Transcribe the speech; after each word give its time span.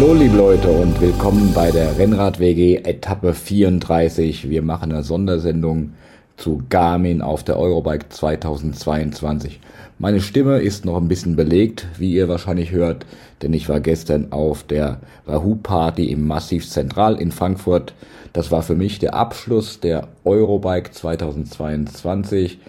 Hallo 0.00 0.14
liebe 0.14 0.36
Leute 0.36 0.70
und 0.70 1.00
willkommen 1.00 1.52
bei 1.52 1.72
der 1.72 1.98
Rennrad 1.98 2.38
WG 2.38 2.76
Etappe 2.76 3.34
34. 3.34 4.48
Wir 4.48 4.62
machen 4.62 4.92
eine 4.92 5.02
Sondersendung 5.02 5.94
zu 6.36 6.62
Garmin 6.70 7.20
auf 7.20 7.42
der 7.42 7.58
Eurobike 7.58 8.08
2022. 8.08 9.58
Meine 9.98 10.20
Stimme 10.20 10.60
ist 10.60 10.84
noch 10.84 10.98
ein 10.98 11.08
bisschen 11.08 11.34
belegt, 11.34 11.88
wie 11.98 12.12
ihr 12.12 12.28
wahrscheinlich 12.28 12.70
hört, 12.70 13.06
denn 13.42 13.52
ich 13.52 13.68
war 13.68 13.80
gestern 13.80 14.30
auf 14.30 14.62
der 14.62 15.00
Wahoo 15.26 15.56
Party 15.56 16.12
im 16.12 16.28
Massiv 16.28 16.70
Zentral 16.70 17.20
in 17.20 17.32
Frankfurt. 17.32 17.92
Das 18.32 18.52
war 18.52 18.62
für 18.62 18.76
mich 18.76 19.00
der 19.00 19.14
Abschluss 19.14 19.80
der 19.80 20.06
Eurobike 20.24 20.92
2022. 20.92 22.60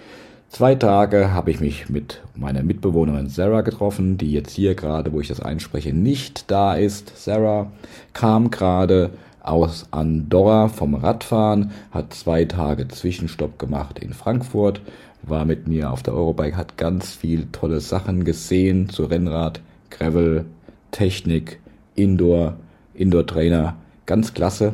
Zwei 0.50 0.74
Tage 0.74 1.32
habe 1.32 1.52
ich 1.52 1.60
mich 1.60 1.90
mit 1.90 2.22
meiner 2.36 2.64
Mitbewohnerin 2.64 3.30
Sarah 3.30 3.62
getroffen, 3.62 4.18
die 4.18 4.32
jetzt 4.32 4.52
hier 4.52 4.74
gerade, 4.74 5.14
wo 5.14 5.22
ich 5.22 5.28
das 5.28 5.40
einspreche, 5.40 5.94
nicht 5.94 6.50
da 6.50 6.74
ist. 6.74 7.14
Sarah 7.24 7.72
kam 8.14 8.50
gerade 8.50 9.12
aus 9.44 9.88
Andorra 9.92 10.68
vom 10.68 10.96
Radfahren, 10.96 11.70
hat 11.92 12.16
zwei 12.16 12.46
Tage 12.46 12.88
Zwischenstopp 12.88 13.60
gemacht 13.60 14.00
in 14.00 14.12
Frankfurt, 14.12 14.82
war 15.22 15.46
mit 15.46 15.68
mir 15.68 15.92
auf 15.92 16.02
der 16.02 16.16
Eurobike, 16.16 16.58
hat 16.58 16.78
ganz 16.78 17.14
viel 17.14 17.48
tolle 17.52 17.80
Sachen 17.80 18.26
gesehen 18.26 18.90
zu 18.90 19.06
Rennrad, 19.06 19.62
Gravel, 19.92 20.46
Technik, 20.90 21.60
Indoor, 21.94 22.56
Indoor-Trainer, 22.96 23.76
ganz 24.08 24.34
klasse. 24.34 24.74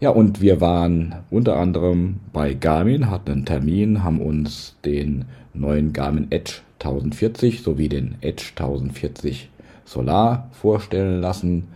Ja, 0.00 0.08
und 0.08 0.40
wir 0.40 0.62
waren 0.62 1.14
unter 1.30 1.58
anderem 1.58 2.20
bei 2.32 2.54
Garmin, 2.54 3.10
hatten 3.10 3.32
einen 3.32 3.44
Termin, 3.44 4.02
haben 4.02 4.22
uns 4.22 4.74
den 4.82 5.26
neuen 5.52 5.92
Garmin 5.92 6.28
Edge 6.30 6.62
1040 6.78 7.62
sowie 7.62 7.90
den 7.90 8.14
Edge 8.22 8.46
1040 8.56 9.50
Solar 9.84 10.48
vorstellen 10.52 11.20
lassen. 11.20 11.68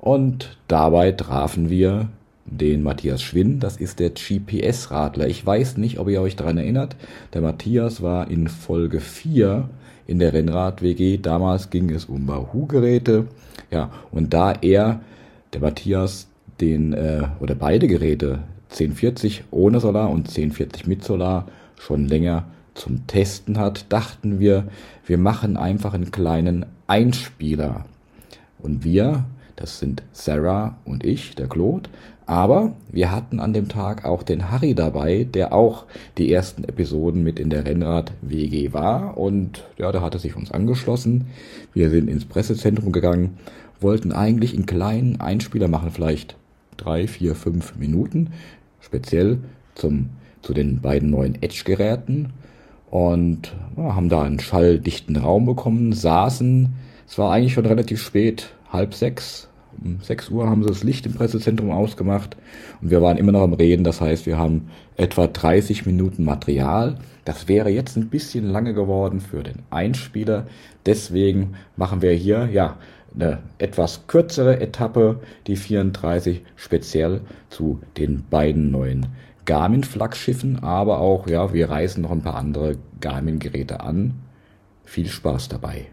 Und 0.00 0.58
dabei 0.66 1.12
trafen 1.12 1.70
wir 1.70 2.08
den 2.44 2.82
Matthias 2.82 3.22
Schwinn, 3.22 3.60
das 3.60 3.76
ist 3.76 4.00
der 4.00 4.10
GPS-Radler. 4.10 5.28
Ich 5.28 5.46
weiß 5.46 5.76
nicht, 5.76 6.00
ob 6.00 6.08
ihr 6.08 6.20
euch 6.20 6.34
daran 6.34 6.58
erinnert. 6.58 6.96
Der 7.34 7.40
Matthias 7.42 8.02
war 8.02 8.28
in 8.28 8.48
Folge 8.48 8.98
4 8.98 9.68
in 10.08 10.18
der 10.18 10.32
Rennrad-WG. 10.32 11.18
Damals 11.18 11.70
ging 11.70 11.90
es 11.90 12.06
um 12.06 12.26
Wahoo-Geräte. 12.26 13.28
Ja, 13.70 13.92
und 14.10 14.34
da 14.34 14.54
er, 14.60 15.00
der 15.52 15.60
Matthias, 15.60 16.29
den 16.60 16.92
äh, 16.92 17.22
oder 17.40 17.54
beide 17.54 17.86
Geräte 17.86 18.40
1040 18.70 19.44
ohne 19.50 19.80
Solar 19.80 20.10
und 20.10 20.28
1040 20.28 20.86
mit 20.86 21.04
Solar 21.04 21.46
schon 21.78 22.06
länger 22.06 22.44
zum 22.74 23.06
Testen 23.06 23.58
hat, 23.58 23.86
dachten 23.92 24.38
wir, 24.38 24.68
wir 25.04 25.18
machen 25.18 25.56
einfach 25.56 25.94
einen 25.94 26.10
kleinen 26.10 26.66
Einspieler. 26.86 27.84
Und 28.58 28.84
wir, 28.84 29.24
das 29.56 29.78
sind 29.78 30.02
Sarah 30.12 30.78
und 30.84 31.04
ich, 31.04 31.34
der 31.34 31.48
Claude, 31.48 31.90
aber 32.26 32.74
wir 32.92 33.10
hatten 33.10 33.40
an 33.40 33.52
dem 33.52 33.68
Tag 33.68 34.04
auch 34.04 34.22
den 34.22 34.52
Harry 34.52 34.74
dabei, 34.74 35.24
der 35.24 35.52
auch 35.52 35.86
die 36.16 36.32
ersten 36.32 36.62
Episoden 36.62 37.24
mit 37.24 37.40
in 37.40 37.50
der 37.50 37.64
Rennrad 37.66 38.12
WG 38.22 38.72
war 38.72 39.18
und 39.18 39.64
ja, 39.78 39.90
der 39.90 40.00
hatte 40.00 40.20
sich 40.20 40.36
uns 40.36 40.52
angeschlossen. 40.52 41.26
Wir 41.72 41.90
sind 41.90 42.08
ins 42.08 42.26
Pressezentrum 42.26 42.92
gegangen, 42.92 43.38
wollten 43.80 44.12
eigentlich 44.12 44.54
einen 44.54 44.66
kleinen 44.66 45.20
Einspieler 45.20 45.66
machen, 45.66 45.90
vielleicht 45.90 46.36
drei, 46.80 47.06
vier, 47.06 47.34
fünf 47.34 47.76
Minuten, 47.76 48.30
speziell 48.80 49.38
zum, 49.74 50.10
zu 50.42 50.52
den 50.52 50.80
beiden 50.80 51.10
neuen 51.10 51.40
Edge-Geräten. 51.42 52.32
Und 52.90 53.54
ja, 53.76 53.94
haben 53.94 54.08
da 54.08 54.22
einen 54.22 54.40
schalldichten 54.40 55.16
Raum 55.16 55.46
bekommen, 55.46 55.92
saßen, 55.92 56.74
es 57.06 57.18
war 57.18 57.32
eigentlich 57.32 57.54
schon 57.54 57.66
relativ 57.66 58.02
spät, 58.02 58.52
halb 58.72 58.94
sechs, 58.94 59.48
um 59.82 59.98
sechs 60.02 60.28
Uhr 60.28 60.48
haben 60.48 60.62
sie 60.62 60.68
das 60.68 60.82
Licht 60.82 61.06
im 61.06 61.14
Pressezentrum 61.14 61.70
ausgemacht. 61.70 62.36
Und 62.80 62.90
wir 62.90 63.00
waren 63.00 63.16
immer 63.16 63.32
noch 63.32 63.42
am 63.42 63.52
Reden, 63.52 63.84
das 63.84 64.00
heißt, 64.00 64.26
wir 64.26 64.38
haben 64.38 64.68
etwa 64.96 65.26
30 65.26 65.86
Minuten 65.86 66.24
Material. 66.24 66.98
Das 67.24 67.48
wäre 67.48 67.70
jetzt 67.70 67.96
ein 67.96 68.08
bisschen 68.08 68.44
lange 68.46 68.74
geworden 68.74 69.20
für 69.20 69.42
den 69.42 69.60
Einspieler, 69.70 70.46
deswegen 70.86 71.54
machen 71.76 72.02
wir 72.02 72.12
hier, 72.12 72.48
ja, 72.52 72.76
eine 73.14 73.38
etwas 73.58 74.06
kürzere 74.06 74.60
Etappe, 74.60 75.20
die 75.46 75.56
34, 75.56 76.42
speziell 76.56 77.22
zu 77.48 77.80
den 77.96 78.24
beiden 78.28 78.70
neuen 78.70 79.06
Garmin-Flaggschiffen, 79.46 80.62
aber 80.62 81.00
auch, 81.00 81.26
ja, 81.26 81.52
wir 81.52 81.70
reißen 81.70 82.02
noch 82.02 82.12
ein 82.12 82.22
paar 82.22 82.36
andere 82.36 82.76
Garmin-Geräte 83.00 83.80
an. 83.80 84.14
Viel 84.84 85.08
Spaß 85.08 85.48
dabei. 85.48 85.86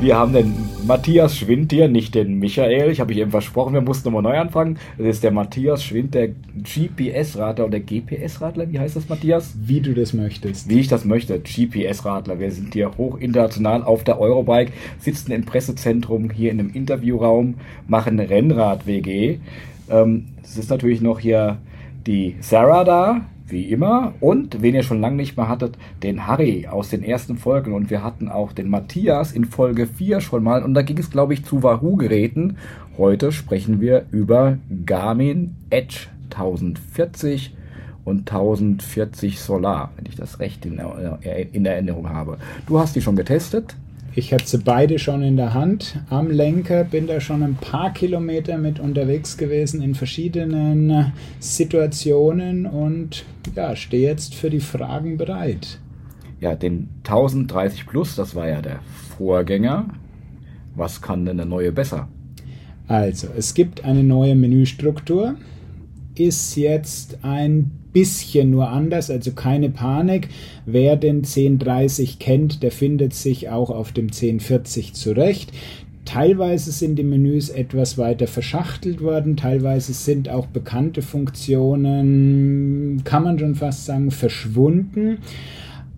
Wir 0.00 0.16
haben 0.16 0.32
den 0.32 0.69
Matthias 0.90 1.38
Schwind 1.38 1.70
hier, 1.70 1.86
nicht 1.86 2.16
den 2.16 2.40
Michael. 2.40 2.90
Ich 2.90 2.98
habe 2.98 3.12
ich 3.12 3.18
eben 3.18 3.30
versprochen, 3.30 3.74
wir 3.74 3.80
mussten 3.80 4.08
nochmal 4.08 4.24
neu 4.24 4.40
anfangen. 4.40 4.76
Das 4.98 5.06
ist 5.06 5.22
der 5.22 5.30
Matthias 5.30 5.84
Schwind, 5.84 6.14
der 6.14 6.30
GPS-Radler 6.30 7.66
oder 7.66 7.78
GPS-Radler. 7.78 8.72
Wie 8.72 8.80
heißt 8.80 8.96
das, 8.96 9.08
Matthias? 9.08 9.54
Wie 9.56 9.80
du 9.82 9.94
das 9.94 10.14
möchtest. 10.14 10.68
Wie 10.68 10.80
ich 10.80 10.88
das 10.88 11.04
möchte. 11.04 11.38
GPS-Radler. 11.38 12.40
Wir 12.40 12.50
sind 12.50 12.74
hier 12.74 12.90
hoch 12.98 13.18
international 13.18 13.84
auf 13.84 14.02
der 14.02 14.18
Eurobike, 14.18 14.72
sitzen 14.98 15.30
im 15.30 15.44
Pressezentrum 15.44 16.28
hier 16.28 16.50
in 16.50 16.58
einem 16.58 16.70
Interviewraum, 16.70 17.54
machen 17.86 18.18
Rennrad-WG. 18.18 19.38
Ähm, 19.88 20.26
es 20.42 20.56
ist 20.56 20.70
natürlich 20.70 21.00
noch 21.00 21.20
hier 21.20 21.58
die 22.04 22.34
Sarah 22.40 22.82
da, 22.82 23.20
wie 23.50 23.70
immer. 23.70 24.14
Und, 24.20 24.62
wen 24.62 24.74
ihr 24.74 24.82
schon 24.82 25.00
lange 25.00 25.16
nicht 25.16 25.36
mehr 25.36 25.48
hattet, 25.48 25.76
den 26.02 26.26
Harry 26.26 26.66
aus 26.66 26.90
den 26.90 27.02
ersten 27.02 27.36
Folgen. 27.36 27.72
Und 27.72 27.90
wir 27.90 28.02
hatten 28.02 28.28
auch 28.28 28.52
den 28.52 28.68
Matthias 28.68 29.32
in 29.32 29.44
Folge 29.44 29.86
4 29.86 30.20
schon 30.20 30.42
mal. 30.42 30.62
Und 30.62 30.74
da 30.74 30.82
ging 30.82 30.98
es, 30.98 31.10
glaube 31.10 31.34
ich, 31.34 31.44
zu 31.44 31.62
Wahoo-Geräten. 31.62 32.56
Heute 32.98 33.32
sprechen 33.32 33.80
wir 33.80 34.06
über 34.10 34.58
Garmin 34.84 35.56
Edge 35.70 36.08
1040 36.30 37.54
und 38.04 38.30
1040 38.30 39.40
Solar, 39.40 39.90
wenn 39.96 40.06
ich 40.06 40.16
das 40.16 40.40
recht 40.40 40.64
in, 40.66 40.80
in 41.52 41.66
Erinnerung 41.66 42.08
habe. 42.08 42.38
Du 42.66 42.78
hast 42.78 42.96
die 42.96 43.02
schon 43.02 43.16
getestet? 43.16 43.76
Ich 44.12 44.32
hatte 44.32 44.46
sie 44.46 44.58
beide 44.58 44.98
schon 44.98 45.22
in 45.22 45.36
der 45.36 45.54
Hand 45.54 46.00
am 46.10 46.30
Lenker, 46.30 46.82
bin 46.82 47.06
da 47.06 47.20
schon 47.20 47.44
ein 47.44 47.54
paar 47.54 47.92
Kilometer 47.92 48.58
mit 48.58 48.80
unterwegs 48.80 49.36
gewesen 49.36 49.82
in 49.82 49.94
verschiedenen 49.94 51.12
Situationen 51.38 52.66
und 52.66 53.24
ja, 53.54 53.76
stehe 53.76 54.08
jetzt 54.08 54.34
für 54.34 54.50
die 54.50 54.60
Fragen 54.60 55.16
bereit. 55.16 55.78
Ja, 56.40 56.56
den 56.56 56.88
1030 57.04 57.86
Plus, 57.86 58.16
das 58.16 58.34
war 58.34 58.48
ja 58.48 58.60
der 58.60 58.80
Vorgänger. 59.16 59.86
Was 60.74 61.00
kann 61.00 61.24
denn 61.24 61.36
der 61.36 61.46
neue 61.46 61.70
besser? 61.70 62.08
Also, 62.88 63.28
es 63.36 63.54
gibt 63.54 63.84
eine 63.84 64.02
neue 64.02 64.34
Menüstruktur, 64.34 65.36
ist 66.16 66.56
jetzt 66.56 67.18
ein 67.22 67.70
bisschen 67.92 68.50
nur 68.50 68.68
anders, 68.68 69.10
also 69.10 69.32
keine 69.32 69.70
Panik. 69.70 70.28
Wer 70.66 70.96
den 70.96 71.18
1030 71.18 72.18
kennt, 72.18 72.62
der 72.62 72.70
findet 72.70 73.14
sich 73.14 73.48
auch 73.48 73.70
auf 73.70 73.92
dem 73.92 74.06
1040 74.06 74.94
zurecht. 74.94 75.52
Teilweise 76.04 76.72
sind 76.72 76.96
die 76.96 77.04
Menüs 77.04 77.50
etwas 77.50 77.98
weiter 77.98 78.26
verschachtelt 78.26 79.00
worden, 79.00 79.36
teilweise 79.36 79.92
sind 79.92 80.28
auch 80.28 80.46
bekannte 80.46 81.02
Funktionen, 81.02 83.02
kann 83.04 83.22
man 83.22 83.38
schon 83.38 83.54
fast 83.54 83.84
sagen, 83.84 84.10
verschwunden. 84.10 85.18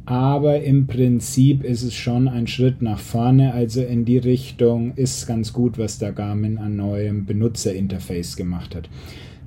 Aber 0.05 0.61
im 0.61 0.89
Prinzip 0.89 1.65
ist 1.65 1.83
es 1.83 1.95
schon 1.95 2.29
ein 2.29 2.49
Schritt 2.49 2.83
nach 2.83 2.99
vorne, 2.99 3.55
also 3.55 3.83
in 3.83 4.05
die 4.05 4.19
Richtung 4.19 4.93
ist 4.97 5.27
ganz 5.27 5.53
gut, 5.53 5.79
was 5.79 5.99
da 5.99 6.11
Garmin 6.11 6.59
an 6.59 6.77
neuem 6.77 7.25
Benutzerinterface 7.25 8.37
gemacht 8.37 8.75
hat. 8.75 8.91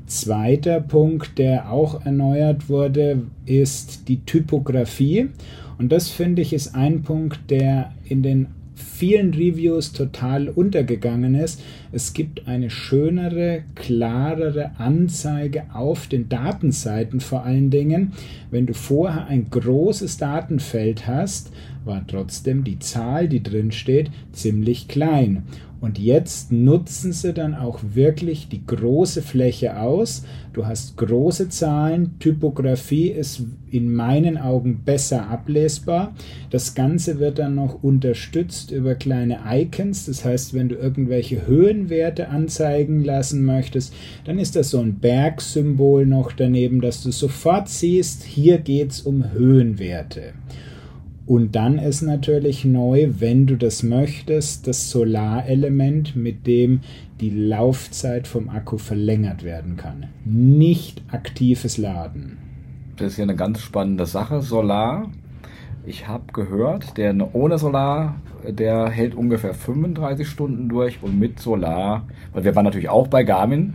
Zweiter 0.08 0.82
Punkt, 0.82 1.38
der 1.38 1.72
auch 1.72 2.06
erneuert 2.06 2.70
wurde, 2.70 3.24
ist 3.46 4.08
die 4.08 4.22
Typografie. 4.26 5.30
Und 5.78 5.92
das 5.92 6.10
finde 6.10 6.42
ich 6.42 6.54
ist 6.54 6.76
ein 6.76 7.02
Punkt, 7.02 7.40
der 7.50 7.92
in 8.06 8.22
den 8.22 8.48
vielen 8.76 9.34
Reviews 9.34 9.94
total 9.94 10.50
untergegangen 10.50 11.36
ist. 11.36 11.62
Es 11.92 12.14
gibt 12.14 12.48
eine 12.48 12.70
schönere, 12.70 13.64
klarere 13.74 14.72
Anzeige 14.78 15.64
auf 15.74 16.08
den 16.08 16.30
Datenseiten 16.30 17.20
vor 17.20 17.44
allen 17.44 17.70
Dingen. 17.70 18.14
Wenn 18.52 18.66
du 18.66 18.74
vorher 18.74 19.28
ein 19.28 19.50
großes 19.50 20.18
Datenfeld 20.18 21.08
hast, 21.08 21.52
war 21.86 22.06
trotzdem 22.08 22.64
die 22.64 22.80
Zahl, 22.80 23.28
die 23.28 23.44
drin 23.44 23.72
steht, 23.72 24.12
ziemlich 24.32 24.88
klein. 24.88 25.44
Und 25.82 26.00
jetzt 26.00 26.52
nutzen 26.52 27.12
sie 27.12 27.34
dann 27.34 27.54
auch 27.54 27.80
wirklich 27.94 28.48
die 28.50 28.66
große 28.66 29.22
Fläche 29.22 29.80
aus. 29.80 30.24
Du 30.54 30.66
hast 30.66 30.98
große 30.98 31.50
Zahlen, 31.50 32.18
Typografie 32.20 33.10
ist 33.10 33.44
in 33.70 33.94
meinen 33.94 34.38
Augen 34.38 34.84
besser 34.86 35.30
ablesbar. 35.30 36.16
Das 36.50 36.76
Ganze 36.76 37.20
wird 37.20 37.40
dann 37.40 37.56
noch 37.56 37.84
unterstützt 37.84 38.72
über 38.72 38.96
kleine 38.96 39.40
Icons. 39.50 40.06
Das 40.06 40.24
heißt, 40.24 40.54
wenn 40.54 40.70
du 40.70 40.76
irgendwelche 40.76 41.46
Höhenwerte 41.46 42.30
anzeigen 42.30 43.04
lassen 43.04 43.44
möchtest, 43.44 43.94
dann 44.24 44.40
ist 44.40 44.56
das 44.56 44.70
so 44.70 44.80
ein 44.80 45.00
Bergsymbol 45.00 46.06
noch 46.06 46.32
daneben, 46.32 46.80
dass 46.80 47.04
du 47.04 47.12
sofort 47.12 47.68
siehst, 47.68 48.24
hier 48.24 48.60
geht 48.60 48.92
es 48.92 49.02
um 49.02 49.32
Höhenwerte. 49.34 50.34
Und 51.26 51.56
dann 51.56 51.80
ist 51.80 52.04
natürlich 52.04 52.66
neu, 52.66 53.10
wenn 53.18 53.48
du 53.48 53.56
das 53.56 53.82
möchtest, 53.82 54.68
das 54.68 54.92
Solarelement, 54.92 56.16
mit 56.16 56.46
dem 56.46 56.82
die 57.20 57.32
Laufzeit 57.32 58.28
vom 58.28 58.50
Akku 58.50 58.78
verlängert 58.78 59.44
werden 59.44 59.76
kann. 59.76 60.08
Nicht 60.24 61.02
aktives 61.12 61.78
Laden. 61.78 62.38
Das 62.98 63.14
ist 63.14 63.18
ja 63.18 63.24
eine 63.24 63.36
ganz 63.36 63.62
spannende 63.62 64.06
Sache. 64.06 64.42
Solar, 64.42 65.10
ich 65.86 66.08
habe 66.08 66.32
gehört, 66.32 66.98
der 66.98 67.16
ohne 67.34 67.58
Solar, 67.58 68.16
der 68.48 68.90
hält 68.90 69.16
ungefähr 69.16 69.56
35 69.56 70.28
Stunden 70.28 70.70
durch 70.70 71.00
und 71.02 71.18
mit 71.18 71.40
Solar, 71.40 72.08
weil 72.34 72.44
wir 72.44 72.56
waren 72.56 72.66
natürlich 72.66 72.90
auch 72.90 73.08
bei 73.08 73.24
Garmin, 73.24 73.74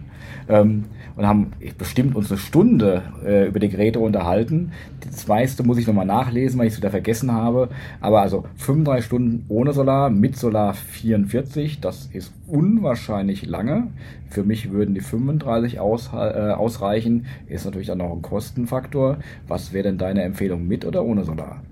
ähm, 0.49 0.84
und 1.17 1.26
haben 1.26 1.52
bestimmt 1.78 2.17
uns 2.17 2.31
eine 2.31 2.38
Stunde 2.38 3.02
äh, 3.25 3.46
über 3.46 3.58
die 3.58 3.69
Geräte 3.69 4.00
unterhalten. 4.00 4.72
Das 5.05 5.26
meiste 5.28 5.62
muss 5.62 5.78
ich 5.78 5.87
nochmal 5.87 6.06
nachlesen, 6.06 6.58
weil 6.58 6.67
ich 6.67 6.75
es 6.75 6.78
wieder 6.78 6.90
vergessen 6.90 7.32
habe. 7.32 7.69
Aber 8.00 8.22
also 8.22 8.44
35 8.56 9.05
Stunden 9.05 9.44
ohne 9.49 9.72
Solar, 9.72 10.11
mit 10.11 10.37
Solar 10.37 10.75
44, 10.75 11.81
das 11.81 12.08
ist 12.12 12.32
unwahrscheinlich 12.46 13.46
lange. 13.46 13.88
Für 14.28 14.44
mich 14.44 14.70
würden 14.70 14.94
die 14.94 15.00
35 15.00 15.81
aus, 15.81 16.11
äh, 16.12 16.17
ausreichen. 16.17 17.26
Ist 17.49 17.64
natürlich 17.64 17.88
dann 17.88 17.99
noch 17.99 18.12
ein 18.12 18.23
Kostenfaktor. 18.23 19.19
Was 19.49 19.73
wäre 19.73 19.84
denn 19.84 19.99
deine 19.99 20.23
Empfehlung 20.23 20.66
mit 20.66 20.84
oder 20.84 21.05
ohne 21.05 21.25
Solar? 21.25 21.62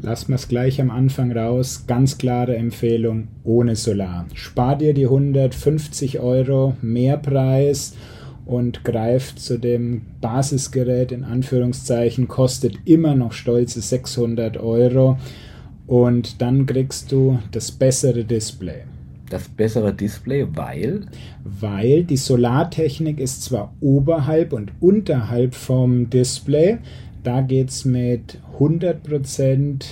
Lassen 0.00 0.28
wir 0.28 0.36
es 0.36 0.48
gleich 0.48 0.80
am 0.80 0.90
Anfang 0.90 1.32
raus. 1.32 1.84
Ganz 1.86 2.18
klare 2.18 2.56
Empfehlung 2.56 3.28
ohne 3.44 3.76
Solar. 3.76 4.26
Spar 4.34 4.76
dir 4.76 4.92
die 4.92 5.04
150 5.04 6.20
Euro 6.20 6.74
Mehrpreis 6.82 7.94
und 8.44 8.84
greift 8.84 9.38
zu 9.38 9.58
dem 9.58 10.02
Basisgerät 10.20 11.12
in 11.12 11.24
Anführungszeichen, 11.24 12.28
kostet 12.28 12.76
immer 12.84 13.14
noch 13.14 13.32
stolze 13.32 13.80
600 13.80 14.58
Euro 14.58 15.16
und 15.86 16.40
dann 16.42 16.66
kriegst 16.66 17.12
du 17.12 17.38
das 17.52 17.70
bessere 17.70 18.24
Display. 18.24 18.82
Das 19.30 19.48
bessere 19.48 19.92
Display, 19.94 20.46
weil? 20.54 21.06
Weil 21.44 22.04
die 22.04 22.18
Solartechnik 22.18 23.18
ist 23.18 23.42
zwar 23.42 23.74
oberhalb 23.80 24.52
und 24.52 24.72
unterhalb 24.80 25.54
vom 25.54 26.10
Display, 26.10 26.78
da 27.24 27.40
geht 27.40 27.70
es 27.70 27.84
mit 27.84 28.38
100% 28.58 29.82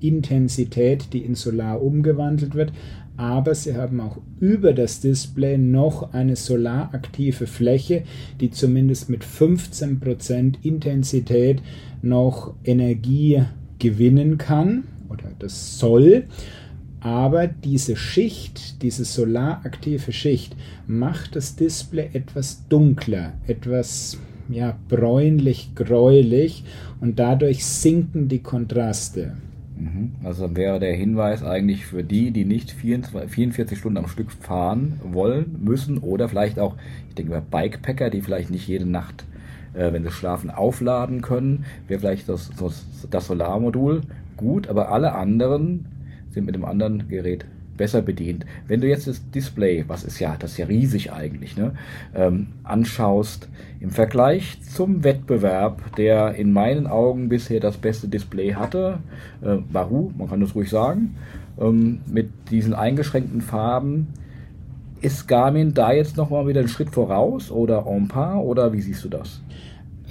Intensität, 0.00 1.12
die 1.12 1.24
in 1.24 1.34
Solar 1.34 1.82
umgewandelt 1.82 2.54
wird, 2.54 2.72
aber 3.16 3.54
sie 3.54 3.74
haben 3.74 4.00
auch 4.00 4.18
über 4.40 4.72
das 4.72 5.00
Display 5.00 5.58
noch 5.58 6.12
eine 6.12 6.36
solaraktive 6.36 7.46
Fläche, 7.46 8.04
die 8.40 8.50
zumindest 8.50 9.10
mit 9.10 9.24
15% 9.24 10.54
Intensität 10.62 11.62
noch 12.02 12.54
Energie 12.64 13.42
gewinnen 13.78 14.38
kann 14.38 14.84
oder 15.08 15.30
das 15.38 15.78
soll. 15.78 16.24
Aber 17.00 17.48
diese 17.48 17.96
Schicht, 17.96 18.80
diese 18.82 19.04
solaraktive 19.04 20.12
Schicht, 20.12 20.56
macht 20.86 21.36
das 21.36 21.56
Display 21.56 22.10
etwas 22.12 22.66
dunkler, 22.68 23.34
etwas 23.46 24.18
ja, 24.48 24.76
bräunlich-gräulich 24.88 26.64
und 27.00 27.18
dadurch 27.18 27.64
sinken 27.64 28.28
die 28.28 28.40
Kontraste. 28.40 29.32
Mhm. 29.76 30.12
Also 30.22 30.54
wäre 30.54 30.78
der 30.78 30.94
Hinweis 30.94 31.42
eigentlich 31.42 31.86
für 31.86 32.04
die, 32.04 32.30
die 32.30 32.44
nicht 32.44 32.70
44 32.70 33.78
Stunden 33.78 33.98
am 33.98 34.08
Stück 34.08 34.30
fahren 34.30 35.00
wollen, 35.02 35.56
müssen 35.62 35.98
oder 35.98 36.28
vielleicht 36.28 36.58
auch, 36.58 36.76
ich 37.08 37.14
denke 37.14 37.32
mal, 37.32 37.42
Bikepacker, 37.42 38.10
die 38.10 38.22
vielleicht 38.22 38.50
nicht 38.50 38.68
jede 38.68 38.86
Nacht, 38.86 39.24
äh, 39.74 39.92
wenn 39.92 40.04
sie 40.04 40.10
schlafen, 40.10 40.50
aufladen 40.50 41.22
können, 41.22 41.64
wäre 41.88 42.00
vielleicht 42.00 42.28
das, 42.28 42.50
das, 42.58 42.86
das 43.10 43.26
Solarmodul 43.26 44.02
gut, 44.36 44.68
aber 44.68 44.90
alle 44.90 45.14
anderen 45.14 45.86
sind 46.30 46.46
mit 46.46 46.54
dem 46.54 46.64
anderen 46.64 47.08
Gerät 47.08 47.44
besser 47.76 48.02
bedient. 48.02 48.46
Wenn 48.68 48.80
du 48.80 48.88
jetzt 48.88 49.06
das 49.06 49.30
Display, 49.30 49.84
was 49.88 50.04
ist 50.04 50.18
ja, 50.18 50.36
das 50.38 50.52
ist 50.52 50.58
ja 50.58 50.66
riesig 50.66 51.12
eigentlich, 51.12 51.56
ne, 51.56 51.72
ähm, 52.14 52.48
anschaust, 52.64 53.48
im 53.80 53.90
Vergleich 53.90 54.58
zum 54.62 55.04
Wettbewerb, 55.04 55.96
der 55.96 56.34
in 56.34 56.52
meinen 56.52 56.86
Augen 56.86 57.28
bisher 57.28 57.60
das 57.60 57.76
beste 57.76 58.08
Display 58.08 58.54
hatte, 58.54 58.98
äh, 59.42 59.56
Wahoo, 59.70 60.12
man 60.16 60.28
kann 60.28 60.40
das 60.40 60.54
ruhig 60.54 60.70
sagen, 60.70 61.16
ähm, 61.60 62.00
mit 62.06 62.30
diesen 62.50 62.74
eingeschränkten 62.74 63.40
Farben, 63.40 64.08
ist 65.00 65.26
Garmin 65.26 65.74
da 65.74 65.92
jetzt 65.92 66.16
nochmal 66.16 66.46
wieder 66.46 66.60
einen 66.60 66.68
Schritt 66.68 66.90
voraus 66.90 67.50
oder 67.50 67.86
en 67.88 68.06
par 68.06 68.42
oder 68.44 68.72
wie 68.72 68.80
siehst 68.80 69.04
du 69.04 69.08
das? 69.08 69.42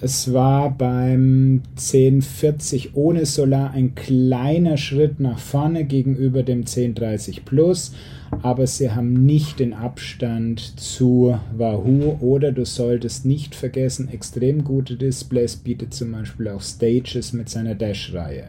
Es 0.03 0.33
war 0.33 0.75
beim 0.75 1.61
1040 1.75 2.95
ohne 2.95 3.27
Solar 3.27 3.69
ein 3.69 3.93
kleiner 3.93 4.77
Schritt 4.77 5.19
nach 5.19 5.37
vorne 5.37 5.85
gegenüber 5.85 6.41
dem 6.41 6.61
1030 6.61 7.45
Plus, 7.45 7.93
aber 8.41 8.65
sie 8.65 8.89
haben 8.89 9.27
nicht 9.27 9.59
den 9.59 9.73
Abstand 9.73 10.79
zu 10.79 11.37
Wahoo 11.55 12.17
oder 12.19 12.51
du 12.51 12.65
solltest 12.65 13.27
nicht 13.27 13.53
vergessen, 13.53 14.09
extrem 14.09 14.63
gute 14.63 14.95
Displays 14.95 15.55
bietet 15.55 15.93
zum 15.93 16.13
Beispiel 16.13 16.47
auch 16.47 16.61
Stages 16.61 17.31
mit 17.33 17.49
seiner 17.49 17.75
Dash-Reihe. 17.75 18.47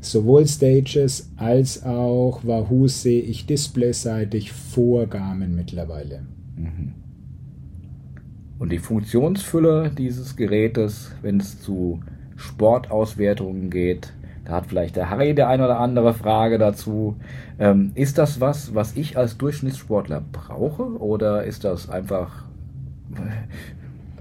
Sowohl 0.00 0.44
Stages 0.48 1.30
als 1.36 1.84
auch 1.84 2.40
Wahoo 2.42 2.88
sehe 2.88 3.22
ich 3.22 3.46
displayseitig 3.46 4.50
vor 4.50 5.06
Garmin 5.06 5.54
mittlerweile. 5.54 6.22
Mhm. 6.56 7.03
Und 8.58 8.70
die 8.70 8.78
Funktionsfülle 8.78 9.90
dieses 9.90 10.36
Gerätes, 10.36 11.12
wenn 11.22 11.40
es 11.40 11.60
zu 11.60 12.00
Sportauswertungen 12.36 13.70
geht, 13.70 14.12
da 14.44 14.56
hat 14.56 14.66
vielleicht 14.66 14.96
der 14.96 15.10
Harry 15.10 15.34
der 15.34 15.48
ein 15.48 15.60
oder 15.60 15.80
andere 15.80 16.12
Frage 16.12 16.58
dazu. 16.58 17.16
Ähm, 17.58 17.92
ist 17.94 18.18
das 18.18 18.40
was, 18.40 18.74
was 18.74 18.94
ich 18.96 19.16
als 19.16 19.38
Durchschnittssportler 19.38 20.22
brauche? 20.32 20.82
Oder 21.00 21.44
ist 21.44 21.64
das 21.64 21.88
einfach 21.88 22.44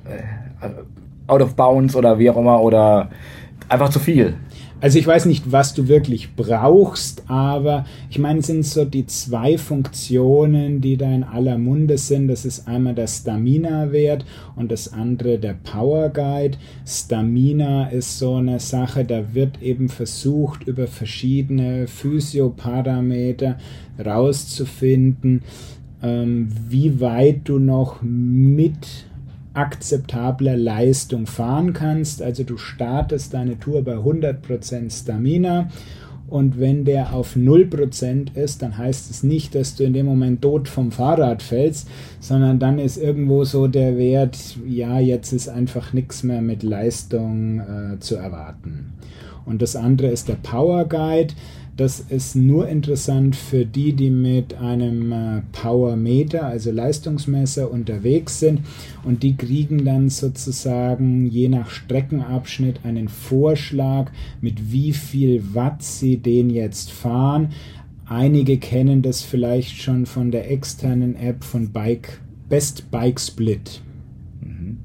äh, 0.05 0.21
out 1.27 1.41
of 1.41 1.55
bounds 1.55 1.95
oder 1.95 2.19
wie 2.19 2.29
auch 2.29 2.37
immer? 2.37 2.61
Oder 2.61 3.09
einfach 3.67 3.89
zu 3.89 3.99
viel? 3.99 4.35
Also 4.83 4.99
ich 4.99 5.07
weiß 5.07 5.27
nicht, 5.27 5.49
was 5.49 5.73
du 5.73 5.87
wirklich 5.87 6.35
brauchst, 6.35 7.23
aber 7.29 7.85
ich 8.09 8.19
meine, 8.19 8.39
es 8.39 8.47
sind 8.47 8.65
so 8.65 8.83
die 8.83 9.05
zwei 9.05 9.57
Funktionen, 9.57 10.81
die 10.81 10.97
da 10.97 11.09
in 11.09 11.23
aller 11.23 11.57
Munde 11.57 11.97
sind. 11.97 12.27
Das 12.27 12.43
ist 12.43 12.67
einmal 12.67 12.93
der 12.93 13.07
Stamina-Wert 13.07 14.25
und 14.57 14.73
das 14.73 14.91
andere 14.91 15.39
der 15.39 15.53
Power 15.53 16.09
Guide. 16.09 16.57
Stamina 16.85 17.87
ist 17.91 18.19
so 18.19 18.35
eine 18.35 18.59
Sache, 18.59 19.05
da 19.05 19.33
wird 19.33 19.61
eben 19.61 19.87
versucht, 19.87 20.67
über 20.67 20.87
verschiedene 20.87 21.87
Physioparameter 21.87 23.55
rauszufinden, 24.05 25.43
ähm, 26.01 26.49
wie 26.67 26.99
weit 26.99 27.43
du 27.45 27.57
noch 27.57 28.01
mit 28.01 29.05
akzeptabler 29.53 30.57
Leistung 30.57 31.25
fahren 31.27 31.73
kannst. 31.73 32.21
Also 32.21 32.43
du 32.43 32.57
startest 32.57 33.33
deine 33.33 33.59
Tour 33.59 33.83
bei 33.83 33.95
100% 33.95 34.91
Stamina 34.91 35.69
und 36.33 36.59
wenn 36.59 36.83
der 36.83 37.13
auf 37.13 37.35
0% 37.35 38.35
ist, 38.35 38.63
dann 38.63 38.75
heißt 38.75 39.11
es 39.11 39.21
nicht, 39.21 39.53
dass 39.53 39.75
du 39.75 39.83
in 39.83 39.93
dem 39.93 40.07
Moment 40.07 40.41
tot 40.41 40.67
vom 40.67 40.91
Fahrrad 40.91 41.43
fällst, 41.43 41.87
sondern 42.19 42.57
dann 42.57 42.79
ist 42.79 42.97
irgendwo 42.97 43.43
so 43.43 43.67
der 43.67 43.99
Wert, 43.99 44.57
ja, 44.65 44.99
jetzt 44.99 45.31
ist 45.31 45.47
einfach 45.47 45.93
nichts 45.93 46.23
mehr 46.23 46.41
mit 46.41 46.63
Leistung 46.63 47.59
äh, 47.59 47.99
zu 47.99 48.15
erwarten. 48.15 48.93
Und 49.45 49.61
das 49.61 49.75
andere 49.75 50.07
ist 50.07 50.27
der 50.27 50.37
Power 50.41 50.85
Guide. 50.85 51.35
Das 51.75 51.99
ist 51.99 52.35
nur 52.35 52.67
interessant 52.67 53.35
für 53.35 53.65
die, 53.65 53.93
die 53.93 54.11
mit 54.11 54.53
einem 54.53 55.11
äh, 55.11 55.41
Powermeter, 55.53 56.45
also 56.45 56.71
Leistungsmesser, 56.71 57.71
unterwegs 57.71 58.39
sind. 58.39 58.61
Und 59.03 59.23
die 59.23 59.35
kriegen 59.35 59.83
dann 59.83 60.09
sozusagen 60.09 61.25
je 61.25 61.49
nach 61.49 61.71
Streckenabschnitt 61.71 62.81
einen 62.83 63.07
Vorschlag, 63.07 64.11
mit 64.39 64.71
wie 64.71 64.93
viel 64.93 65.55
Watt 65.55 65.81
sie 65.81 66.17
den 66.17 66.51
jetzt 66.51 66.91
fahren. 66.91 67.49
Einige 68.05 68.57
kennen 68.57 69.01
das 69.01 69.23
vielleicht 69.23 69.81
schon 69.81 70.05
von 70.05 70.29
der 70.29 70.51
externen 70.51 71.15
App 71.15 71.43
von 71.43 71.71
Bike, 71.71 72.19
Best 72.49 72.91
Bike 72.91 73.19
Split. 73.19 73.81
Mhm. 74.41 74.77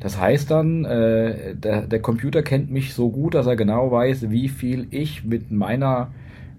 Das 0.00 0.18
heißt 0.18 0.50
dann, 0.50 0.86
äh, 0.86 1.54
der, 1.56 1.82
der, 1.82 2.00
Computer 2.00 2.42
kennt 2.42 2.70
mich 2.70 2.94
so 2.94 3.10
gut, 3.10 3.34
dass 3.34 3.46
er 3.46 3.56
genau 3.56 3.90
weiß, 3.90 4.30
wie 4.30 4.48
viel 4.48 4.86
ich 4.90 5.24
mit 5.24 5.50
meiner 5.50 6.10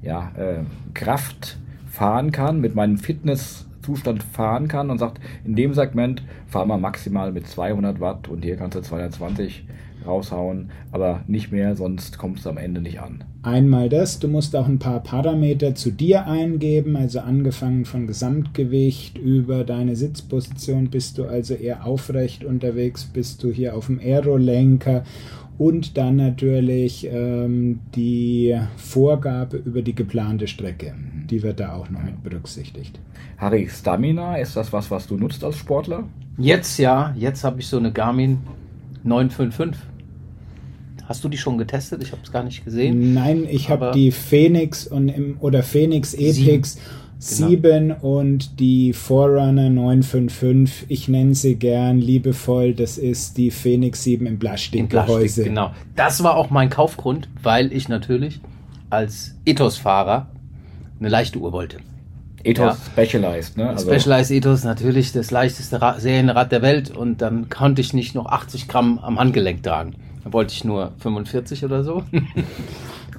ja, 0.04 0.32
äh, 0.38 0.64
Kraft 0.94 1.58
fahren 1.90 2.32
kann, 2.32 2.62
mit 2.62 2.76
meinem 2.76 2.98
Fitness 2.98 3.66
Zustand 3.84 4.24
fahren 4.24 4.68
kann 4.68 4.90
und 4.90 4.98
sagt, 4.98 5.20
in 5.44 5.56
dem 5.56 5.74
Segment 5.74 6.24
fahr 6.48 6.66
mal 6.66 6.78
maximal 6.78 7.32
mit 7.32 7.48
200 7.48 8.00
Watt 8.00 8.28
und 8.30 8.44
hier 8.44 8.56
kannst 8.56 8.78
du 8.78 8.82
220 8.82 9.66
raushauen, 10.06 10.72
aber 10.92 11.22
nicht 11.28 11.52
mehr, 11.52 11.76
sonst 11.76 12.18
kommst 12.18 12.46
du 12.46 12.50
am 12.50 12.58
Ende 12.58 12.82
nicht 12.82 13.00
an. 13.00 13.24
Einmal 13.42 13.90
das, 13.90 14.20
du 14.20 14.28
musst 14.28 14.56
auch 14.56 14.68
ein 14.68 14.80
paar 14.80 15.02
Parameter 15.02 15.76
zu 15.76 15.92
dir 15.92 16.28
eingeben, 16.28 16.96
also 16.96 17.20
angefangen 17.20 17.86
von 17.86 18.08
Gesamtgewicht 18.08 19.18
über 19.18 19.64
deine 19.64 19.96
Sitzposition, 19.96 20.90
bist 20.90 21.18
du 21.18 21.26
also 21.26 21.54
eher 21.54 21.86
aufrecht 21.86 22.44
unterwegs, 22.44 23.06
bist 23.06 23.44
du 23.44 23.52
hier 23.52 23.76
auf 23.76 23.88
dem 23.88 24.00
Aerolenker 24.00 25.04
und 25.58 25.98
dann 25.98 26.16
natürlich 26.16 27.08
ähm, 27.12 27.80
die 27.96 28.58
Vorgabe 28.78 29.58
über 29.58 29.82
die 29.82 29.96
geplante 29.96 30.48
Strecke. 30.48 30.94
Die 31.30 31.44
wird 31.44 31.60
da 31.60 31.74
auch 31.74 31.90
noch 31.90 32.04
mit 32.04 32.24
berücksichtigt. 32.24 33.00
Harry, 33.38 33.70
Stamina, 33.70 34.38
ist 34.38 34.56
das 34.56 34.74
was, 34.74 34.90
was 34.92 35.08
du 35.08 35.18
nutzt 35.18 35.44
als 35.44 35.58
Sportler? 35.58 36.06
Jetzt 36.38 36.80
ja, 36.80 37.14
jetzt 37.18 37.44
habe 37.44 37.60
ich 37.60 37.68
so 37.68 37.78
eine 37.78 37.92
Garmin 37.92 38.40
955. 39.04 39.82
Hast 41.06 41.24
du 41.24 41.30
die 41.30 41.38
schon 41.38 41.58
getestet? 41.58 42.02
Ich 42.02 42.12
habe 42.12 42.22
es 42.24 42.32
gar 42.32 42.44
nicht 42.44 42.64
gesehen. 42.64 43.14
Nein, 43.14 43.46
ich 43.50 43.70
habe 43.70 43.92
die 43.94 44.12
Phoenix 44.12 44.88
und 44.88 45.10
im, 45.10 45.38
oder 45.42 45.62
Phoenix 45.62 46.14
Epix 46.14 46.74
7 46.74 47.03
genau. 47.30 47.98
und 48.01 48.60
die 48.60 48.94
Forerunner 48.94 49.70
955. 49.70 50.86
Ich 50.89 51.08
nenne 51.08 51.36
sie 51.36 51.56
gern 51.56 52.00
liebevoll. 52.00 52.74
Das 52.74 52.98
ist 52.98 53.38
die 53.38 53.51
Phoenix 53.51 54.03
7 54.03 54.25
im 54.25 54.39
Plastikgehäuse. 54.39 55.15
Plastik, 55.15 55.46
genau. 55.46 55.72
Das 55.96 56.24
war 56.24 56.36
auch 56.36 56.50
mein 56.50 56.70
Kaufgrund, 56.70 57.30
weil 57.42 57.72
ich 57.72 57.89
natürlich 57.89 58.39
als 58.89 59.36
Ethos-Fahrer 59.46 60.27
eine 61.00 61.10
leichte 61.10 61.39
Uhr 61.39 61.51
wollte. 61.51 61.77
Ethos 62.44 62.77
ja. 62.77 63.03
Specialized, 63.06 63.58
ne? 63.58 63.70
Also 63.70 63.89
Specialized 63.89 64.32
Ethos 64.32 64.63
natürlich 64.63 65.13
das 65.13 65.32
leichteste 65.32 65.80
Serienrad 65.98 66.51
der 66.51 66.62
Welt 66.62 66.92
und 66.92 67.22
dann 67.22 67.50
konnte 67.50 67.82
ich 67.82 67.94
nicht 67.94 68.15
noch 68.15 68.25
80 68.25 68.68
Gramm 68.68 69.00
am 69.00 69.18
Handgelenk 69.18 69.63
tragen. 69.63 69.96
Da 70.24 70.34
wollte 70.34 70.53
ich 70.53 70.63
nur 70.63 70.92
45 71.00 71.63
oder 71.65 71.84
so. 71.84 72.03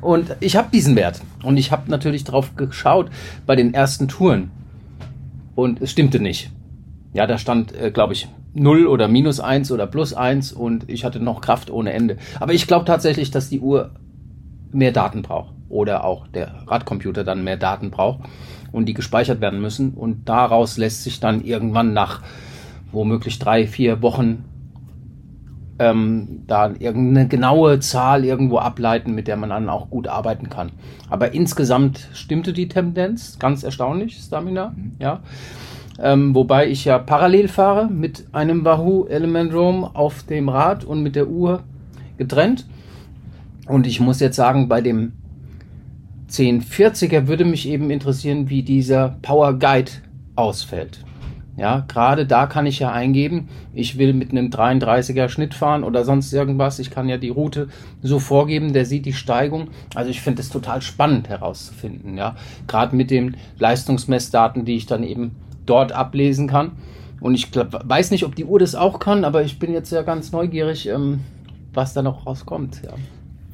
und 0.04 0.36
ich 0.40 0.56
habe 0.56 0.68
diesen 0.72 0.96
Wert. 0.96 1.20
Und 1.42 1.56
ich 1.56 1.72
habe 1.72 1.90
natürlich 1.90 2.24
drauf 2.24 2.56
geschaut 2.56 3.10
bei 3.46 3.56
den 3.56 3.74
ersten 3.74 4.06
Touren. 4.08 4.50
Und 5.54 5.80
es 5.80 5.90
stimmte 5.90 6.20
nicht. 6.20 6.50
Ja, 7.12 7.26
da 7.26 7.38
stand, 7.38 7.74
äh, 7.74 7.90
glaube 7.90 8.12
ich, 8.12 8.28
0 8.54 8.86
oder 8.86 9.08
minus 9.08 9.40
1 9.40 9.72
oder 9.72 9.86
plus 9.86 10.14
1 10.14 10.52
und 10.52 10.88
ich 10.88 11.04
hatte 11.04 11.20
noch 11.20 11.40
Kraft 11.40 11.70
ohne 11.70 11.92
Ende. 11.92 12.18
Aber 12.38 12.52
ich 12.52 12.66
glaube 12.66 12.84
tatsächlich, 12.84 13.30
dass 13.30 13.48
die 13.48 13.60
Uhr 13.60 13.90
mehr 14.72 14.92
Daten 14.92 15.22
braucht. 15.22 15.52
Oder 15.68 16.04
auch 16.04 16.28
der 16.28 16.62
Radcomputer 16.66 17.24
dann 17.24 17.42
mehr 17.42 17.56
Daten 17.56 17.90
braucht 17.90 18.20
und 18.70 18.86
die 18.86 18.94
gespeichert 18.94 19.40
werden 19.40 19.60
müssen. 19.60 19.94
Und 19.94 20.28
daraus 20.28 20.76
lässt 20.76 21.02
sich 21.02 21.18
dann 21.18 21.44
irgendwann 21.44 21.94
nach 21.94 22.20
womöglich 22.92 23.38
drei, 23.38 23.66
vier 23.66 24.02
Wochen 24.02 24.44
ähm, 25.78 26.42
da 26.46 26.72
irgendeine 26.78 27.26
genaue 27.28 27.80
Zahl 27.80 28.24
irgendwo 28.24 28.58
ableiten, 28.58 29.14
mit 29.14 29.26
der 29.26 29.36
man 29.36 29.50
dann 29.50 29.68
auch 29.68 29.90
gut 29.90 30.06
arbeiten 30.06 30.48
kann. 30.48 30.70
Aber 31.10 31.34
insgesamt 31.34 32.08
stimmte 32.12 32.52
die 32.52 32.68
Tendenz, 32.68 33.38
ganz 33.38 33.62
erstaunlich, 33.62 34.16
Stamina, 34.16 34.74
mhm. 34.76 34.92
ja. 34.98 35.20
Ähm, 35.98 36.34
wobei 36.34 36.68
ich 36.68 36.84
ja 36.84 36.98
parallel 36.98 37.46
fahre 37.46 37.86
mit 37.88 38.24
einem 38.32 38.64
Wahoo 38.64 39.06
Element 39.06 39.52
Roam 39.54 39.84
auf 39.84 40.24
dem 40.24 40.48
Rad 40.48 40.84
und 40.84 41.02
mit 41.02 41.14
der 41.14 41.28
Uhr 41.28 41.62
getrennt. 42.18 42.66
Und 43.66 43.86
ich 43.86 44.00
muss 44.00 44.18
jetzt 44.20 44.36
sagen, 44.36 44.68
bei 44.68 44.80
dem 44.80 45.12
1040er 46.30 47.28
würde 47.28 47.44
mich 47.44 47.68
eben 47.68 47.90
interessieren, 47.90 48.50
wie 48.50 48.62
dieser 48.62 49.16
Power 49.22 49.56
Guide 49.58 49.92
ausfällt. 50.34 51.04
Ja, 51.56 51.84
gerade 51.86 52.26
da 52.26 52.46
kann 52.46 52.66
ich 52.66 52.80
ja 52.80 52.90
eingeben, 52.90 53.48
ich 53.72 53.96
will 53.96 54.12
mit 54.12 54.32
einem 54.32 54.48
33er 54.48 55.28
Schnitt 55.28 55.54
fahren 55.54 55.84
oder 55.84 56.04
sonst 56.04 56.32
irgendwas. 56.32 56.80
Ich 56.80 56.90
kann 56.90 57.08
ja 57.08 57.16
die 57.16 57.28
Route 57.28 57.68
so 58.02 58.18
vorgeben, 58.18 58.72
der 58.72 58.84
sieht 58.86 59.06
die 59.06 59.12
Steigung. 59.12 59.68
Also 59.94 60.10
ich 60.10 60.20
finde 60.20 60.42
es 60.42 60.48
total 60.48 60.82
spannend 60.82 61.28
herauszufinden, 61.28 62.16
ja. 62.16 62.34
Gerade 62.66 62.96
mit 62.96 63.10
den 63.10 63.36
Leistungsmessdaten, 63.58 64.64
die 64.64 64.74
ich 64.74 64.86
dann 64.86 65.04
eben 65.04 65.36
dort 65.64 65.92
ablesen 65.92 66.48
kann. 66.48 66.72
Und 67.20 67.34
ich 67.34 67.52
glaub, 67.52 67.88
weiß 67.88 68.10
nicht, 68.10 68.24
ob 68.24 68.34
die 68.34 68.44
Uhr 68.44 68.58
das 68.58 68.74
auch 68.74 68.98
kann, 68.98 69.24
aber 69.24 69.42
ich 69.42 69.58
bin 69.58 69.72
jetzt 69.72 69.92
ja 69.92 70.02
ganz 70.02 70.32
neugierig, 70.32 70.88
ähm, 70.88 71.20
was 71.72 71.94
da 71.94 72.02
noch 72.02 72.26
rauskommt, 72.26 72.82
ja. 72.84 72.94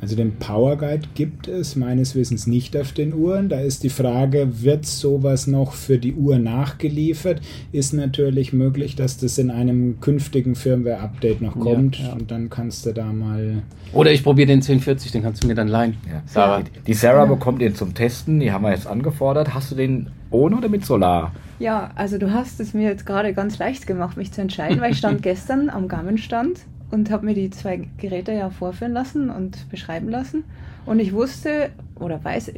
Also 0.00 0.16
den 0.16 0.36
Power 0.36 0.76
Guide 0.76 1.06
gibt 1.14 1.46
es 1.46 1.76
meines 1.76 2.14
Wissens 2.14 2.46
nicht 2.46 2.76
auf 2.76 2.92
den 2.92 3.12
Uhren. 3.12 3.48
Da 3.48 3.60
ist 3.60 3.82
die 3.82 3.90
Frage, 3.90 4.62
wird 4.62 4.86
sowas 4.86 5.46
noch 5.46 5.72
für 5.72 5.98
die 5.98 6.14
Uhr 6.14 6.38
nachgeliefert? 6.38 7.42
Ist 7.72 7.92
natürlich 7.92 8.52
möglich, 8.52 8.96
dass 8.96 9.18
das 9.18 9.36
in 9.36 9.50
einem 9.50 10.00
künftigen 10.00 10.54
Firmware-Update 10.54 11.42
noch 11.42 11.58
kommt 11.58 11.98
ja, 11.98 12.08
ja. 12.08 12.12
und 12.14 12.30
dann 12.30 12.48
kannst 12.48 12.86
du 12.86 12.92
da 12.92 13.12
mal. 13.12 13.62
Oder 13.92 14.12
ich 14.12 14.22
probiere 14.22 14.46
den 14.46 14.60
1040, 14.60 15.12
den 15.12 15.22
kannst 15.22 15.44
du 15.44 15.48
mir 15.48 15.54
dann 15.54 15.68
leihen. 15.68 15.98
Ja. 16.10 16.22
Sarah. 16.24 16.62
Die 16.86 16.94
Sarah 16.94 17.26
bekommt 17.26 17.60
den 17.60 17.74
zum 17.74 17.94
Testen, 17.94 18.40
die 18.40 18.52
haben 18.52 18.62
wir 18.62 18.70
jetzt 18.70 18.86
angefordert. 18.86 19.52
Hast 19.52 19.70
du 19.70 19.74
den 19.74 20.10
ohne 20.30 20.56
oder 20.56 20.68
mit 20.68 20.86
Solar? 20.86 21.32
Ja, 21.58 21.90
also 21.94 22.16
du 22.16 22.32
hast 22.32 22.58
es 22.60 22.72
mir 22.72 22.88
jetzt 22.88 23.04
gerade 23.04 23.34
ganz 23.34 23.58
leicht 23.58 23.86
gemacht, 23.86 24.16
mich 24.16 24.32
zu 24.32 24.40
entscheiden, 24.40 24.80
weil 24.80 24.92
ich 24.92 24.98
stand 24.98 25.22
gestern 25.22 25.68
am 25.68 25.88
Garmin-Stand 25.88 26.60
und 26.90 27.10
habe 27.10 27.26
mir 27.26 27.34
die 27.34 27.50
zwei 27.50 27.88
Geräte 27.98 28.32
ja 28.32 28.50
vorführen 28.50 28.92
lassen 28.92 29.30
und 29.30 29.68
beschreiben 29.70 30.08
lassen. 30.08 30.44
Und 30.86 30.98
ich 30.98 31.12
wusste 31.12 31.70
oder 31.94 32.22
weiß 32.22 32.52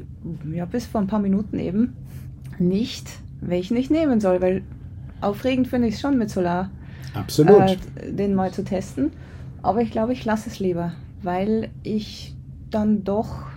ja 0.52 0.64
bis 0.64 0.86
vor 0.86 1.00
ein 1.00 1.06
paar 1.06 1.18
Minuten 1.18 1.58
eben 1.58 1.94
nicht, 2.58 3.08
welchen 3.40 3.76
ich 3.76 3.90
nehmen 3.90 4.20
soll, 4.20 4.40
weil 4.40 4.62
aufregend 5.20 5.68
finde 5.68 5.88
ich 5.88 5.94
es 5.94 6.00
schon 6.00 6.18
mit 6.18 6.30
Solar. 6.30 6.70
Absolut. 7.14 7.60
Äh, 7.60 8.12
den 8.12 8.34
mal 8.34 8.52
zu 8.52 8.64
testen. 8.64 9.12
Aber 9.62 9.80
ich 9.80 9.90
glaube, 9.90 10.12
ich 10.12 10.24
lasse 10.24 10.48
es 10.48 10.58
lieber, 10.58 10.92
weil 11.22 11.70
ich 11.82 12.34
dann 12.70 13.04
doch 13.04 13.51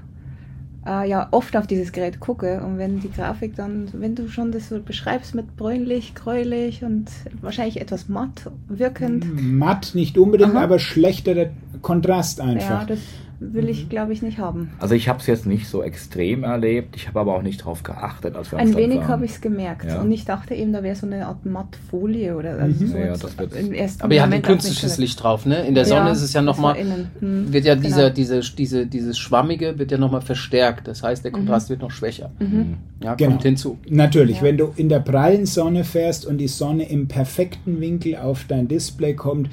äh, 0.86 1.10
ja 1.10 1.28
oft 1.32 1.56
auf 1.58 1.68
dieses 1.68 1.92
Gerät 1.92 2.20
gucke 2.20 2.62
und 2.62 2.78
wenn 2.78 3.00
die 3.00 3.12
Grafik 3.12 3.56
dann, 3.56 3.90
wenn 3.94 4.16
du 4.16 4.28
schon 4.28 4.52
das 4.52 4.70
so 4.70 4.80
beschreibst 4.80 5.36
mit 5.36 5.56
bräunlich, 5.56 6.16
gräulich 6.16 6.84
und 6.84 7.10
wahrscheinlich 7.42 7.82
etwas 7.82 8.08
matt 8.08 8.52
wirkend. 8.68 9.26
Matt 9.42 9.96
nicht 9.96 10.18
unbedingt, 10.18 10.56
Aha. 10.56 10.64
aber 10.64 10.80
schlechter 10.80 11.50
Kontrast 11.82 12.42
einfach. 12.42 12.82
Ja, 12.82 12.86
das 12.86 13.00
will 13.40 13.70
ich, 13.70 13.86
mhm. 13.86 13.90
glaube 13.90 14.14
ich, 14.14 14.22
nicht 14.22 14.38
haben. 14.38 14.72
Also 14.80 14.96
ich 14.96 15.10
habe 15.10 15.20
es 15.20 15.28
jetzt 15.28 15.46
nicht 15.46 15.68
so 15.68 15.84
extrem 15.84 16.44
erlebt. 16.44 16.96
Ich 16.96 17.08
habe 17.08 17.20
aber 17.20 17.36
auch 17.36 17.42
nicht 17.42 17.62
darauf 17.62 17.84
geachtet, 17.84 18.36
als 18.36 18.52
wir 18.52 18.60
Ein 18.60 18.76
wenig 18.76 19.02
habe 19.04 19.26
ich 19.26 19.32
es 19.32 19.42
gemerkt. 19.42 19.86
Ja. 19.86 20.02
Und 20.02 20.12
ich 20.12 20.26
dachte 20.26 20.54
eben, 20.56 20.74
da 20.74 20.84
wäre 20.84 20.96
so 20.96 21.06
eine 21.06 21.26
Art 21.26 21.46
Mattfolie 21.46 22.36
oder 22.36 22.60
also 22.60 22.84
mhm. 22.84 22.88
so. 22.88 22.98
Ja, 22.98 23.18
das 23.18 23.38
wird 23.38 23.56
im 23.56 23.74
ersten 23.74 24.04
aber 24.04 24.14
ihr 24.14 24.22
habt 24.22 24.34
ein 24.34 24.42
künstliches 24.42 24.98
Licht 24.98 25.22
drauf, 25.22 25.46
ne? 25.46 25.66
In 25.68 25.76
der 25.76 25.86
Sonne 25.86 26.08
ja, 26.08 26.12
ist 26.12 26.22
es 26.22 26.34
ja 26.34 26.42
nochmal, 26.42 26.76
hm, 27.20 27.52
wird 27.52 27.66
ja 27.66 27.76
genau. 27.76 27.88
dieser, 27.88 28.10
diese, 28.10 28.40
diese, 28.40 28.88
dieses 28.88 29.18
Schwammige 29.18 29.78
wird 29.78 29.92
ja 29.92 29.98
nochmal 29.98 30.22
verstärkt. 30.22 30.88
Das 30.88 31.04
heißt, 31.04 31.24
der 31.24 31.32
mhm. 31.32 31.36
Kontrast 31.36 31.70
mhm. 31.70 31.72
wird 31.72 31.82
noch 31.82 31.92
schwächer. 31.92 32.32
Mhm. 32.40 32.78
Ja, 33.04 33.16
genau. 33.16 33.32
kommt 33.32 33.44
hinzu. 33.44 33.78
Natürlich, 33.90 34.42
wenn 34.42 34.58
du 34.58 34.74
in 34.76 34.90
der 34.90 35.00
prallen 35.00 35.46
Sonne 35.46 35.84
fährst 35.84 36.26
und 36.26 36.38
die 36.38 36.48
Sonne 36.48 36.90
im 36.90 37.08
perfekten 37.08 37.82
Winkel 37.82 38.16
auf 38.16 38.46
dein 38.48 38.68
Display 38.68 39.14
kommt, 39.14 39.50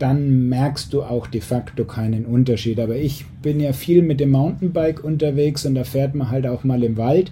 dann 0.00 0.48
merkst 0.48 0.92
du 0.92 1.02
auch 1.02 1.26
de 1.26 1.40
facto 1.40 1.84
keinen 1.84 2.24
Unterschied. 2.24 2.80
Aber 2.80 2.96
ich 2.96 3.26
bin 3.42 3.60
ja 3.60 3.72
viel 3.72 4.02
mit 4.02 4.18
dem 4.18 4.30
Mountainbike 4.30 5.04
unterwegs 5.04 5.66
und 5.66 5.74
da 5.74 5.84
fährt 5.84 6.14
man 6.14 6.30
halt 6.30 6.46
auch 6.46 6.64
mal 6.64 6.82
im 6.82 6.96
Wald. 6.96 7.30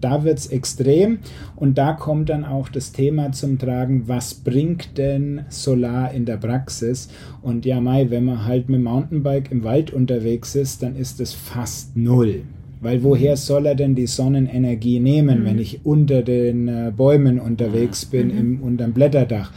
Da 0.00 0.22
wird 0.22 0.38
es 0.38 0.46
extrem 0.46 1.18
und 1.56 1.76
da 1.76 1.92
kommt 1.92 2.28
dann 2.28 2.44
auch 2.44 2.68
das 2.68 2.92
Thema 2.92 3.32
zum 3.32 3.58
Tragen, 3.58 4.04
was 4.06 4.34
bringt 4.34 4.96
denn 4.96 5.42
Solar 5.48 6.12
in 6.12 6.24
der 6.24 6.36
Praxis? 6.36 7.08
Und 7.42 7.66
ja, 7.66 7.80
Mai, 7.80 8.08
wenn 8.10 8.24
man 8.24 8.44
halt 8.44 8.68
mit 8.68 8.78
dem 8.78 8.84
Mountainbike 8.84 9.50
im 9.50 9.64
Wald 9.64 9.92
unterwegs 9.92 10.54
ist, 10.54 10.82
dann 10.82 10.94
ist 10.94 11.20
es 11.20 11.32
fast 11.32 11.96
null. 11.96 12.42
Weil 12.80 13.02
woher 13.02 13.36
soll 13.36 13.66
er 13.66 13.74
denn 13.74 13.96
die 13.96 14.06
Sonnenenergie 14.06 15.00
nehmen, 15.00 15.40
mhm. 15.40 15.44
wenn 15.44 15.58
ich 15.58 15.84
unter 15.84 16.22
den 16.22 16.68
äh, 16.68 16.92
Bäumen 16.96 17.40
unterwegs 17.40 18.04
bin, 18.04 18.28
mhm. 18.28 18.38
im, 18.38 18.62
unterm 18.62 18.92
Blätterdach? 18.92 19.52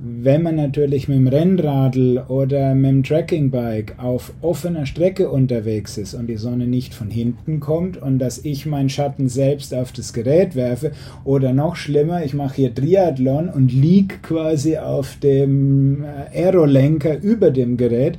Wenn 0.00 0.44
man 0.44 0.54
natürlich 0.54 1.08
mit 1.08 1.18
dem 1.18 1.26
Rennradl 1.26 2.24
oder 2.28 2.76
mit 2.76 2.88
dem 2.88 3.02
Trackingbike 3.02 3.98
auf 3.98 4.32
offener 4.42 4.86
Strecke 4.86 5.28
unterwegs 5.28 5.98
ist 5.98 6.14
und 6.14 6.28
die 6.28 6.36
Sonne 6.36 6.68
nicht 6.68 6.94
von 6.94 7.10
hinten 7.10 7.58
kommt 7.58 8.00
und 8.00 8.20
dass 8.20 8.44
ich 8.44 8.64
meinen 8.64 8.90
Schatten 8.90 9.28
selbst 9.28 9.74
auf 9.74 9.90
das 9.90 10.12
Gerät 10.12 10.54
werfe 10.54 10.92
oder 11.24 11.52
noch 11.52 11.74
schlimmer, 11.74 12.24
ich 12.24 12.32
mache 12.32 12.54
hier 12.54 12.74
Triathlon 12.74 13.48
und 13.48 13.72
lieg 13.72 14.22
quasi 14.22 14.78
auf 14.78 15.16
dem 15.16 16.04
äh, 16.04 16.44
Aerolenker 16.44 17.20
über 17.20 17.50
dem 17.50 17.76
Gerät, 17.76 18.18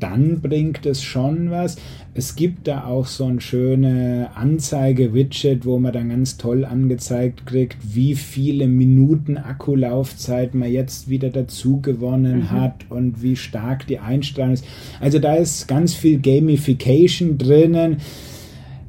dann 0.00 0.40
bringt 0.40 0.86
es 0.86 1.02
schon 1.02 1.50
was. 1.50 1.76
Es 2.14 2.36
gibt 2.36 2.66
da 2.66 2.84
auch 2.84 3.06
so 3.06 3.26
ein 3.26 3.40
schöne 3.40 4.30
Anzeige-Widget, 4.34 5.64
wo 5.64 5.78
man 5.78 5.92
dann 5.92 6.08
ganz 6.08 6.36
toll 6.36 6.64
angezeigt 6.64 7.46
kriegt, 7.46 7.76
wie 7.94 8.14
viele 8.14 8.66
Minuten 8.66 9.36
Akkulaufzeit 9.36 10.54
man 10.54 10.70
jetzt 10.70 11.08
wieder 11.08 11.30
dazu 11.30 11.80
gewonnen 11.80 12.40
mhm. 12.40 12.50
hat 12.50 12.86
und 12.88 13.22
wie 13.22 13.36
stark 13.36 13.86
die 13.86 13.98
Einstrahlung 13.98 14.54
ist. 14.54 14.64
Also 15.00 15.18
da 15.18 15.34
ist 15.34 15.68
ganz 15.68 15.94
viel 15.94 16.20
Gamification 16.20 17.38
drinnen. 17.38 17.98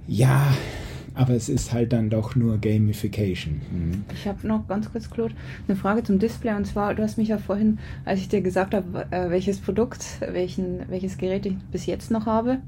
Ja, 0.07 0.47
aber 1.19 1.33
es 1.33 1.49
ist 1.49 1.73
halt 1.73 1.91
dann 1.91 2.09
doch 2.09 2.38
nur 2.38 2.57
Gamification. 2.59 3.55
Mhm. 3.71 4.05
Ich 4.13 4.25
habe 4.25 4.47
noch 4.47 4.69
ganz 4.69 4.89
kurz, 4.89 5.09
Claude, 5.09 5.33
eine 5.67 5.75
Frage 5.75 6.01
zum 6.01 6.17
Display 6.17 6.55
und 6.55 6.65
zwar, 6.65 6.95
du 6.95 7.03
hast 7.03 7.17
mich 7.17 7.27
ja 7.27 7.38
vorhin, 7.38 7.77
als 8.05 8.21
ich 8.21 8.29
dir 8.29 8.41
gesagt 8.41 8.73
habe, 8.73 9.05
äh, 9.11 9.29
welches 9.29 9.59
Produkt, 9.59 10.05
welchen, 10.21 10.89
welches 10.89 11.17
Gerät 11.17 11.45
ich 11.45 11.57
bis 11.71 11.88
jetzt 11.88 12.09
noch 12.09 12.25
habe, 12.25 12.59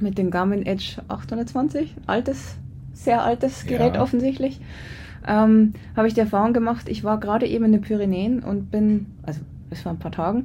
mit 0.00 0.18
dem 0.18 0.30
Garmin 0.30 0.66
Edge 0.66 1.00
820, 1.08 1.94
altes, 2.06 2.56
sehr 2.92 3.22
altes 3.22 3.64
Gerät 3.64 3.94
ja. 3.94 4.02
offensichtlich, 4.02 4.60
ähm, 5.26 5.72
habe 5.96 6.08
ich 6.08 6.14
die 6.14 6.20
Erfahrung 6.20 6.52
gemacht, 6.52 6.90
ich 6.90 7.04
war 7.04 7.18
gerade 7.18 7.46
eben 7.46 7.64
in 7.64 7.72
den 7.72 7.80
Pyrenäen 7.80 8.40
und 8.40 8.70
bin, 8.70 9.06
also 9.22 9.40
es 9.70 9.82
war 9.86 9.94
ein 9.94 9.98
paar 9.98 10.12
Tagen, 10.12 10.42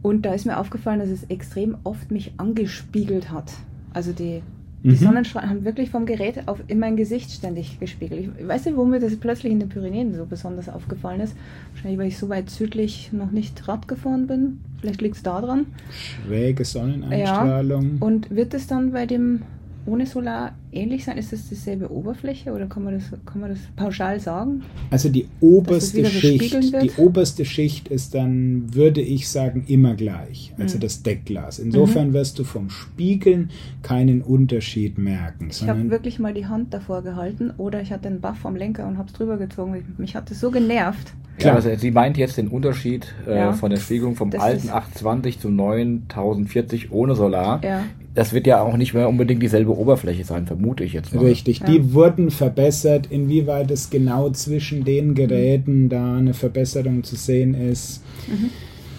und 0.00 0.22
da 0.22 0.32
ist 0.32 0.46
mir 0.46 0.56
aufgefallen, 0.56 1.00
dass 1.00 1.10
es 1.10 1.24
extrem 1.24 1.76
oft 1.84 2.10
mich 2.10 2.32
angespiegelt 2.38 3.30
hat. 3.30 3.52
Also 3.92 4.12
die 4.12 4.40
die 4.86 4.92
mhm. 4.92 4.98
Sonnenstrahlen 4.98 5.50
haben 5.50 5.64
wirklich 5.64 5.90
vom 5.90 6.06
Gerät 6.06 6.46
auf 6.46 6.62
in 6.68 6.78
mein 6.78 6.96
Gesicht 6.96 7.32
ständig 7.32 7.80
gespiegelt. 7.80 8.30
Ich 8.38 8.46
weiß 8.46 8.66
nicht, 8.66 8.76
warum 8.76 8.90
mir 8.90 9.00
das 9.00 9.16
plötzlich 9.16 9.52
in 9.52 9.58
den 9.58 9.68
Pyrenäen 9.68 10.14
so 10.14 10.26
besonders 10.26 10.68
aufgefallen 10.68 11.20
ist. 11.20 11.34
Wahrscheinlich, 11.72 11.98
weil 11.98 12.06
ich 12.06 12.18
so 12.18 12.28
weit 12.28 12.50
südlich 12.50 13.10
noch 13.12 13.32
nicht 13.32 13.66
Rad 13.66 13.88
gefahren 13.88 14.28
bin. 14.28 14.60
Vielleicht 14.80 15.02
liegt 15.02 15.16
es 15.16 15.24
da 15.24 15.40
dran. 15.40 15.66
Schräge 15.90 16.64
Sonneneinstrahlung. 16.64 17.98
Ja. 17.98 18.06
Und 18.06 18.30
wird 18.30 18.54
es 18.54 18.68
dann 18.68 18.92
bei 18.92 19.06
dem 19.06 19.42
ohne 19.86 20.06
Solar 20.06 20.54
ähnlich 20.72 21.04
sein? 21.04 21.16
Ist 21.16 21.32
das 21.32 21.48
dieselbe 21.48 21.90
Oberfläche 21.90 22.52
oder 22.52 22.66
kann 22.66 22.84
man 22.84 22.94
das, 22.94 23.04
kann 23.24 23.40
man 23.40 23.50
das 23.50 23.60
pauschal 23.76 24.20
sagen? 24.20 24.62
Also 24.90 25.08
die 25.08 25.28
oberste 25.40 26.04
Schicht, 26.04 26.82
die 26.82 26.90
oberste 26.96 27.44
Schicht 27.44 27.88
ist 27.88 28.14
dann, 28.14 28.74
würde 28.74 29.00
ich 29.00 29.28
sagen, 29.28 29.64
immer 29.66 29.94
gleich. 29.94 30.52
Also 30.58 30.76
mhm. 30.76 30.80
das 30.80 31.02
Deckglas. 31.02 31.58
Insofern 31.58 32.08
mhm. 32.08 32.12
wirst 32.14 32.38
du 32.38 32.44
vom 32.44 32.70
Spiegeln 32.70 33.50
keinen 33.82 34.22
Unterschied 34.22 34.98
merken. 34.98 35.48
Ich 35.50 35.66
habe 35.68 35.90
wirklich 35.90 36.18
mal 36.18 36.34
die 36.34 36.46
Hand 36.46 36.74
davor 36.74 37.02
gehalten 37.02 37.52
oder 37.56 37.80
ich 37.80 37.92
hatte 37.92 38.08
einen 38.08 38.20
Buff 38.20 38.44
am 38.44 38.56
Lenker 38.56 38.86
und 38.86 38.98
habe 38.98 39.08
es 39.08 39.14
drüber 39.14 39.36
gezogen. 39.36 39.94
Mich 39.98 40.16
hat 40.16 40.30
das 40.30 40.40
so 40.40 40.50
genervt. 40.50 41.12
Klar, 41.38 41.56
also 41.56 41.74
sie 41.76 41.90
meint 41.90 42.16
jetzt 42.16 42.38
den 42.38 42.48
Unterschied 42.48 43.14
äh, 43.26 43.36
ja. 43.36 43.52
von 43.52 43.70
der 43.70 43.78
Spiegelung 43.78 44.16
vom 44.16 44.30
das 44.30 44.40
alten 44.40 44.70
820 44.70 45.40
zum 45.40 45.54
neuen 45.54 46.06
1040 46.08 46.92
ohne 46.92 47.14
Solar. 47.14 47.62
Ja. 47.62 47.84
Das 48.16 48.32
wird 48.32 48.46
ja 48.46 48.62
auch 48.62 48.78
nicht 48.78 48.94
mehr 48.94 49.10
unbedingt 49.10 49.42
dieselbe 49.42 49.76
Oberfläche 49.76 50.24
sein, 50.24 50.46
vermute 50.46 50.82
ich 50.82 50.94
jetzt 50.94 51.14
mal. 51.14 51.22
Richtig, 51.22 51.60
ja. 51.60 51.66
die 51.66 51.92
wurden 51.92 52.30
verbessert. 52.30 53.08
Inwieweit 53.10 53.70
es 53.70 53.90
genau 53.90 54.30
zwischen 54.30 54.84
den 54.84 55.14
Geräten 55.14 55.90
da 55.90 56.16
eine 56.16 56.32
Verbesserung 56.32 57.04
zu 57.04 57.14
sehen 57.14 57.52
ist. 57.52 58.02
Mhm. 58.26 58.50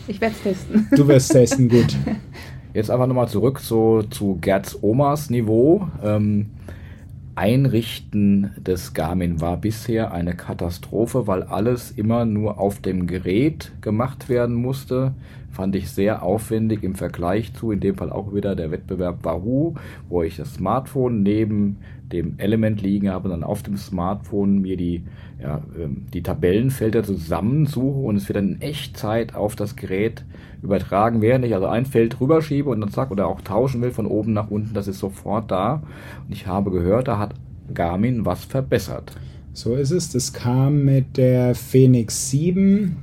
Ich 0.07 0.21
werde 0.21 0.35
es 0.35 0.43
testen. 0.43 0.87
Du 0.95 1.07
wirst 1.07 1.31
testen, 1.31 1.67
gut. 1.67 1.97
Jetzt 2.75 2.91
aber 2.91 3.07
nochmal 3.07 3.27
zurück 3.27 3.59
so 3.59 4.03
zu 4.03 4.37
Gerds 4.39 4.77
Omas 4.83 5.31
Niveau. 5.31 5.87
Ähm, 6.03 6.51
Einrichten 7.37 8.49
des 8.57 8.95
Garmin 8.95 9.39
war 9.39 9.57
bisher 9.57 10.11
eine 10.11 10.35
Katastrophe, 10.35 11.27
weil 11.27 11.43
alles 11.43 11.91
immer 11.91 12.25
nur 12.25 12.59
auf 12.59 12.81
dem 12.81 13.05
Gerät 13.05 13.73
gemacht 13.81 14.27
werden 14.27 14.55
musste. 14.55 15.13
Fand 15.51 15.75
ich 15.75 15.91
sehr 15.91 16.23
aufwendig 16.23 16.81
im 16.81 16.95
Vergleich 16.95 17.53
zu, 17.53 17.71
in 17.71 17.79
dem 17.79 17.93
Fall 17.93 18.11
auch 18.11 18.33
wieder 18.33 18.55
der 18.55 18.71
Wettbewerb 18.71 19.23
Wahoo, 19.23 19.75
wo 20.09 20.23
ich 20.23 20.37
das 20.37 20.55
Smartphone 20.55 21.21
neben 21.21 21.77
dem 22.11 22.35
Element 22.37 22.81
liegen 22.81 23.09
habe, 23.09 23.29
dann 23.29 23.43
auf 23.43 23.63
dem 23.63 23.77
Smartphone 23.77 24.61
mir 24.61 24.77
die, 24.77 25.03
ja, 25.41 25.61
ähm, 25.77 26.05
die 26.13 26.23
Tabellenfelder 26.23 27.03
zusammensuche 27.03 27.99
und 27.99 28.15
es 28.15 28.27
wird 28.27 28.37
dann 28.37 28.53
in 28.53 28.61
Echtzeit 28.61 29.35
auf 29.35 29.55
das 29.55 29.75
Gerät 29.75 30.23
übertragen, 30.61 31.21
während 31.21 31.45
ich 31.45 31.53
also 31.53 31.67
ein 31.67 31.85
Feld 31.85 32.19
rüberschiebe 32.19 32.69
und 32.69 32.81
dann 32.81 32.89
zack 32.89 33.11
oder 33.11 33.27
auch 33.27 33.41
tauschen 33.41 33.81
will 33.81 33.91
von 33.91 34.05
oben 34.05 34.33
nach 34.33 34.49
unten, 34.49 34.73
das 34.73 34.87
ist 34.87 34.99
sofort 34.99 35.51
da. 35.51 35.83
Und 36.27 36.33
ich 36.33 36.47
habe 36.47 36.71
gehört, 36.71 37.07
da 37.07 37.19
hat 37.19 37.35
Garmin 37.73 38.25
was 38.25 38.45
verbessert. 38.45 39.11
So 39.53 39.75
ist 39.75 39.91
es. 39.91 40.11
Das 40.11 40.33
kam 40.33 40.85
mit 40.85 41.17
der 41.17 41.55
Phoenix 41.55 42.29
7, 42.29 42.95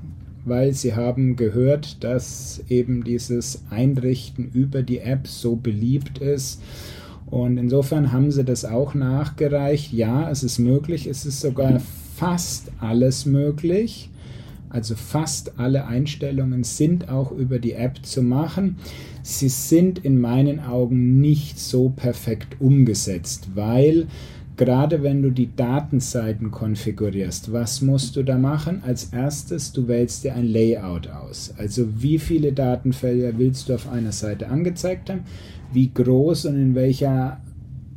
weil 0.45 0.73
sie 0.73 0.95
haben 0.95 1.37
gehört, 1.37 2.03
dass 2.05 2.63
eben 2.69 3.05
dieses 3.05 3.65
Einrichten 3.71 4.51
über 4.53 4.83
die 4.83 5.01
App 5.01 5.27
so 5.27 5.57
beliebt 5.57 6.19
ist. 6.19 6.63
Und 7.27 7.59
insofern 7.59 8.13
haben 8.13 8.31
sie 8.31 8.45
das 8.45 8.65
auch 8.65 8.95
nachgereicht. 8.95 9.93
Ja, 9.93 10.31
es 10.31 10.43
ist 10.43 10.59
möglich, 10.59 11.07
es 11.07 11.27
ist 11.27 11.41
sogar 11.41 11.81
fast 12.17 12.71
alles 12.81 13.27
möglich. 13.27 14.11
Also 14.69 14.97
fast 14.97 15.59
alle 15.59 15.87
Einstellungen 15.87 16.65
sind 16.65 17.09
auch 17.09 17.31
über 17.31 17.61
die 17.61 17.75
App 17.75 18.05
zu 18.05 18.23
machen. 18.23 18.77
Sie 19.23 19.49
sind 19.49 20.01
in 20.01 20.21
meinen 20.21 20.59
Augen 20.59 21.21
nicht 21.21 21.61
so 21.61 21.91
perfekt 21.91 22.61
umgesetzt, 22.61 23.51
weil 23.55 24.09
gerade 24.57 25.03
wenn 25.03 25.23
du 25.23 25.31
die 25.31 25.55
Datenseiten 25.55 26.51
konfigurierst, 26.51 27.53
was 27.53 27.83
musst 27.83 28.17
du 28.17 28.23
da 28.23 28.39
machen? 28.39 28.83
Als 28.85 29.05
erstes, 29.13 29.73
du 29.73 29.89
wählst 29.89 30.25
dir 30.25 30.35
ein 30.35 30.47
Layout 30.47 31.09
aus. 31.09 31.55
Also 31.57 31.87
wie 32.03 32.19
viele 32.19 32.53
Datenfelder 32.53 33.39
willst 33.39 33.69
du 33.69 33.75
auf 33.75 33.89
einer 33.89 34.13
Seite 34.13 34.49
angezeigt 34.49 35.11
haben? 35.11 35.25
Wie 35.73 35.91
groß 35.93 36.47
und 36.47 36.57
in 36.57 36.75
welcher 36.75 37.41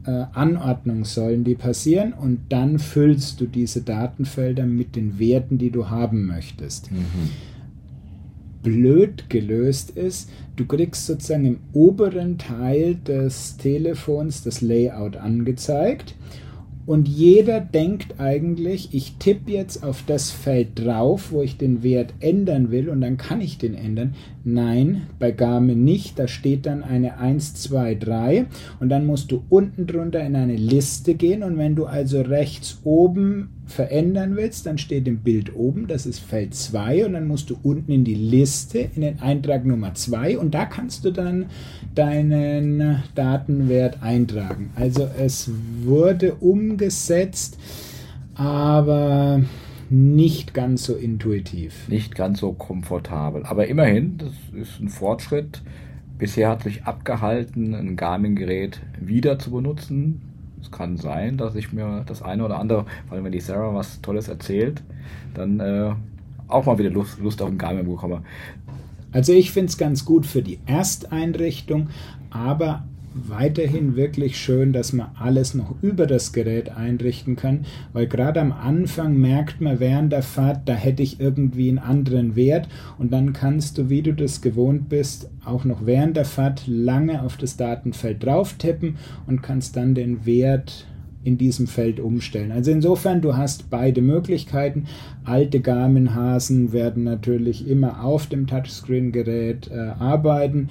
äh, 0.06 0.26
Anordnung 0.34 1.06
sollen 1.06 1.44
die 1.44 1.56
passieren 1.56 2.14
und 2.14 2.40
dann 2.50 2.80
füllst 2.80 3.40
du 3.40 3.46
diese 3.46 3.82
Datenfelder 3.82 4.66
mit 4.66 4.96
den 4.96 5.20
Werten, 5.20 5.58
die 5.58 5.70
du 5.70 5.90
haben 5.90 6.26
möchtest. 6.26 6.92
Mhm. 6.92 7.30
Blöd 8.64 9.30
gelöst 9.30 9.92
ist, 9.92 10.30
du 10.56 10.66
kriegst 10.66 11.06
sozusagen 11.06 11.46
im 11.46 11.60
oberen 11.74 12.38
Teil 12.38 12.96
des 12.96 13.58
Telefons 13.58 14.44
das 14.44 14.62
Layout 14.62 15.16
angezeigt 15.18 16.16
und 16.88 17.10
jeder 17.10 17.60
denkt 17.60 18.18
eigentlich, 18.18 18.94
ich 18.94 19.18
tippe 19.20 19.52
jetzt 19.52 19.84
auf 19.84 20.04
das 20.08 20.32
Feld 20.32 20.80
drauf, 20.80 21.32
wo 21.34 21.42
ich 21.42 21.58
den 21.58 21.84
Wert 21.84 22.14
ändern 22.22 22.72
will 22.72 22.88
und 22.88 23.02
dann 23.02 23.18
kann 23.18 23.42
ich 23.42 23.58
den 23.58 23.76
ändern. 23.76 24.16
Nein, 24.50 25.08
bei 25.20 25.34
Garmin 25.34 25.84
nicht. 25.84 26.18
Da 26.18 26.30
steht 26.30 26.68
dann 26.68 26.82
eine 26.82 27.18
1, 27.18 27.56
2, 27.56 27.96
3 27.96 28.46
und 28.80 28.88
dann 28.88 29.06
musst 29.06 29.30
du 29.30 29.44
unten 29.50 29.88
drunter 29.88 30.22
in 30.22 30.38
eine 30.38 30.56
Liste 30.56 31.16
gehen 31.16 31.44
und 31.44 31.58
wenn 31.58 31.76
du 31.76 31.86
also 31.86 32.22
rechts 32.22 32.80
oben 32.86 33.50
verändern 33.66 34.38
willst, 34.38 34.66
dann 34.66 34.78
steht 34.78 35.06
im 35.06 35.18
Bild 35.18 35.54
oben, 35.54 35.88
das 35.88 36.06
ist 36.06 36.20
Feld 36.20 36.56
2 36.56 37.08
und 37.08 37.14
dann 37.14 37.28
musst 37.28 37.50
du 37.50 37.58
unten 37.62 37.92
in 37.92 38.06
die 38.06 38.16
Liste, 38.16 38.88
in 38.96 39.02
den 39.02 39.20
Eintrag 39.20 39.66
Nummer 39.66 39.94
2 39.94 40.38
und 40.38 40.54
da 40.54 40.64
kannst 40.64 41.04
du 41.04 41.12
dann 41.12 41.48
deinen 41.94 43.04
Datenwert 43.16 44.02
eintragen. 44.02 44.70
Also 44.76 45.10
es 45.20 45.52
wurde 45.84 46.36
umgesetzt, 46.36 47.58
aber 48.36 49.42
nicht 49.90 50.54
ganz 50.54 50.84
so 50.86 50.96
intuitiv. 50.96 51.88
Nicht 51.88 52.16
ganz 52.16 52.40
so 52.40 52.54
komfortabel. 52.54 53.44
Aber 53.46 53.68
immerhin, 53.68 54.18
das 54.18 54.34
ist 54.54 54.80
ein 54.80 54.90
Fortschritt. 54.90 55.62
Bisher 56.18 56.50
hat 56.50 56.64
sich 56.64 56.84
abgehalten, 56.84 57.74
ein 57.76 57.96
Garmin-Gerät 57.96 58.82
wieder 59.00 59.38
zu 59.40 59.52
benutzen. 59.52 60.22
Es 60.60 60.72
kann 60.72 60.98
sein, 60.98 61.38
dass 61.38 61.56
ich 61.56 61.72
mir 61.72 62.04
das 62.08 62.22
eine 62.22 62.44
oder 62.44 62.60
andere, 62.60 62.86
vor 63.08 63.16
allem 63.16 63.26
wenn 63.26 63.32
die 63.32 63.40
Sarah 63.40 63.74
was 63.76 64.02
Tolles 64.02 64.28
erzählt, 64.28 64.82
dann 65.36 65.60
äh, 65.60 65.94
auch 66.48 66.66
mal 66.66 66.78
wieder 66.80 66.90
Lust, 66.90 67.20
Lust 67.20 67.42
auf 67.42 67.50
ein 67.50 67.58
Garmin 67.58 67.86
bekomme. 67.86 68.24
Also 69.12 69.32
ich 69.34 69.52
finde 69.52 69.68
es 69.68 69.78
ganz 69.78 70.06
gut 70.06 70.26
für 70.26 70.42
die 70.42 70.60
Ersteinrichtung, 70.66 71.90
aber 72.30 72.87
weiterhin 73.28 73.96
wirklich 73.96 74.38
schön, 74.38 74.74
dass 74.74 74.94
man 74.94 75.10
alles 75.20 75.54
noch 75.54 75.76
über 75.82 76.06
das 76.06 76.34
Gerät 76.34 76.70
einrichten 76.70 77.36
kann, 77.36 77.66
weil 77.94 78.08
gerade 78.08 78.42
am 78.42 78.52
Anfang 78.52 79.18
merkt 79.18 79.62
man 79.62 79.80
während 79.80 80.12
der 80.12 80.24
Fahrt, 80.24 80.68
da 80.68 80.74
hätte 80.74 81.04
ich 81.04 81.20
irgendwie 81.20 81.70
einen 81.70 81.80
anderen 81.80 82.36
Wert 82.36 82.68
und 82.98 83.12
dann 83.12 83.34
kannst 83.34 83.78
du, 83.78 83.90
wie 83.90 84.02
du 84.02 84.14
das 84.14 84.42
gewohnt 84.42 84.90
bist, 84.90 85.30
auch 85.44 85.66
noch 85.66 85.86
während 85.86 86.18
der 86.18 86.26
Fahrt 86.26 86.64
lange 86.68 87.22
auf 87.22 87.38
das 87.38 87.58
Datenfeld 87.58 88.24
drauf 88.24 88.54
tippen 88.54 88.98
und 89.26 89.42
kannst 89.42 89.76
dann 89.76 89.96
den 89.96 90.26
Wert 90.26 90.86
in 91.24 91.38
diesem 91.38 91.68
Feld 91.68 92.00
umstellen. 92.00 92.54
Also 92.54 92.72
insofern, 92.72 93.22
du 93.22 93.36
hast 93.36 93.70
beide 93.70 94.02
Möglichkeiten. 94.02 94.86
Alte 95.26 95.60
Garmin-Hasen 95.60 96.72
werden 96.72 97.04
natürlich 97.04 97.68
immer 97.68 98.04
auf 98.04 98.28
dem 98.28 98.48
Touchscreen-Gerät 98.48 99.70
äh, 99.70 99.78
arbeiten 100.00 100.70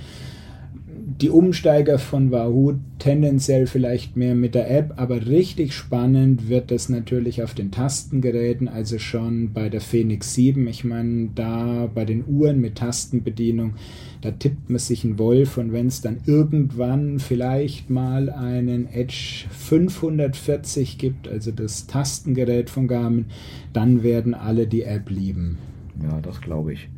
die 1.20 1.30
Umsteiger 1.30 1.98
von 1.98 2.30
Wahoo 2.30 2.74
tendenziell 2.98 3.66
vielleicht 3.66 4.16
mehr 4.16 4.34
mit 4.34 4.54
der 4.54 4.70
App, 4.70 4.94
aber 4.96 5.26
richtig 5.26 5.74
spannend 5.74 6.50
wird 6.50 6.70
das 6.70 6.90
natürlich 6.90 7.42
auf 7.42 7.54
den 7.54 7.70
Tastengeräten, 7.70 8.68
also 8.68 8.98
schon 8.98 9.52
bei 9.54 9.70
der 9.70 9.80
Phoenix 9.80 10.34
7. 10.34 10.66
Ich 10.68 10.84
meine, 10.84 11.30
da 11.34 11.88
bei 11.94 12.04
den 12.04 12.24
Uhren 12.26 12.60
mit 12.60 12.76
Tastenbedienung, 12.76 13.74
da 14.20 14.30
tippt 14.30 14.68
man 14.68 14.78
sich 14.78 15.04
einen 15.04 15.18
Wolf 15.18 15.56
und 15.56 15.72
wenn 15.72 15.86
es 15.86 16.02
dann 16.02 16.18
irgendwann 16.26 17.18
vielleicht 17.18 17.88
mal 17.88 18.28
einen 18.28 18.86
Edge 18.86 19.46
540 19.50 20.98
gibt, 20.98 21.28
also 21.28 21.50
das 21.50 21.86
Tastengerät 21.86 22.68
von 22.68 22.88
Garmin, 22.88 23.26
dann 23.72 24.02
werden 24.02 24.34
alle 24.34 24.66
die 24.66 24.82
App 24.82 25.08
lieben. 25.08 25.56
Ja, 26.02 26.20
das 26.20 26.42
glaube 26.42 26.74
ich. 26.74 26.88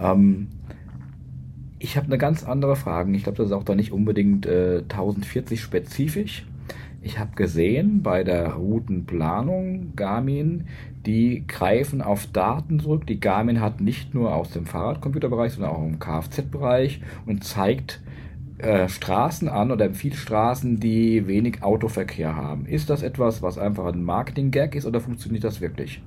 Ähm, 0.00 0.46
ich 1.78 1.96
habe 1.96 2.06
eine 2.06 2.18
ganz 2.18 2.44
andere 2.44 2.76
Frage. 2.76 3.14
Ich 3.14 3.24
glaube, 3.24 3.38
das 3.38 3.46
ist 3.46 3.52
auch 3.52 3.64
da 3.64 3.74
nicht 3.74 3.92
unbedingt 3.92 4.46
äh, 4.46 4.78
1040 4.82 5.60
spezifisch. 5.60 6.46
ich 7.02 7.18
habe 7.18 7.36
gesehen 7.36 8.02
bei 8.02 8.24
der 8.24 8.54
Routenplanung 8.54 9.94
Garmin, 9.94 10.66
die 11.06 11.44
greifen 11.46 12.02
auf 12.02 12.26
Daten 12.26 12.80
zurück, 12.80 13.06
die 13.06 13.20
Garmin 13.20 13.60
hat 13.60 13.80
nicht 13.80 14.14
nur 14.14 14.34
aus 14.34 14.50
dem 14.50 14.66
Fahrradcomputerbereich, 14.66 15.52
sondern 15.52 15.70
auch 15.70 15.84
im 15.84 15.98
Kfz-Bereich 15.98 17.00
und 17.24 17.44
zeigt 17.44 18.00
äh, 18.58 18.88
Straßen 18.88 19.48
an 19.48 19.70
oder 19.70 19.84
empfiehlt 19.84 20.16
Straßen, 20.16 20.80
die 20.80 21.28
wenig 21.28 21.62
Autoverkehr 21.62 22.34
haben. 22.34 22.66
Ist 22.66 22.90
das 22.90 23.02
etwas, 23.02 23.40
was 23.40 23.56
einfach 23.56 23.86
ein 23.86 24.02
Marketing-Gag 24.02 24.74
ist 24.74 24.84
oder 24.84 25.00
funktioniert 25.00 25.44
das 25.44 25.60
wirklich? 25.60 26.02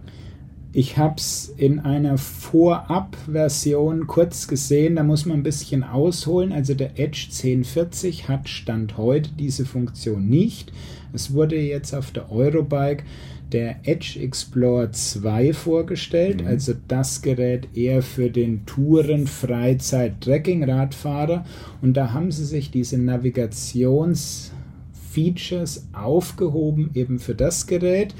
Ich 0.74 0.98
habe 0.98 1.16
es 1.18 1.54
in 1.58 1.80
einer 1.80 2.18
Vorab-Version 2.18 4.08
kurz 4.08 4.48
gesehen, 4.48 4.96
da 4.96 5.04
muss 5.04 5.26
man 5.26 5.40
ein 5.40 5.44
bisschen 5.44 5.84
ausholen. 5.84 6.54
Also 6.54 6.76
der 6.76 6.98
Edge 6.98 7.28
1040 7.30 8.30
hat 8.30 8.48
Stand 8.48 8.98
heute 8.98 9.32
diese 9.38 9.66
Funktion 9.66 10.30
nicht. 10.30 10.72
Es 11.12 11.34
wurde 11.34 11.58
jetzt 11.58 11.94
auf 11.94 12.12
der 12.12 12.32
Eurobike 12.32 13.04
der 13.52 13.82
Edge 13.84 14.18
Explorer 14.22 14.94
2 14.94 15.52
vorgestellt, 15.52 16.42
mhm. 16.42 16.48
also 16.48 16.74
das 16.88 17.22
Gerät 17.22 17.68
eher 17.76 18.02
für 18.02 18.30
den 18.30 18.66
Touren, 18.66 19.28
Freizeit, 19.28 20.22
Trekking-Radfahrer. 20.22 21.44
Und 21.82 21.98
da 21.98 22.14
haben 22.14 22.32
sie 22.32 22.46
sich 22.46 22.72
diese 22.72 22.98
Navigationsfeatures 22.98 25.88
aufgehoben, 25.92 26.92
eben 26.94 27.20
für 27.20 27.36
das 27.36 27.68
Gerät. 27.68 28.16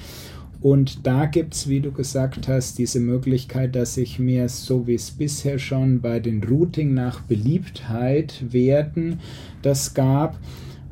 Und 0.62 1.08
da 1.08 1.26
gibt 1.26 1.56
es, 1.56 1.70
wie 1.70 1.80
du 1.80 1.92
gesagt 1.92 2.48
hast, 2.48 2.78
diese 2.78 3.00
Möglichkeit, 3.00 3.76
dass 3.76 3.98
ich 3.98 4.20
mir, 4.20 4.48
so 4.48 4.86
wie 4.86 4.94
es 4.94 5.10
bisher 5.10 5.58
schon 5.58 6.02
bei 6.02 6.20
den 6.20 6.44
Routing 6.44 6.94
nach 6.94 7.22
Beliebtheit 7.22 8.54
Werten 8.54 9.20
das 9.64 9.96
gab, 9.96 10.38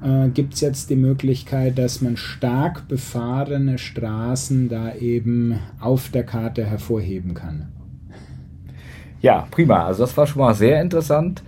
äh, 0.01 0.29
gibt 0.29 0.55
es 0.55 0.61
jetzt 0.61 0.89
die 0.89 0.95
Möglichkeit, 0.95 1.77
dass 1.77 2.01
man 2.01 2.17
stark 2.17 2.87
befahrene 2.87 3.77
Straßen 3.77 4.69
da 4.69 4.95
eben 4.95 5.59
auf 5.79 6.09
der 6.09 6.23
Karte 6.23 6.65
hervorheben 6.65 7.35
kann. 7.35 7.67
Ja, 9.21 9.47
prima. 9.51 9.85
Also 9.85 10.03
das 10.03 10.17
war 10.17 10.25
schon 10.25 10.41
mal 10.41 10.55
sehr 10.55 10.81
interessant. 10.81 11.43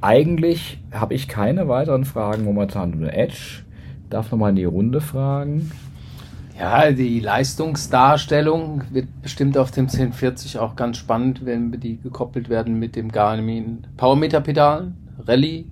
Eigentlich 0.00 0.78
habe 0.92 1.14
ich 1.14 1.26
keine 1.26 1.66
weiteren 1.66 2.04
Fragen 2.04 2.44
momentan 2.44 2.92
über 2.92 3.12
Edge. 3.12 3.64
Darf 4.10 4.30
nochmal 4.30 4.50
in 4.50 4.56
die 4.56 4.64
Runde 4.64 5.00
fragen. 5.00 5.72
Ja, 6.58 6.90
die 6.90 7.20
Leistungsdarstellung 7.20 8.84
wird 8.90 9.08
bestimmt 9.20 9.58
auf 9.58 9.70
dem 9.70 9.84
1040 9.84 10.58
auch 10.58 10.74
ganz 10.74 10.96
spannend, 10.96 11.44
wenn 11.44 11.70
die 11.72 12.00
gekoppelt 12.00 12.48
werden 12.48 12.78
mit 12.78 12.96
dem 12.96 13.12
Garmin 13.12 13.86
Powermeter-Pedalen, 13.98 14.94
Rallye. 15.26 15.66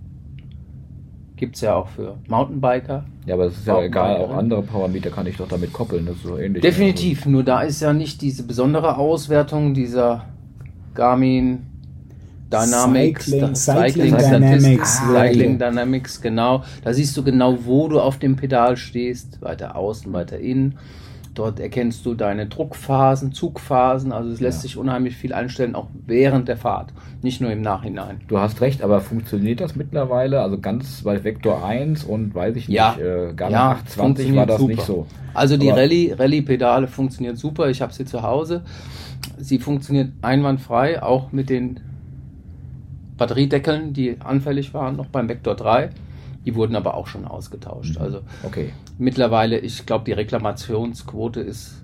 Gibt 1.37 1.57
es 1.57 1.63
ja 1.63 1.75
auch 1.75 1.89
für 1.89 2.19
Mountainbiker. 2.29 3.05
Ja, 3.25 3.35
aber 3.35 3.47
das 3.47 3.59
ist 3.59 3.67
ja 3.67 3.83
egal, 3.83 4.19
auch 4.19 4.37
andere 4.37 4.63
Powermeter 4.63 5.11
kann 5.11 5.27
ich 5.27 5.39
doch 5.39 5.49
damit 5.49 5.73
koppeln, 5.73 6.05
das 6.07 6.17
ist 6.17 6.25
so 6.25 6.37
ähnlich. 6.37 6.63
Definitiv, 6.63 7.25
nur 7.25 7.43
da 7.43 7.63
ist 7.63 7.81
ja 7.81 7.93
nicht 7.93 8.21
diese 8.21 8.47
besondere 8.47 8.99
Auswertung 8.99 9.73
dieser 9.73 10.27
Garmin 10.95 11.67
Dynamics, 12.55 13.27
Cycling, 13.27 13.55
Cycling, 13.55 14.19
Cycling 14.19 14.19
Dynamics. 14.19 15.01
Ah, 15.03 15.13
Cycling 15.13 15.59
Dynamics, 15.59 16.21
genau. 16.21 16.65
Da 16.83 16.93
siehst 16.93 17.17
du 17.17 17.23
genau, 17.23 17.59
wo 17.65 17.89
du 17.89 18.01
auf 18.01 18.19
dem 18.19 18.37
Pedal 18.37 18.77
stehst, 18.77 19.41
weiter 19.43 19.77
außen, 19.77 20.13
weiter 20.13 20.39
innen. 20.39 20.79
Dort 21.35 21.59
erkennst 21.59 22.07
du 22.07 22.15
deine 22.15 22.47
Druckphasen, 22.47 23.33
Zugphasen, 23.33 24.13
also 24.13 24.31
es 24.31 24.41
lässt 24.41 24.59
ja. 24.59 24.63
sich 24.63 24.77
unheimlich 24.77 25.17
viel 25.17 25.33
einstellen, 25.33 25.75
auch 25.75 25.89
während 26.07 26.47
der 26.47 26.57
Fahrt, 26.57 26.93
nicht 27.23 27.41
nur 27.41 27.51
im 27.51 27.61
Nachhinein. 27.61 28.21
Du 28.29 28.39
hast 28.39 28.61
recht, 28.61 28.83
aber 28.83 29.01
funktioniert 29.01 29.61
das 29.61 29.75
mittlerweile? 29.75 30.43
Also 30.43 30.61
ganz 30.61 31.03
bei 31.03 31.25
Vector 31.25 31.67
1 31.67 32.05
und 32.05 32.37
weiß 32.37 32.55
ich 32.55 32.69
nicht, 32.69 32.77
ja. 32.77 32.97
äh, 32.99 33.35
gar 33.35 33.51
ja, 33.51 33.71
820 33.73 34.37
war 34.37 34.47
das 34.47 34.61
super. 34.61 34.73
nicht 34.73 34.83
so. 34.83 35.07
Also 35.35 35.57
die 35.57 35.71
Rallye, 35.71 36.13
Rallye-Pedale 36.13 36.87
funktioniert 36.87 37.37
super, 37.37 37.69
ich 37.69 37.83
habe 37.83 37.93
sie 37.93 38.05
zu 38.05 38.23
Hause. 38.23 38.63
Sie 39.37 39.59
funktioniert 39.59 40.13
einwandfrei, 40.23 41.03
auch 41.03 41.33
mit 41.33 41.51
den 41.51 41.81
Batteriedeckeln, 43.17 43.93
die 43.93 44.21
anfällig 44.21 44.75
waren, 44.75 44.97
noch 44.97 45.07
beim 45.07 45.29
Vector 45.29 45.55
3. 45.55 45.91
Die 46.45 46.55
wurden 46.55 46.77
aber 46.77 46.95
auch 46.95 47.07
schon 47.07 47.25
ausgetauscht. 47.25 47.97
Mhm. 47.97 48.03
Also 48.03 48.21
okay. 48.43 48.73
mittlerweile, 48.99 49.59
ich 49.59 49.87
glaube, 49.87 50.05
die 50.05 50.13
Reklamationsquote 50.13 51.41
ist 51.41 51.83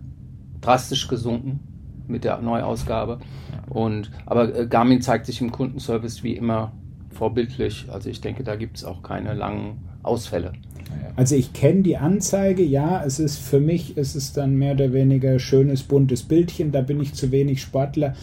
drastisch 0.61 1.09
gesunken 1.09 1.61
mit 2.07 2.25
der 2.25 2.41
Neuausgabe. 2.41 3.21
Und, 3.69 4.11
aber 4.27 4.55
äh, 4.55 4.67
Garmin 4.67 5.01
zeigt 5.01 5.27
sich 5.27 5.41
im 5.41 5.53
Kundenservice 5.53 6.23
wie 6.23 6.37
immer 6.37 6.73
vorbildlich. 7.11 7.87
Also 7.91 8.11
ich 8.11 8.21
denke, 8.21 8.45
da 8.45 8.57
gibt 8.57 8.77
es 8.77 8.85
auch 8.85 9.03
keine 9.03 9.35
langen 9.35 9.79
Ausfälle. 10.03 10.53
Also 11.17 11.35
ich 11.35 11.53
kenne 11.53 11.83
die 11.83 11.97
Anzeige, 11.97 12.63
ja, 12.63 13.05
es 13.05 13.19
ist 13.19 13.39
für 13.39 13.61
mich, 13.61 13.97
es 13.97 14.17
ist 14.17 14.37
dann 14.37 14.57
mehr 14.57 14.75
oder 14.75 14.93
weniger 14.93 15.39
schönes 15.39 15.83
buntes 15.83 16.23
Bildchen, 16.23 16.73
da 16.73 16.81
bin 16.81 17.01
ich 17.01 17.15
zu 17.15 17.31
wenig 17.31 17.61
Sportler, 17.61 18.15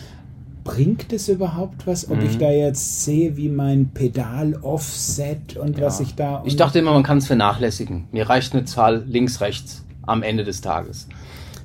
bringt 0.67 1.13
es 1.13 1.29
überhaupt 1.29 1.87
was, 1.87 2.11
ob 2.11 2.17
mhm. 2.17 2.25
ich 2.25 2.37
da 2.37 2.51
jetzt 2.51 3.05
sehe, 3.05 3.37
wie 3.37 3.47
mein 3.47 3.91
Pedal 3.93 4.53
offset 4.61 5.55
und 5.55 5.79
ja. 5.79 5.85
was 5.85 6.01
ich 6.01 6.13
da. 6.13 6.43
Ich 6.45 6.57
dachte 6.57 6.79
immer, 6.79 6.91
man 6.91 7.03
kann 7.03 7.19
es 7.19 7.27
vernachlässigen. 7.27 8.09
Mir 8.11 8.29
reicht 8.29 8.53
eine 8.53 8.65
Zahl 8.65 9.05
links, 9.07 9.39
rechts 9.39 9.85
am 10.05 10.23
Ende 10.23 10.43
des 10.43 10.59
Tages. 10.59 11.07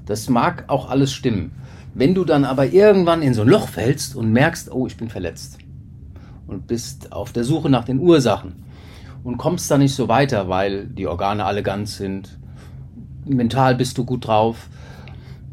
Das 0.06 0.28
mag 0.28 0.64
auch 0.68 0.88
alles 0.88 1.12
stimmen. 1.12 1.50
Wenn 1.94 2.14
du 2.14 2.24
dann 2.24 2.44
aber 2.44 2.66
irgendwann 2.66 3.22
in 3.22 3.34
so 3.34 3.42
ein 3.42 3.48
Loch 3.48 3.68
fällst 3.68 4.14
und 4.14 4.32
merkst, 4.32 4.70
oh, 4.70 4.86
ich 4.86 4.96
bin 4.96 5.08
verletzt 5.08 5.58
und 6.46 6.68
bist 6.68 7.12
auf 7.12 7.32
der 7.32 7.42
Suche 7.42 7.68
nach 7.68 7.84
den 7.84 7.98
Ursachen 7.98 8.64
und 9.24 9.36
kommst 9.36 9.68
da 9.68 9.78
nicht 9.78 9.96
so 9.96 10.06
weiter, 10.06 10.48
weil 10.48 10.86
die 10.86 11.08
Organe 11.08 11.44
alle 11.44 11.64
ganz 11.64 11.96
sind, 11.96 12.38
mental 13.24 13.74
bist 13.74 13.98
du 13.98 14.04
gut 14.04 14.28
drauf, 14.28 14.68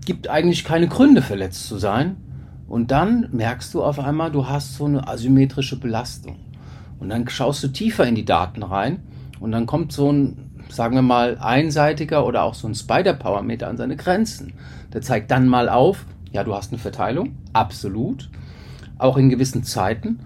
gibt 0.06 0.28
eigentlich 0.28 0.64
keine 0.64 0.88
Gründe 0.88 1.24
verletzt 1.24 1.68
zu 1.68 1.80
sein, 1.80 2.18
und 2.70 2.92
dann 2.92 3.28
merkst 3.32 3.74
du 3.74 3.84
auf 3.84 4.00
einmal, 4.00 4.32
du 4.32 4.48
hast 4.48 4.76
so 4.76 4.86
eine 4.86 5.08
asymmetrische 5.08 5.80
Belastung. 5.80 6.38
Und 7.00 7.10
dann 7.10 7.28
schaust 7.28 7.64
du 7.64 7.70
tiefer 7.70 8.06
in 8.06 8.16
die 8.16 8.26
Daten 8.26 8.62
rein 8.62 9.02
und 9.40 9.52
dann 9.52 9.66
kommt 9.66 9.92
so 9.92 10.12
ein, 10.12 10.52
sagen 10.70 10.96
wir 10.96 11.02
mal, 11.02 11.38
einseitiger 11.40 12.26
oder 12.26 12.44
auch 12.44 12.54
so 12.54 12.68
ein 12.68 12.76
Spider-Power-Meter 12.76 13.68
an 13.68 13.78
seine 13.78 13.96
Grenzen. 13.96 14.54
Der 14.94 15.02
zeigt 15.02 15.32
dann 15.32 15.48
mal 15.48 15.68
auf, 15.68 16.06
ja, 16.32 16.44
du 16.44 16.54
hast 16.54 16.72
eine 16.72 16.80
Verteilung, 16.80 17.38
absolut, 17.54 18.30
auch 19.00 19.18
in 19.18 19.30
gewissen 19.30 19.64
Zeiten. 19.64 20.20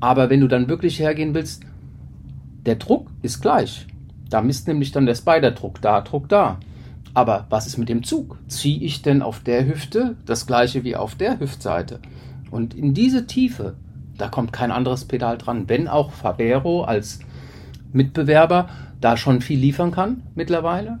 Aber 0.00 0.30
wenn 0.30 0.40
du 0.40 0.48
dann 0.48 0.68
wirklich 0.68 0.98
hergehen 0.98 1.34
willst, 1.34 1.62
der 2.64 2.76
Druck 2.76 3.10
ist 3.20 3.42
gleich. 3.42 3.86
Da 4.30 4.40
misst 4.40 4.66
nämlich 4.66 4.92
dann 4.92 5.06
der 5.06 5.14
Spider-Druck 5.14 5.82
da, 5.82 6.00
Druck 6.00 6.28
da. 6.28 6.58
Aber 7.16 7.46
was 7.48 7.66
ist 7.66 7.78
mit 7.78 7.88
dem 7.88 8.02
Zug? 8.02 8.36
Ziehe 8.46 8.78
ich 8.78 9.00
denn 9.00 9.22
auf 9.22 9.40
der 9.40 9.66
Hüfte 9.66 10.16
das 10.26 10.46
gleiche 10.46 10.84
wie 10.84 10.96
auf 10.96 11.14
der 11.14 11.40
Hüftseite? 11.40 11.98
Und 12.50 12.74
in 12.74 12.92
diese 12.92 13.26
Tiefe, 13.26 13.76
da 14.18 14.28
kommt 14.28 14.52
kein 14.52 14.70
anderes 14.70 15.06
Pedal 15.06 15.38
dran. 15.38 15.66
Wenn 15.66 15.88
auch 15.88 16.12
Fabero 16.12 16.84
als 16.84 17.20
Mitbewerber 17.90 18.68
da 19.00 19.16
schon 19.16 19.40
viel 19.40 19.58
liefern 19.58 19.92
kann 19.92 20.24
mittlerweile 20.34 20.98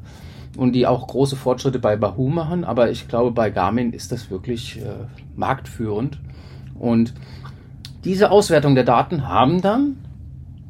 und 0.56 0.72
die 0.72 0.86
auch 0.86 1.06
große 1.06 1.36
Fortschritte 1.36 1.80
bei 1.80 1.96
Bahoo 1.96 2.30
machen, 2.30 2.64
aber 2.64 2.90
ich 2.90 3.08
glaube, 3.08 3.32
bei 3.32 3.50
Garmin 3.50 3.92
ist 3.92 4.10
das 4.10 4.30
wirklich 4.30 4.80
äh, 4.80 5.04
marktführend. 5.36 6.18
Und 6.78 7.12
diese 8.04 8.30
Auswertung 8.30 8.74
der 8.74 8.84
Daten 8.84 9.28
haben 9.28 9.60
dann 9.60 9.98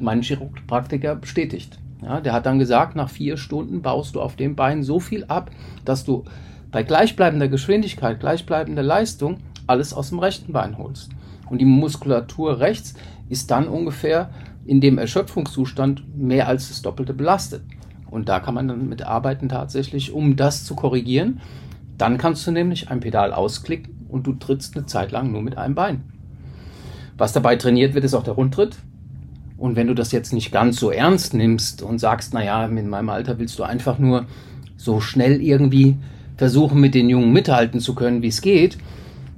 mein 0.01 0.23
Chiropraktiker 0.23 1.15
bestätigt. 1.15 1.79
Ja, 2.07 2.21
der 2.21 2.33
hat 2.33 2.47
dann 2.47 2.61
gesagt, 2.61 2.95
nach 2.95 3.11
vier 3.11 3.37
Stunden 3.37 3.83
baust 3.83 4.15
du 4.15 4.21
auf 4.21 4.37
dem 4.37 4.55
Bein 4.55 4.85
so 4.85 5.01
viel 5.01 5.25
ab, 5.25 5.51
dass 5.85 6.05
du 6.05 6.25
bei 6.71 6.85
gleichbleibender 6.85 7.49
Geschwindigkeit, 7.49 8.21
gleichbleibender 8.21 8.85
Leistung 8.85 9.39
alles 9.67 9.93
aus 9.93 10.11
dem 10.11 10.21
rechten 10.21 10.53
Bein 10.53 10.79
holst. 10.79 11.11
Und 11.51 11.61
die 11.61 11.65
Muskulatur 11.65 12.61
rechts 12.61 12.95
ist 13.29 13.51
dann 13.51 13.67
ungefähr 13.67 14.31
in 14.65 14.81
dem 14.81 14.99
Erschöpfungszustand 14.99 16.17
mehr 16.17 16.47
als 16.47 16.69
das 16.69 16.83
Doppelte 16.83 17.13
belastet. 17.13 17.63
Und 18.09 18.29
da 18.29 18.39
kann 18.39 18.55
man 18.55 18.69
dann 18.69 18.89
mit 18.89 19.03
arbeiten 19.03 19.49
tatsächlich, 19.49 20.13
um 20.13 20.37
das 20.37 20.65
zu 20.65 20.77
korrigieren. 20.77 21.41
Dann 21.99 22.19
kannst 22.19 22.47
du 22.47 22.53
nämlich 22.53 22.89
ein 22.89 23.01
Pedal 23.01 23.33
ausklicken 23.33 24.07
und 24.09 24.29
du 24.29 24.35
trittst 24.35 24.77
eine 24.77 24.87
Zeit 24.87 25.11
lang 25.11 25.33
nur 25.33 25.43
mit 25.43 25.59
einem 25.59 25.75
Bein. 25.75 26.05
Was 27.19 27.33
dabei 27.33 27.57
trainiert 27.57 27.95
wird, 27.95 28.05
ist 28.05 28.15
auch 28.15 28.23
der 28.23 28.35
Rundtritt. 28.35 28.77
Und 29.59 29.77
wenn 29.77 29.87
du 29.87 29.95
das 29.95 30.13
jetzt 30.13 30.33
nicht 30.33 30.53
ganz 30.53 30.79
so 30.79 30.91
ernst 30.91 31.35
nimmst 31.35 31.83
und 31.83 31.99
sagst, 31.99 32.35
naja, 32.35 32.67
in 32.67 32.89
meinem 32.89 33.09
Alter 33.09 33.39
willst 33.39 33.59
du 33.59 33.63
einfach 33.63 33.99
nur 33.99 34.27
so 34.77 35.01
schnell 35.01 35.41
irgendwie 35.41 35.97
versuchen, 36.37 36.81
mit 36.81 36.95
den 36.95 37.09
Jungen 37.09 37.33
mithalten 37.33 37.81
zu 37.81 37.95
können, 37.95 38.23
wie 38.23 38.29
es 38.29 38.43
geht, 38.43 38.77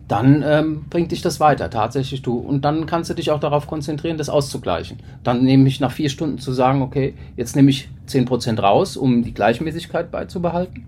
dann 0.08 0.42
ähm, 0.44 0.84
bringt 0.88 1.12
dich 1.12 1.20
das 1.20 1.38
weiter, 1.38 1.68
tatsächlich 1.68 2.22
du. 2.22 2.38
Und 2.38 2.64
dann 2.64 2.86
kannst 2.86 3.10
du 3.10 3.14
dich 3.14 3.30
auch 3.30 3.40
darauf 3.40 3.66
konzentrieren, 3.66 4.16
das 4.16 4.30
auszugleichen. 4.30 4.98
Dann 5.22 5.44
nehme 5.44 5.68
ich 5.68 5.80
nach 5.80 5.92
vier 5.92 6.08
Stunden 6.08 6.38
zu 6.38 6.52
sagen, 6.52 6.80
okay, 6.80 7.14
jetzt 7.36 7.54
nehme 7.54 7.70
ich 7.70 7.90
10% 8.08 8.58
raus, 8.58 8.96
um 8.96 9.22
die 9.22 9.34
Gleichmäßigkeit 9.34 10.10
beizubehalten. 10.10 10.86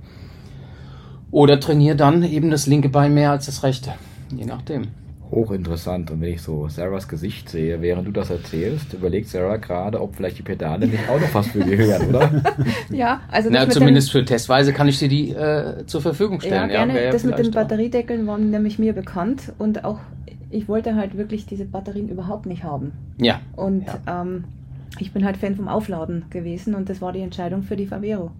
Oder 1.30 1.60
trainiere 1.60 1.96
dann 1.96 2.22
eben 2.22 2.50
das 2.50 2.66
linke 2.66 2.88
Bein 2.88 3.12
mehr 3.12 3.30
als 3.30 3.46
das 3.46 3.62
rechte. 3.62 3.92
Je 4.34 4.46
nachdem. 4.46 4.88
Hochinteressant. 5.30 6.10
Und 6.10 6.20
wenn 6.20 6.32
ich 6.32 6.42
so 6.42 6.68
Sarahs 6.68 7.08
Gesicht 7.08 7.48
sehe, 7.48 7.80
während 7.80 8.06
du 8.06 8.12
das 8.12 8.30
erzählst, 8.30 8.94
überlegt 8.94 9.28
Sarah 9.28 9.56
gerade, 9.56 10.00
ob 10.00 10.16
vielleicht 10.16 10.38
die 10.38 10.42
Pedale 10.42 10.86
nicht 10.86 11.08
auch 11.08 11.20
noch 11.20 11.32
was 11.34 11.48
für 11.48 11.64
dir 11.64 11.76
hören, 11.76 12.08
oder? 12.08 12.42
Ja, 12.90 13.20
also 13.30 13.48
das 13.48 13.58
Na, 13.58 13.64
mit 13.66 13.74
zumindest 13.74 14.08
den, 14.08 14.20
für 14.20 14.24
testweise 14.24 14.72
kann 14.72 14.88
ich 14.88 14.98
dir 14.98 15.08
die 15.08 15.30
äh, 15.30 15.86
zur 15.86 16.00
Verfügung 16.00 16.40
ja, 16.40 16.46
stellen. 16.46 16.68
gerne. 16.70 16.94
wäre 16.94 17.12
das 17.12 17.24
mit 17.24 17.38
den 17.38 17.50
Batteriedeckeln 17.50 18.26
war 18.26 18.38
nämlich 18.38 18.78
mir 18.78 18.92
bekannt 18.92 19.52
und 19.58 19.84
auch 19.84 19.98
ich 20.50 20.68
wollte 20.68 20.96
halt 20.96 21.16
wirklich 21.16 21.46
diese 21.46 21.64
Batterien 21.64 22.08
überhaupt 22.08 22.46
nicht 22.46 22.64
haben. 22.64 22.92
Ja, 23.18 23.40
Und 23.54 23.86
ähm, 24.08 24.44
ich 24.98 25.12
bin 25.12 25.24
halt 25.24 25.36
Fan 25.36 25.54
vom 25.54 25.68
Aufladen 25.68 26.24
gewesen 26.30 26.74
und 26.74 26.88
das 26.88 27.00
war 27.00 27.12
die 27.12 27.20
Entscheidung 27.20 27.62
für 27.62 27.76
die 27.76 27.86
Favero. 27.86 28.32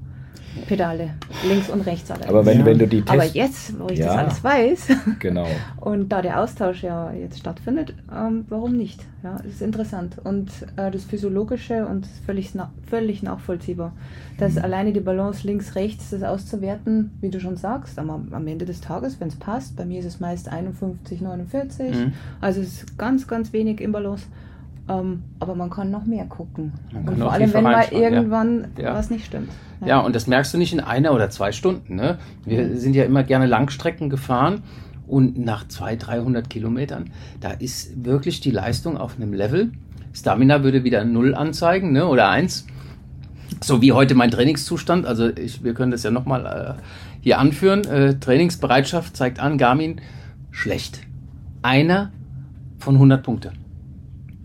Pedale, 0.66 1.10
links 1.46 1.70
und 1.70 1.82
rechts 1.82 2.10
alle. 2.10 2.28
Aber 2.28 2.44
wenn, 2.44 2.58
Ja. 2.60 2.64
wenn 2.66 2.78
du 2.78 2.88
die 2.88 3.02
Aber 3.06 3.20
Tests... 3.22 3.34
jetzt, 3.34 3.78
wo 3.80 3.86
ich 3.88 4.00
Ja. 4.00 4.06
das 4.06 4.16
alles 4.16 4.44
weiß 4.44 4.88
Genau. 5.20 5.46
und 5.80 6.08
da 6.10 6.22
der 6.22 6.40
Austausch 6.40 6.82
ja 6.82 7.12
jetzt 7.12 7.38
stattfindet, 7.38 7.94
ähm, 8.12 8.46
warum 8.48 8.72
nicht? 8.76 9.00
Ja, 9.22 9.36
es 9.46 9.54
ist 9.54 9.62
interessant 9.62 10.16
und 10.24 10.50
äh, 10.76 10.90
das 10.90 11.04
Physiologische 11.04 11.86
und 11.86 12.06
völlig, 12.26 12.52
na 12.54 12.72
völlig 12.88 13.22
nachvollziehbar. 13.22 13.92
Dass 14.38 14.54
Mhm. 14.54 14.62
alleine 14.64 14.92
die 14.92 15.00
Balance 15.00 15.46
links-rechts, 15.46 16.10
das 16.10 16.22
auszuwerten, 16.24 17.12
wie 17.20 17.30
du 17.30 17.38
schon 17.38 17.56
sagst, 17.56 17.96
am, 17.98 18.10
am 18.32 18.46
Ende 18.48 18.64
des 18.64 18.80
Tages, 18.80 19.20
wenn 19.20 19.28
es 19.28 19.36
passt, 19.36 19.76
bei 19.76 19.84
mir 19.84 20.00
ist 20.00 20.06
es 20.06 20.18
meist 20.20 20.48
51, 20.48 21.20
49, 21.20 21.94
Mhm. 21.96 22.12
also 22.40 22.60
es 22.60 22.68
ist 22.82 22.98
ganz, 22.98 23.28
ganz 23.28 23.52
wenig 23.52 23.80
im 23.80 23.92
Balance. 23.92 24.24
Ähm, 24.90 25.22
aber 25.38 25.54
man 25.54 25.70
kann 25.70 25.90
noch 25.90 26.04
mehr 26.04 26.24
gucken. 26.24 26.72
Und 26.92 27.18
vor 27.18 27.32
allem, 27.32 27.52
wenn 27.52 27.62
mal 27.62 27.86
ja. 27.90 27.98
irgendwann 27.98 28.68
Ja. 28.76 28.94
was 28.94 29.10
nicht 29.10 29.26
stimmt. 29.26 29.50
Ja, 29.84 30.00
und 30.00 30.14
das 30.14 30.26
merkst 30.26 30.52
du 30.52 30.58
nicht 30.58 30.72
in 30.72 30.80
einer 30.80 31.14
oder 31.14 31.30
zwei 31.30 31.52
Stunden. 31.52 31.94
Ne? 31.94 32.18
Wir 32.44 32.76
sind 32.76 32.94
ja 32.94 33.04
immer 33.04 33.22
gerne 33.22 33.46
Langstrecken 33.46 34.10
gefahren 34.10 34.62
und 35.06 35.38
nach 35.38 35.66
200, 35.66 36.06
300 36.06 36.50
Kilometern, 36.50 37.10
da 37.40 37.50
ist 37.50 38.04
wirklich 38.04 38.40
die 38.40 38.50
Leistung 38.50 38.96
auf 38.96 39.16
einem 39.16 39.32
Level. 39.32 39.72
Stamina 40.12 40.62
würde 40.64 40.84
wieder 40.84 41.04
null 41.04 41.34
anzeigen 41.34 41.92
ne? 41.92 42.06
oder 42.06 42.28
eins. 42.28 42.66
So 43.60 43.80
wie 43.80 43.92
heute 43.92 44.14
mein 44.14 44.30
Trainingszustand. 44.30 45.06
Also 45.06 45.28
ich, 45.28 45.62
wir 45.62 45.74
können 45.74 45.92
das 45.92 46.02
ja 46.02 46.10
nochmal 46.10 46.76
äh, 46.78 46.82
hier 47.20 47.38
anführen. 47.38 47.84
Äh, 47.84 48.18
Trainingsbereitschaft 48.18 49.16
zeigt 49.16 49.38
an, 49.40 49.56
Garmin 49.56 50.00
schlecht. 50.50 51.00
Einer 51.62 52.10
von 52.78 52.94
100 52.94 53.22
Punkte. 53.22 53.52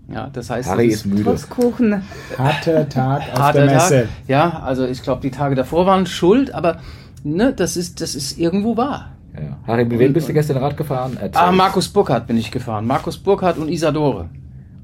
Ja, 0.07 0.29
das 0.31 0.49
heißt, 0.49 0.69
Harry 0.69 0.89
das 0.89 0.97
ist 0.97 1.05
müde. 1.07 1.23
Trotz 1.23 1.49
Kuchen. 1.49 2.01
Harter 2.37 2.87
Tag 2.87 3.21
auf 3.33 3.39
harter 3.39 3.65
der 3.65 3.73
Messe. 3.75 4.01
Tag. 4.01 4.09
Ja, 4.27 4.59
also 4.63 4.85
ich 4.85 5.01
glaube, 5.01 5.21
die 5.21 5.31
Tage 5.31 5.55
davor 5.55 5.85
waren 5.85 6.05
schuld, 6.05 6.53
aber 6.53 6.77
ne, 7.23 7.53
das 7.53 7.75
ist, 7.75 8.01
das 8.01 8.13
ist 8.15 8.37
irgendwo 8.37 8.77
wahr. 8.77 9.11
Ja. 9.33 9.57
Harry, 9.67 9.83
mit 9.85 9.99
wem 9.99 10.13
bist 10.13 10.29
du 10.29 10.33
gestern 10.33 10.57
Rad 10.57 10.77
gefahren? 10.77 11.17
Erzähl. 11.19 11.41
Ah, 11.41 11.51
Markus 11.51 11.89
Burkhardt 11.89 12.27
bin 12.27 12.37
ich 12.37 12.51
gefahren. 12.51 12.85
Markus 12.85 13.17
Burkhardt 13.17 13.57
und 13.57 13.67
Isadore. 13.69 14.29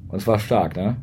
Und 0.10 0.18
es 0.18 0.28
war 0.28 0.40
stark, 0.40 0.76
ne? 0.76 0.98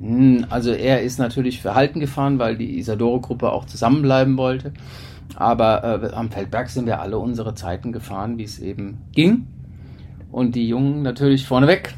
Hm, 0.00 0.44
Also 0.50 0.72
er 0.72 1.00
ist 1.02 1.18
natürlich 1.18 1.62
verhalten 1.62 2.00
gefahren, 2.00 2.38
weil 2.38 2.56
die 2.56 2.78
Isadore-Gruppe 2.78 3.50
auch 3.52 3.64
zusammenbleiben 3.64 4.36
wollte. 4.36 4.72
Aber 5.36 6.02
äh, 6.02 6.14
am 6.14 6.30
Feldberg 6.30 6.68
sind 6.68 6.86
wir 6.86 7.00
alle 7.00 7.18
unsere 7.18 7.54
Zeiten 7.54 7.92
gefahren, 7.92 8.36
wie 8.36 8.44
es 8.44 8.58
eben 8.58 8.98
ging. 9.12 9.46
Und 10.30 10.54
die 10.54 10.68
Jungen 10.68 11.02
natürlich 11.02 11.46
vorneweg. 11.46 11.94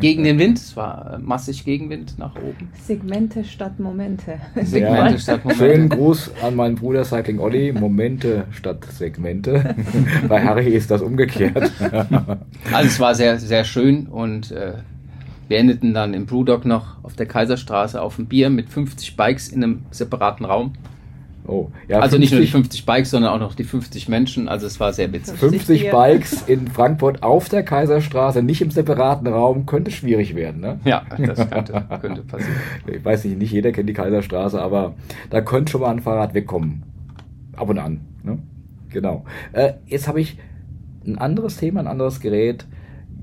Gegen 0.00 0.24
den 0.24 0.38
Wind. 0.38 0.58
Es 0.58 0.76
war 0.76 1.14
äh, 1.14 1.18
massig 1.18 1.64
Gegenwind 1.64 2.18
nach 2.18 2.34
oben. 2.36 2.68
Segmente 2.84 3.44
statt 3.44 3.78
Momente. 3.78 4.38
Segmente 4.62 5.12
Ja. 5.12 5.18
statt 5.18 5.44
Momente. 5.44 5.64
Schönen 5.64 5.88
Gruß 5.88 6.30
an 6.42 6.54
meinen 6.56 6.74
Bruder 6.76 7.04
Cycling 7.04 7.38
Olli. 7.38 7.72
Momente 7.72 8.44
statt 8.50 8.84
Segmente. 8.90 9.74
Bei 10.28 10.42
Harry 10.44 10.68
ist 10.70 10.90
das 10.90 11.02
umgekehrt. 11.02 11.70
Also 12.72 12.88
es 12.88 13.00
war 13.00 13.14
sehr, 13.14 13.38
sehr 13.38 13.64
schön 13.64 14.06
und 14.06 14.50
äh, 14.50 14.74
wir 15.48 15.58
endeten 15.58 15.94
dann 15.94 16.12
im 16.14 16.26
Brewdog 16.26 16.64
noch 16.66 17.02
auf 17.02 17.14
der 17.14 17.26
Kaiserstraße 17.26 18.00
auf 18.00 18.16
dem 18.16 18.26
Bier 18.26 18.50
mit 18.50 18.68
50 18.68 19.16
Bikes 19.16 19.48
in 19.48 19.64
einem 19.64 19.82
separaten 19.90 20.44
Raum. 20.44 20.72
Oh, 21.48 21.70
ja, 21.88 22.00
also 22.00 22.18
nicht 22.18 22.30
nur 22.30 22.42
die 22.42 22.46
50 22.46 22.68
50 22.68 22.86
Bikes, 22.86 23.10
sondern 23.10 23.32
auch 23.32 23.38
noch 23.38 23.54
die 23.54 23.64
50 23.64 24.08
Menschen. 24.08 24.48
Also 24.48 24.66
es 24.66 24.78
war 24.78 24.92
sehr 24.92 25.12
witzig. 25.12 25.38
50 25.38 25.80
Bier. 25.80 25.90
Bikes 25.90 26.42
in 26.46 26.68
Frankfurt 26.68 27.22
auf 27.22 27.48
der 27.48 27.62
Kaiserstraße, 27.62 28.42
nicht 28.42 28.60
im 28.60 28.70
separaten 28.70 29.26
Raum, 29.26 29.64
könnte 29.66 29.90
schwierig 29.90 30.34
werden, 30.34 30.60
ne? 30.60 30.80
Ja, 30.84 31.04
das 31.18 31.48
könnte, 31.50 31.84
könnte 32.00 32.22
passieren. 32.22 32.56
Ich 32.86 33.04
weiß 33.04 33.24
nicht, 33.24 33.38
nicht 33.38 33.52
jeder 33.52 33.72
kennt 33.72 33.88
die 33.88 33.94
Kaiserstraße, 33.94 34.60
aber 34.60 34.94
da 35.30 35.40
könnte 35.40 35.72
schon 35.72 35.80
mal 35.80 35.90
ein 35.90 36.00
Fahrrad 36.00 36.34
wegkommen. 36.34 36.82
Ab 37.56 37.68
und 37.70 37.78
an. 37.78 38.00
Ne? 38.22 38.38
Genau. 38.90 39.24
Äh, 39.52 39.74
jetzt 39.86 40.06
habe 40.06 40.20
ich 40.20 40.38
ein 41.06 41.18
anderes 41.18 41.56
Thema, 41.56 41.80
ein 41.80 41.86
anderes 41.86 42.20
Gerät. 42.20 42.66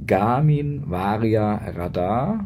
Garmin 0.07 0.83
Varia 0.87 1.61
Radar. 1.75 2.45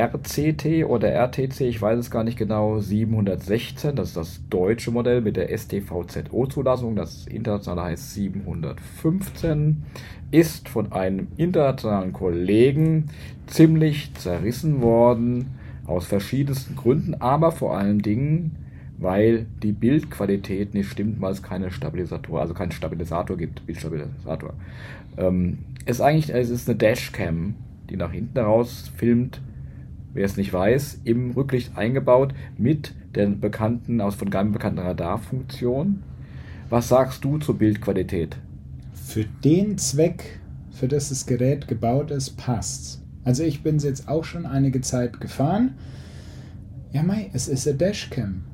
RCT 0.00 0.84
oder 0.86 1.10
RTC, 1.10 1.60
ich 1.62 1.80
weiß 1.80 1.98
es 1.98 2.10
gar 2.10 2.24
nicht 2.24 2.38
genau, 2.38 2.78
716, 2.78 3.94
das 3.96 4.08
ist 4.08 4.16
das 4.16 4.40
deutsche 4.48 4.90
Modell 4.90 5.20
mit 5.20 5.36
der 5.36 5.56
STVZO-Zulassung, 5.56 6.96
das 6.96 7.26
internationale 7.26 7.82
heißt 7.90 8.14
715, 8.14 9.82
ist 10.30 10.68
von 10.68 10.92
einem 10.92 11.28
internationalen 11.36 12.12
Kollegen 12.12 13.08
ziemlich 13.46 14.14
zerrissen 14.14 14.80
worden, 14.80 15.58
aus 15.86 16.06
verschiedensten 16.06 16.76
Gründen, 16.76 17.14
aber 17.14 17.50
vor 17.50 17.76
allen 17.76 17.98
Dingen, 18.00 18.52
weil 18.98 19.46
die 19.62 19.72
Bildqualität 19.72 20.72
nicht 20.72 20.88
stimmt, 20.88 21.20
weil 21.20 21.32
es 21.32 21.42
keine 21.42 21.72
Stabilisator, 21.72 22.40
also 22.40 22.54
keinen 22.54 22.70
Stabilisator 22.70 23.36
gibt, 23.36 23.66
Bildstabilisator. 23.66 24.54
Ähm, 25.16 25.58
es 25.84 25.96
ist 25.96 26.00
eigentlich, 26.00 26.32
es 26.32 26.50
ist 26.50 26.68
eine 26.68 26.78
Dashcam, 26.78 27.54
die 27.88 27.96
nach 27.96 28.12
hinten 28.12 28.38
raus 28.38 28.92
filmt, 28.96 29.40
wer 30.14 30.24
es 30.24 30.36
nicht 30.36 30.52
weiß, 30.52 31.00
im 31.04 31.32
Rücklicht 31.32 31.76
eingebaut 31.76 32.34
mit 32.58 32.94
der 33.14 33.26
bekannten, 33.26 34.00
aus 34.00 34.14
von 34.14 34.30
Garmin 34.30 34.52
bekannten 34.52 34.80
Radarfunktion. 34.80 36.02
Was 36.68 36.88
sagst 36.88 37.24
du 37.24 37.38
zur 37.38 37.58
Bildqualität? 37.58 38.36
Für 38.92 39.24
den 39.44 39.76
Zweck, 39.78 40.40
für 40.70 40.88
das 40.88 41.08
das 41.08 41.26
Gerät 41.26 41.66
gebaut 41.66 42.10
ist, 42.10 42.36
passt's. 42.36 43.02
Also 43.24 43.42
ich 43.42 43.62
bin 43.62 43.76
es 43.76 43.84
jetzt 43.84 44.08
auch 44.08 44.24
schon 44.24 44.46
einige 44.46 44.80
Zeit 44.80 45.20
gefahren. 45.20 45.74
Ja, 46.92 47.02
mei, 47.02 47.30
es 47.32 47.48
ist 47.48 47.66
eine 47.66 47.76
Dashcam. 47.76 48.44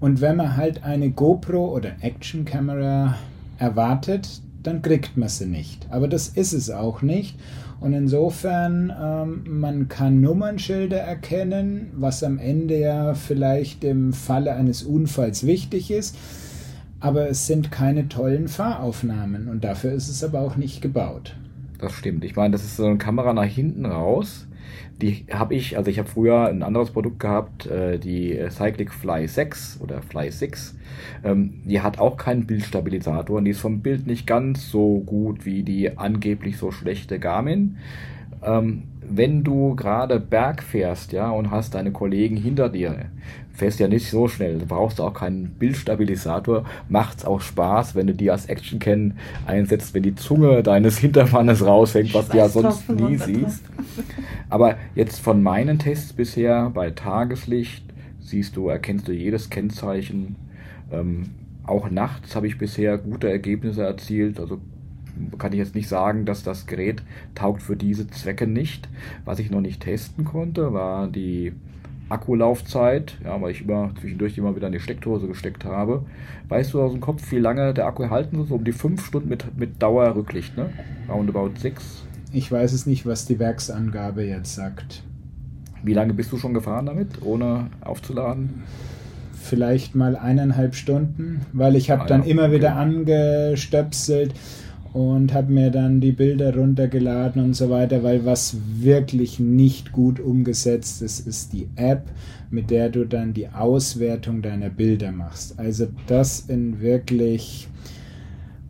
Und 0.00 0.20
wenn 0.20 0.36
man 0.36 0.56
halt 0.56 0.84
eine 0.84 1.10
GoPro 1.10 1.74
oder 1.74 1.92
Action-Kamera 2.00 3.16
erwartet, 3.58 4.40
dann 4.62 4.82
kriegt 4.82 5.16
man 5.16 5.28
sie 5.28 5.46
nicht. 5.46 5.86
Aber 5.90 6.08
das 6.08 6.28
ist 6.28 6.52
es 6.52 6.70
auch 6.70 7.02
nicht. 7.02 7.38
Und 7.80 7.92
insofern, 7.92 8.92
ähm, 8.98 9.44
man 9.60 9.88
kann 9.88 10.20
Nummernschilder 10.20 10.98
erkennen, 10.98 11.90
was 11.94 12.24
am 12.24 12.38
Ende 12.38 12.78
ja 12.78 13.14
vielleicht 13.14 13.84
im 13.84 14.12
Falle 14.12 14.54
eines 14.54 14.82
Unfalls 14.82 15.46
wichtig 15.46 15.90
ist. 15.90 16.16
Aber 17.00 17.28
es 17.28 17.46
sind 17.46 17.70
keine 17.70 18.08
tollen 18.08 18.48
Fahraufnahmen 18.48 19.48
und 19.48 19.64
dafür 19.64 19.92
ist 19.92 20.08
es 20.08 20.24
aber 20.24 20.40
auch 20.40 20.56
nicht 20.56 20.80
gebaut. 20.80 21.36
Das 21.78 21.92
stimmt. 21.92 22.24
Ich 22.24 22.36
meine, 22.36 22.52
das 22.52 22.64
ist 22.64 22.76
so 22.76 22.86
eine 22.86 22.96
Kamera 22.96 23.34
nach 23.34 23.44
hinten 23.44 23.84
raus. 23.84 24.46
Die 25.02 25.26
habe 25.30 25.54
ich, 25.54 25.76
also 25.76 25.90
ich 25.90 25.98
habe 25.98 26.08
früher 26.08 26.48
ein 26.48 26.62
anderes 26.62 26.90
Produkt 26.90 27.20
gehabt, 27.20 27.66
äh, 27.66 27.98
die 27.98 28.38
Cyclic 28.50 28.92
Fly 28.92 29.28
6 29.28 29.80
oder 29.82 30.00
Fly 30.00 30.30
6. 30.30 30.74
Ähm, 31.22 31.60
die 31.64 31.82
hat 31.82 31.98
auch 31.98 32.16
keinen 32.16 32.46
Bildstabilisator 32.46 33.36
und 33.36 33.44
die 33.44 33.50
ist 33.50 33.60
vom 33.60 33.80
Bild 33.80 34.06
nicht 34.06 34.26
ganz 34.26 34.70
so 34.70 35.00
gut 35.00 35.44
wie 35.44 35.62
die 35.62 35.98
angeblich 35.98 36.56
so 36.56 36.70
schlechte 36.70 37.18
Garmin. 37.18 37.76
Ähm, 38.42 38.84
wenn 39.08 39.44
du 39.44 39.74
gerade 39.74 40.20
Berg 40.20 40.62
fährst, 40.62 41.12
ja, 41.12 41.30
und 41.30 41.50
hast 41.50 41.74
deine 41.74 41.92
Kollegen 41.92 42.36
hinter 42.36 42.68
dir, 42.68 43.06
fährst 43.52 43.80
ja 43.80 43.88
nicht 43.88 44.10
so 44.10 44.28
schnell, 44.28 44.58
du 44.58 44.66
brauchst 44.66 45.00
auch 45.00 45.14
keinen 45.14 45.50
Bildstabilisator, 45.58 46.64
macht's 46.88 47.24
auch 47.24 47.40
Spaß, 47.40 47.94
wenn 47.94 48.06
du 48.06 48.14
die 48.14 48.30
als 48.30 48.46
Action-Can 48.46 49.14
einsetzt, 49.46 49.94
wenn 49.94 50.02
die 50.02 50.14
Zunge 50.14 50.62
deines 50.62 50.98
Hintermannes 50.98 51.64
raushängt, 51.64 52.14
was 52.14 52.28
du 52.28 52.36
ja 52.36 52.48
sonst 52.48 52.88
nie 52.90 53.16
siehst. 53.16 53.64
Aber 54.50 54.76
jetzt 54.94 55.20
von 55.20 55.42
meinen 55.42 55.78
Tests 55.78 56.12
bisher 56.12 56.70
bei 56.70 56.90
Tageslicht 56.90 57.84
siehst 58.20 58.56
du, 58.56 58.68
erkennst 58.68 59.08
du 59.08 59.12
jedes 59.12 59.50
Kennzeichen. 59.50 60.36
Ähm, 60.92 61.30
auch 61.64 61.90
nachts 61.90 62.36
habe 62.36 62.46
ich 62.46 62.58
bisher 62.58 62.98
gute 62.98 63.30
Ergebnisse 63.30 63.82
erzielt. 63.82 64.38
Also 64.38 64.60
kann 65.38 65.52
ich 65.52 65.58
jetzt 65.58 65.74
nicht 65.74 65.88
sagen, 65.88 66.24
dass 66.24 66.42
das 66.42 66.66
Gerät 66.66 67.02
taugt 67.34 67.62
für 67.62 67.76
diese 67.76 68.08
Zwecke 68.08 68.46
nicht. 68.46 68.88
Was 69.24 69.38
ich 69.38 69.50
noch 69.50 69.60
nicht 69.60 69.82
testen 69.82 70.24
konnte, 70.24 70.72
war 70.72 71.08
die 71.08 71.52
Akkulaufzeit, 72.08 73.16
ja, 73.24 73.40
weil 73.40 73.50
ich 73.50 73.62
immer 73.62 73.90
zwischendurch 74.00 74.38
immer 74.38 74.54
wieder 74.54 74.68
in 74.68 74.72
die 74.72 74.80
Steckdose 74.80 75.26
gesteckt 75.26 75.64
habe. 75.64 76.04
Weißt 76.48 76.72
du 76.72 76.80
aus 76.80 76.92
dem 76.92 77.00
Kopf, 77.00 77.32
wie 77.32 77.38
lange 77.38 77.74
der 77.74 77.86
Akku 77.86 78.08
halten 78.10 78.36
soll? 78.36 78.46
So 78.46 78.54
um 78.56 78.64
die 78.64 78.72
5 78.72 79.04
Stunden 79.04 79.28
mit, 79.28 79.58
mit 79.58 79.82
Dauerrücklicht, 79.82 80.56
ne? 80.56 80.70
Roundabout 81.08 81.52
6. 81.58 82.04
Ich 82.32 82.50
weiß 82.52 82.72
es 82.72 82.86
nicht, 82.86 83.06
was 83.06 83.26
die 83.26 83.38
Werksangabe 83.38 84.24
jetzt 84.24 84.54
sagt. 84.54 85.02
Wie 85.82 85.94
lange 85.94 86.14
bist 86.14 86.32
du 86.32 86.38
schon 86.38 86.54
gefahren 86.54 86.86
damit, 86.86 87.22
ohne 87.22 87.68
aufzuladen? 87.80 88.62
Vielleicht 89.40 89.94
mal 89.94 90.16
eineinhalb 90.16 90.74
Stunden, 90.74 91.40
weil 91.52 91.76
ich 91.76 91.90
habe 91.90 92.02
Ah, 92.02 92.06
dann 92.06 92.22
ja, 92.24 92.30
immer 92.30 92.44
okay. 92.46 92.54
wieder 92.56 92.76
angestöpselt 92.76 94.34
und 94.96 95.34
habe 95.34 95.52
mir 95.52 95.70
dann 95.70 96.00
die 96.00 96.12
Bilder 96.12 96.56
runtergeladen 96.56 97.44
und 97.44 97.52
so 97.52 97.68
weiter, 97.68 98.02
weil 98.02 98.24
was 98.24 98.56
wirklich 98.80 99.38
nicht 99.38 99.92
gut 99.92 100.18
umgesetzt 100.18 101.02
ist, 101.02 101.26
ist 101.26 101.52
die 101.52 101.68
App, 101.76 102.04
mit 102.48 102.70
der 102.70 102.88
du 102.88 103.04
dann 103.04 103.34
die 103.34 103.50
Auswertung 103.50 104.40
deiner 104.40 104.70
Bilder 104.70 105.12
machst. 105.12 105.58
Also 105.58 105.88
das 106.06 106.40
in 106.48 106.80
wirklich 106.80 107.68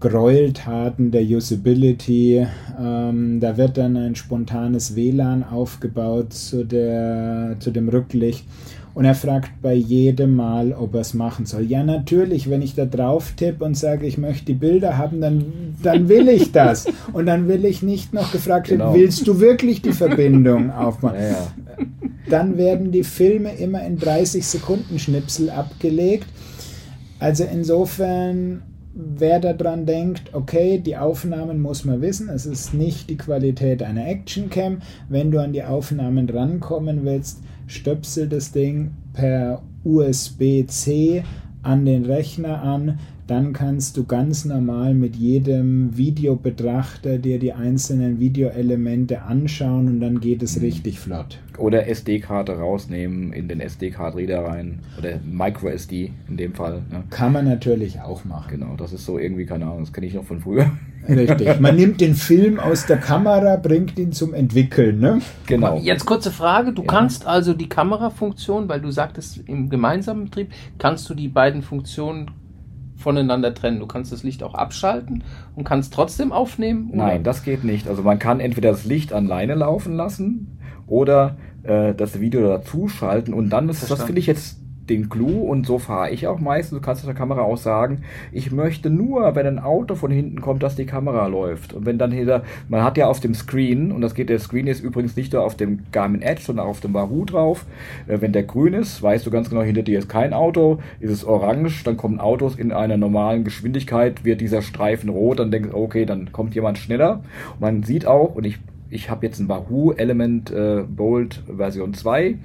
Gräueltaten 0.00 1.12
der 1.12 1.22
Usability. 1.22 2.44
Ähm, 2.76 3.38
da 3.38 3.56
wird 3.56 3.78
dann 3.78 3.96
ein 3.96 4.16
spontanes 4.16 4.96
WLAN 4.96 5.44
aufgebaut 5.44 6.32
zu, 6.32 6.64
der, 6.64 7.54
zu 7.60 7.70
dem 7.70 7.88
Rücklicht. 7.88 8.44
Und 8.96 9.04
er 9.04 9.14
fragt 9.14 9.61
bei 9.61 9.74
jedem 9.74 10.37
Mal, 10.37 10.72
ob 10.72 10.94
er 10.94 11.02
es 11.02 11.12
machen 11.12 11.44
soll. 11.44 11.64
Ja, 11.64 11.85
natürlich, 11.85 12.48
wenn 12.48 12.62
ich 12.62 12.74
da 12.74 12.87
drauf 12.87 13.35
tippe 13.37 13.62
und 13.62 13.76
sage, 13.76 14.06
ich 14.06 14.16
möchte 14.16 14.46
die 14.46 14.54
Bilder 14.54 14.96
haben, 14.96 15.20
dann, 15.20 15.44
dann 15.82 16.09
will 16.09 16.28
ich 16.28 16.50
das. 16.50 16.87
Und 17.12 17.26
dann 17.26 17.46
will 17.46 17.66
ich 17.66 17.82
nicht 17.82 18.14
noch 18.14 18.32
gefragt 18.32 18.68
genau. 18.68 18.94
willst 18.94 19.26
du 19.26 19.38
wirklich 19.38 19.82
die 19.82 19.92
Verbindung 19.92 20.70
aufmachen? 20.72 21.18
Ja, 21.18 21.28
ja. 21.28 21.46
Dann 22.30 22.56
werden 22.56 22.90
die 22.90 23.04
Filme 23.04 23.54
immer 23.56 23.85
in 23.85 23.98
30 23.98 24.46
Sekunden 24.46 24.98
Schnipsel 24.98 25.50
abgelegt. 25.50 26.28
Also 27.18 27.44
insofern 27.44 28.62
wer 28.96 29.40
daran 29.40 29.85
denkt, 29.85 30.30
okay, 30.32 30.78
die 30.78 30.96
Aufnahmen 30.96 31.61
muss 31.61 31.85
man 31.85 32.00
wissen, 32.00 32.30
es 32.30 32.46
ist 32.46 32.72
nicht 32.72 33.11
die 33.11 33.18
Qualität 33.18 33.82
einer 33.82 34.09
Actioncam. 34.09 34.78
Wenn 35.11 35.30
du 35.30 35.38
an 35.38 35.52
die 35.52 35.64
Aufnahmen 35.64 36.30
rankommen 36.30 37.04
willst, 37.04 37.42
stöpsel 37.66 38.29
das 38.29 38.52
Ding 38.52 38.92
per 39.12 39.62
USB-C 39.85 41.24
an 41.62 41.85
den 41.85 42.05
Rechner 42.05 42.62
an, 42.62 42.98
dann 43.26 43.52
kannst 43.52 43.96
du 43.96 44.04
ganz 44.04 44.44
normal 44.44 44.94
mit 44.94 45.16
jedem 45.16 45.96
Videobetrachter 45.96 47.18
dir 47.18 47.40
die 47.40 47.52
einzelnen 47.52 48.20
Videoelemente 48.20 49.22
anschauen 49.22 49.88
und 49.88 50.00
dann 50.00 50.20
geht 50.20 50.42
es 50.42 50.56
mhm. 50.56 50.62
richtig 50.62 51.00
flott. 51.00 51.38
Oder 51.58 51.88
SD-Karte 51.88 52.58
rausnehmen, 52.58 53.32
in 53.32 53.48
den 53.48 53.60
SD-Card-Reader 53.60 54.44
rein. 54.44 54.80
Oder 54.98 55.18
Micro-SD 55.24 56.12
in 56.28 56.36
dem 56.36 56.54
Fall. 56.54 56.82
Ne? 56.90 57.02
Kann 57.10 57.32
man 57.32 57.46
natürlich 57.46 58.00
auch 58.00 58.24
machen. 58.24 58.60
Genau, 58.60 58.76
das 58.76 58.92
ist 58.92 59.04
so 59.04 59.18
irgendwie, 59.18 59.46
keine 59.46 59.64
Ahnung, 59.64 59.80
das 59.80 59.92
kenne 59.92 60.06
ich 60.06 60.14
noch 60.14 60.24
von 60.24 60.40
früher. 60.40 60.70
Richtig. 61.08 61.60
Man 61.60 61.76
nimmt 61.76 62.00
den 62.00 62.14
Film 62.14 62.58
aus 62.58 62.86
der 62.86 62.98
Kamera, 62.98 63.56
bringt 63.56 63.98
ihn 63.98 64.12
zum 64.12 64.34
Entwickeln. 64.34 65.00
Ne? 65.00 65.20
Genau. 65.46 65.78
Jetzt 65.78 66.04
kurze 66.04 66.30
Frage. 66.30 66.72
Du 66.72 66.82
ja. 66.82 66.88
kannst 66.88 67.26
also 67.26 67.54
die 67.54 67.68
Kamerafunktion, 67.68 68.68
weil 68.68 68.80
du 68.80 68.90
sagtest, 68.90 69.40
im 69.46 69.70
gemeinsamen 69.70 70.24
Betrieb, 70.26 70.50
kannst 70.78 71.08
du 71.08 71.14
die 71.14 71.28
beiden 71.28 71.62
Funktionen 71.62 72.30
voneinander 72.96 73.54
trennen. 73.54 73.80
Du 73.80 73.87
kannst 73.87 74.12
das 74.12 74.22
Licht 74.22 74.42
auch 74.42 74.54
abschalten 74.54 75.22
und 75.54 75.64
kannst 75.64 75.92
trotzdem 75.94 76.32
aufnehmen. 76.32 76.90
Oder? 76.90 76.98
Nein, 76.98 77.22
das 77.22 77.42
geht 77.42 77.64
nicht. 77.64 77.88
Also 77.88 78.02
man 78.02 78.18
kann 78.18 78.40
entweder 78.40 78.70
das 78.70 78.85
Licht 78.85 79.12
alleine 79.12 79.54
laufen 79.54 79.94
lassen 79.94 80.59
oder 80.87 81.37
äh, 81.62 81.94
das 81.94 82.20
Video 82.20 82.46
dazu 82.48 82.88
schalten 82.88 83.35
und 83.35 83.50
dann 83.50 83.68
ist 83.68 83.90
das 83.90 84.02
finde 84.02 84.20
ich 84.20 84.26
jetzt 84.26 84.61
den 84.88 85.09
Clou 85.09 85.42
und 85.42 85.66
so 85.66 85.79
fahre 85.79 86.11
ich 86.11 86.27
auch 86.27 86.38
meistens. 86.38 86.79
Du 86.79 86.85
kannst 86.85 87.07
der 87.07 87.14
Kamera 87.14 87.42
auch 87.42 87.57
sagen, 87.57 88.03
ich 88.33 88.51
möchte 88.53 88.90
nur, 88.90 89.35
wenn 89.35 89.46
ein 89.46 89.59
Auto 89.59 89.94
von 89.94 90.11
hinten 90.11 90.40
kommt, 90.40 90.62
dass 90.62 90.77
die 90.77 90.87
Kamera 90.87 91.27
läuft. 91.27 91.72
Und 91.72 91.87
wenn 91.87 91.99
dann 91.99 92.12
hinter, 92.12 92.42
man 92.68 92.83
hat 92.83 92.96
ja 92.96 93.07
auf 93.07 93.20
dem 93.20 93.35
Screen, 93.35 93.92
und 93.92 94.01
das 94.01 94.14
geht, 94.14 94.29
der 94.29 94.38
Screen 94.38 94.66
ist 94.66 94.83
übrigens 94.83 95.16
nicht 95.16 95.33
nur 95.33 95.42
auf 95.42 95.57
dem 95.57 95.81
Garmin 95.92 96.22
Edge, 96.22 96.42
sondern 96.42 96.66
auf 96.66 96.81
dem 96.81 96.94
Wahoo 96.94 97.25
drauf. 97.25 97.64
Äh, 98.07 98.20
wenn 98.20 98.33
der 98.33 98.44
grün 98.44 98.75
ist, 98.75 99.03
weißt 99.03 99.27
du 99.27 99.31
ganz 99.31 99.51
genau, 99.51 99.62
hinter 99.62 99.83
dir 99.83 99.99
ist 99.99 100.09
kein 100.09 100.33
Auto, 100.33 100.79
ist 101.01 101.11
es 101.11 101.25
orange, 101.25 101.85
dann 101.85 101.96
kommen 101.96 102.20
Autos 102.20 102.57
in 102.57 102.72
einer 102.72 102.96
normalen 102.96 103.44
Geschwindigkeit, 103.44 104.25
wird 104.25 104.40
dieser 104.40 104.62
Streifen 104.62 105.11
rot, 105.11 105.38
dann 105.38 105.51
denkst 105.51 105.70
du, 105.70 105.77
okay, 105.77 106.07
dann 106.07 106.33
kommt 106.33 106.55
jemand 106.55 106.79
schneller. 106.79 107.20
Und 107.55 107.61
man 107.61 107.83
sieht 107.83 108.07
auch, 108.07 108.35
und 108.35 108.44
ich 108.44 108.59
ich 108.90 109.11
habe 109.11 109.27
jetzt 109.27 109.40
ein 109.40 109.49
Wahoo 109.49 109.92
Element 109.92 110.51
äh, 110.51 110.85
Bolt 110.88 111.42
Version 111.55 111.94
2. 111.94 112.38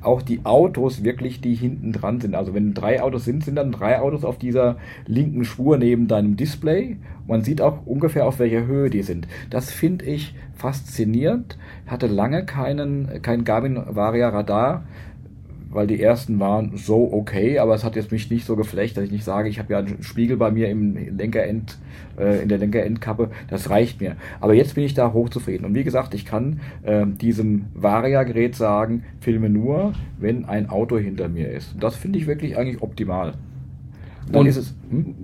Auch 0.00 0.22
die 0.22 0.44
Autos 0.44 1.02
wirklich, 1.02 1.40
die 1.40 1.54
hinten 1.54 1.92
dran 1.92 2.20
sind. 2.20 2.34
Also 2.34 2.54
wenn 2.54 2.74
drei 2.74 3.02
Autos 3.02 3.24
sind, 3.24 3.44
sind 3.44 3.56
dann 3.56 3.72
drei 3.72 4.00
Autos 4.00 4.24
auf 4.24 4.38
dieser 4.38 4.76
linken 5.06 5.44
Spur 5.44 5.76
neben 5.76 6.06
deinem 6.06 6.36
Display. 6.36 6.96
Man 7.26 7.42
sieht 7.42 7.60
auch 7.60 7.84
ungefähr 7.86 8.26
auf 8.26 8.38
welcher 8.38 8.66
Höhe 8.66 8.90
die 8.90 9.02
sind. 9.02 9.26
Das 9.50 9.70
finde 9.70 10.04
ich 10.04 10.34
faszinierend. 10.54 11.58
Hatte 11.86 12.06
lange 12.06 12.44
keinen, 12.44 13.22
kein 13.22 13.44
Garmin 13.44 13.80
Varia 13.88 14.28
Radar 14.28 14.84
weil 15.70 15.86
die 15.86 16.00
ersten 16.00 16.40
waren 16.40 16.76
so 16.76 17.12
okay, 17.12 17.58
aber 17.58 17.74
es 17.74 17.84
hat 17.84 17.96
jetzt 17.96 18.10
mich 18.10 18.30
nicht 18.30 18.46
so 18.46 18.56
geflecht, 18.56 18.96
dass 18.96 19.04
ich 19.04 19.10
nicht 19.10 19.24
sage, 19.24 19.48
ich 19.48 19.58
habe 19.58 19.72
ja 19.72 19.78
einen 19.80 20.02
Spiegel 20.02 20.36
bei 20.36 20.50
mir 20.50 20.68
im 20.68 21.16
Lenkerend, 21.16 21.78
äh, 22.18 22.42
in 22.42 22.48
der 22.48 22.58
Lenkerendkappe, 22.58 23.30
das 23.48 23.70
reicht 23.70 24.00
mir. 24.00 24.16
Aber 24.40 24.54
jetzt 24.54 24.74
bin 24.74 24.84
ich 24.84 24.94
da 24.94 25.12
hochzufrieden. 25.12 25.66
Und 25.66 25.74
wie 25.74 25.84
gesagt, 25.84 26.14
ich 26.14 26.24
kann 26.24 26.60
äh, 26.82 27.06
diesem 27.06 27.66
Varia-Gerät 27.74 28.54
sagen, 28.54 29.04
filme 29.20 29.50
nur, 29.50 29.92
wenn 30.18 30.44
ein 30.46 30.70
Auto 30.70 30.98
hinter 30.98 31.28
mir 31.28 31.50
ist. 31.50 31.74
Und 31.74 31.82
das 31.82 31.96
finde 31.96 32.18
ich 32.18 32.26
wirklich 32.26 32.56
eigentlich 32.56 32.82
optimal. 32.82 33.34
Dann 34.30 34.40
Und 34.40 34.46
ist 34.46 34.56
es. 34.56 34.74
Hm? 34.90 35.14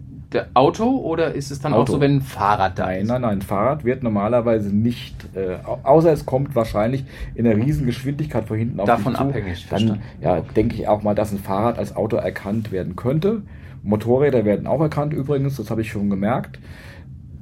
Auto 0.54 0.84
oder 0.98 1.34
ist 1.34 1.50
es 1.50 1.60
dann 1.60 1.72
Auto. 1.72 1.82
auch 1.82 1.96
so, 1.96 2.00
wenn 2.00 2.16
ein 2.16 2.20
Fahrrad 2.20 2.78
da 2.78 2.90
ist? 2.90 3.08
Nein, 3.08 3.22
nein, 3.22 3.42
Fahrrad 3.42 3.84
wird 3.84 4.02
normalerweise 4.02 4.74
nicht, 4.74 5.14
äh, 5.34 5.56
außer 5.64 6.12
es 6.12 6.26
kommt 6.26 6.54
wahrscheinlich 6.54 7.04
in 7.34 7.46
einer 7.46 7.56
riesen 7.56 7.86
Geschwindigkeit 7.86 8.46
von 8.46 8.56
hinten 8.56 8.80
auf 8.80 8.86
Davon 8.86 9.16
abhängig, 9.16 9.66
Dann 9.70 10.00
ja, 10.20 10.40
denke 10.40 10.74
ich 10.74 10.88
auch 10.88 11.02
mal, 11.02 11.14
dass 11.14 11.32
ein 11.32 11.38
Fahrrad 11.38 11.78
als 11.78 11.96
Auto 11.96 12.16
erkannt 12.16 12.72
werden 12.72 12.96
könnte. 12.96 13.42
Motorräder 13.82 14.44
werden 14.44 14.66
auch 14.66 14.80
erkannt 14.80 15.12
übrigens, 15.12 15.56
das 15.56 15.70
habe 15.70 15.82
ich 15.82 15.90
schon 15.90 16.10
gemerkt. 16.10 16.58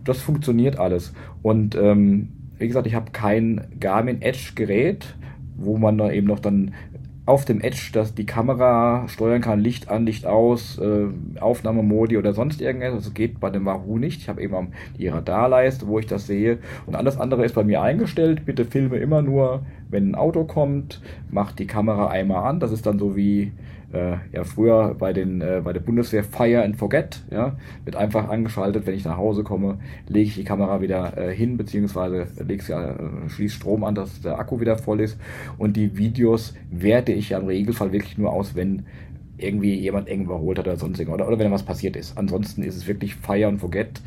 Das 0.05 0.19
funktioniert 0.19 0.79
alles. 0.79 1.13
Und 1.43 1.77
ähm, 1.77 2.29
wie 2.59 2.67
gesagt, 2.67 2.87
ich 2.87 2.95
habe 2.95 3.13
kein 3.13 3.67
Garmin 3.79 4.21
Edge 4.23 4.53
Gerät, 4.55 5.15
wo 5.57 5.79
man 5.79 5.99
da 5.99 6.11
eben 6.11 6.27
noch 6.27 6.41
dann 6.41 6.73
auf 7.25 7.45
dem 7.45 7.61
Edge, 7.61 7.91
dass 7.93 8.15
die 8.15 8.27
Kamera 8.27 9.07
steuern 9.09 9.41
kann, 9.41 9.61
Licht 9.61 9.89
an, 9.89 10.05
Licht 10.07 10.27
aus, 10.27 10.79
äh, 10.79 11.07
Aufnahmemodi 11.41 12.19
oder 12.19 12.33
sonst 12.33 12.61
irgendwas. 12.61 13.05
Das 13.05 13.15
geht 13.15 13.39
bei 13.39 13.49
dem 13.51 13.65
Wahoo 13.65 13.97
nicht. 13.97 14.23
Ich 14.23 14.29
habe 14.29 14.43
eben 14.43 14.73
die 14.99 15.07
Radarleiste, 15.07 15.87
wo 15.87 16.01
ich 16.01 16.07
das 16.07 16.27
sehe. 16.27 16.59
Und 16.87 16.97
alles 16.97 17.19
andere 17.19 17.45
ist 17.45 17.55
bei 17.55 17.63
mir 17.63 17.81
eingestellt. 17.81 18.45
Bitte 18.45 18.65
filme 18.65 18.97
immer 18.97 19.23
nur, 19.23 19.65
wenn 19.89 20.11
ein 20.11 20.15
Auto 20.17 20.45
kommt, 20.45 21.01
macht 21.31 21.61
die 21.61 21.67
Kamera 21.67 22.09
einmal 22.09 22.45
an. 22.45 22.59
Das 22.59 22.73
ist 22.73 22.87
dann 22.87 22.99
so 22.99 23.15
wie 23.15 23.53
äh, 23.93 24.17
ja 24.33 24.45
früher 24.45 24.95
bei 24.99 25.13
den 25.13 25.41
äh, 25.41 25.61
bei 25.63 25.73
der 25.73 25.81
Bundeswehr 25.81 26.25
Fire 26.25 26.63
and 26.63 26.77
Forget, 26.77 27.23
ja, 27.31 27.57
wird 27.85 27.97
einfach 27.97 28.29
angeschaltet, 28.29 28.87
wenn 28.87 28.95
ich 28.95 29.05
nach 29.05 29.17
Hause 29.17 29.45
komme, 29.45 29.79
lege 30.09 30.29
ich 30.29 30.35
die 30.35 30.45
Kamera 30.45 30.81
wieder 30.81 31.17
äh, 31.17 31.35
hin, 31.35 31.57
beziehungsweise 31.57 32.27
lege 32.47 32.63
sie, 32.63 32.73
äh, 32.73 33.29
schließe 33.29 33.57
Strom 33.57 33.85
an, 33.85 33.95
dass 33.95 34.21
der 34.21 34.39
Akku 34.39 34.61
wieder 34.61 34.79
voll 34.79 35.01
ist 35.01 35.19
und 35.59 35.77
die 35.77 35.97
Videos 35.97 36.55
werte 36.71 37.13
ich 37.13 37.31
ja 37.31 37.39
im 37.39 37.47
Regelfall 37.47 37.93
wirklich 37.93 38.19
nur 38.19 38.33
aus, 38.33 38.55
wenn 38.55 38.85
irgendwie 39.43 39.75
jemand 39.75 40.09
irgendwo 40.09 40.35
überholt 40.35 40.59
hat 40.59 40.67
oder 40.67 40.77
sonst 40.77 40.99
irgendwas. 40.99 41.21
Oder, 41.21 41.29
oder 41.29 41.39
wenn 41.39 41.53
was 41.53 41.65
passiert 41.65 41.97
ist. 41.97 42.17
Ansonsten 42.17 42.63
ist 42.63 42.77
es 42.77 42.87
wirklich 42.87 43.17
Fire 43.17 43.47
and 43.47 43.61
Forget. 43.61 44.01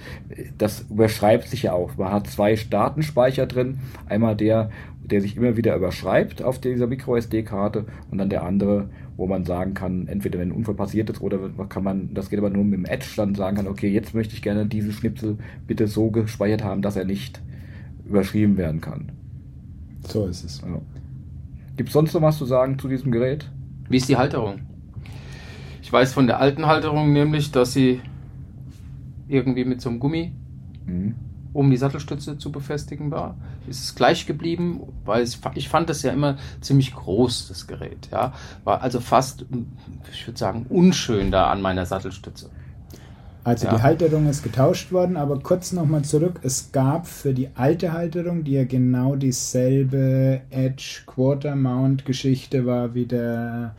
Das 0.57 0.85
überschreibt 0.89 1.47
sich 1.47 1.63
ja 1.63 1.73
auch. 1.73 1.97
Man 1.97 2.11
hat 2.11 2.27
zwei 2.27 2.55
Datenspeicher 2.55 3.45
drin. 3.45 3.79
Einmal 4.07 4.35
der, 4.35 4.69
der 5.03 5.21
sich 5.21 5.37
immer 5.37 5.57
wieder 5.57 5.75
überschreibt 5.75 6.41
auf 6.41 6.59
dieser 6.59 6.87
MicroSD-Karte 6.87 7.85
und 8.11 8.17
dann 8.17 8.29
der 8.29 8.43
andere, 8.43 8.89
wo 9.17 9.27
man 9.27 9.45
sagen 9.45 9.73
kann, 9.73 10.07
entweder 10.07 10.39
wenn 10.39 10.49
ein 10.49 10.55
Unfall 10.55 10.75
passiert 10.75 11.09
ist 11.09 11.21
oder 11.21 11.39
kann 11.69 11.83
man, 11.83 12.13
das 12.13 12.29
geht 12.29 12.39
aber 12.39 12.49
nur 12.49 12.63
mit 12.63 12.73
dem 12.73 12.85
Edge, 12.85 13.07
dann 13.15 13.35
sagen 13.35 13.57
kann, 13.57 13.67
okay, 13.67 13.89
jetzt 13.89 14.13
möchte 14.13 14.33
ich 14.33 14.41
gerne 14.41 14.65
diesen 14.65 14.91
Schnipsel 14.91 15.37
bitte 15.67 15.87
so 15.87 16.11
gespeichert 16.11 16.63
haben, 16.63 16.81
dass 16.81 16.95
er 16.95 17.05
nicht 17.05 17.41
überschrieben 18.05 18.57
werden 18.57 18.81
kann. 18.81 19.11
So 20.07 20.27
ist 20.27 20.43
es. 20.43 20.61
Ja. 20.61 20.81
Gibt 21.77 21.89
es 21.89 21.93
sonst 21.93 22.13
noch 22.13 22.21
was 22.21 22.37
zu 22.37 22.45
sagen 22.45 22.77
zu 22.77 22.87
diesem 22.87 23.11
Gerät? 23.11 23.49
Wie 23.89 23.97
ist 23.97 24.09
die 24.09 24.17
Halterung? 24.17 24.61
Ich 25.81 25.91
weiß 25.91 26.13
von 26.13 26.27
der 26.27 26.39
alten 26.39 26.65
Halterung 26.65 27.13
nämlich, 27.13 27.51
dass 27.51 27.73
sie 27.73 28.01
irgendwie 29.27 29.65
mit 29.65 29.81
so 29.81 29.89
einem 29.89 29.99
Gummi 29.99 30.31
mhm. 30.85 31.15
Um 31.55 31.71
die 31.71 31.77
Sattelstütze 31.77 32.37
zu 32.37 32.51
befestigen 32.51 33.11
war. 33.11 33.37
Ist 33.67 33.83
es 33.83 33.95
gleich 33.95 34.25
geblieben, 34.25 34.81
weil 35.05 35.23
es, 35.23 35.39
ich 35.55 35.69
fand 35.69 35.89
das 35.89 36.03
ja 36.03 36.11
immer 36.11 36.35
ziemlich 36.59 36.93
groß, 36.93 37.47
das 37.47 37.65
Gerät. 37.65 38.09
Ja? 38.11 38.33
War 38.65 38.81
also 38.81 38.99
fast, 38.99 39.45
ich 40.11 40.27
würde 40.27 40.37
sagen, 40.37 40.65
unschön 40.67 41.31
da 41.31 41.49
an 41.49 41.61
meiner 41.61 41.85
Sattelstütze. 41.85 42.49
Also 43.45 43.67
ja. 43.67 43.75
die 43.75 43.83
Halterung 43.83 44.27
ist 44.27 44.43
getauscht 44.43 44.91
worden, 44.91 45.15
aber 45.15 45.39
kurz 45.39 45.71
nochmal 45.71 46.03
zurück. 46.03 46.41
Es 46.43 46.71
gab 46.73 47.07
für 47.07 47.33
die 47.33 47.49
alte 47.55 47.93
Halterung, 47.93 48.43
die 48.43 48.53
ja 48.53 48.65
genau 48.65 49.15
dieselbe 49.15 50.41
Edge 50.49 51.03
Quarter 51.05 51.55
Mount 51.55 52.05
Geschichte 52.05 52.65
war 52.65 52.93
wie 52.95 53.05
der 53.05 53.75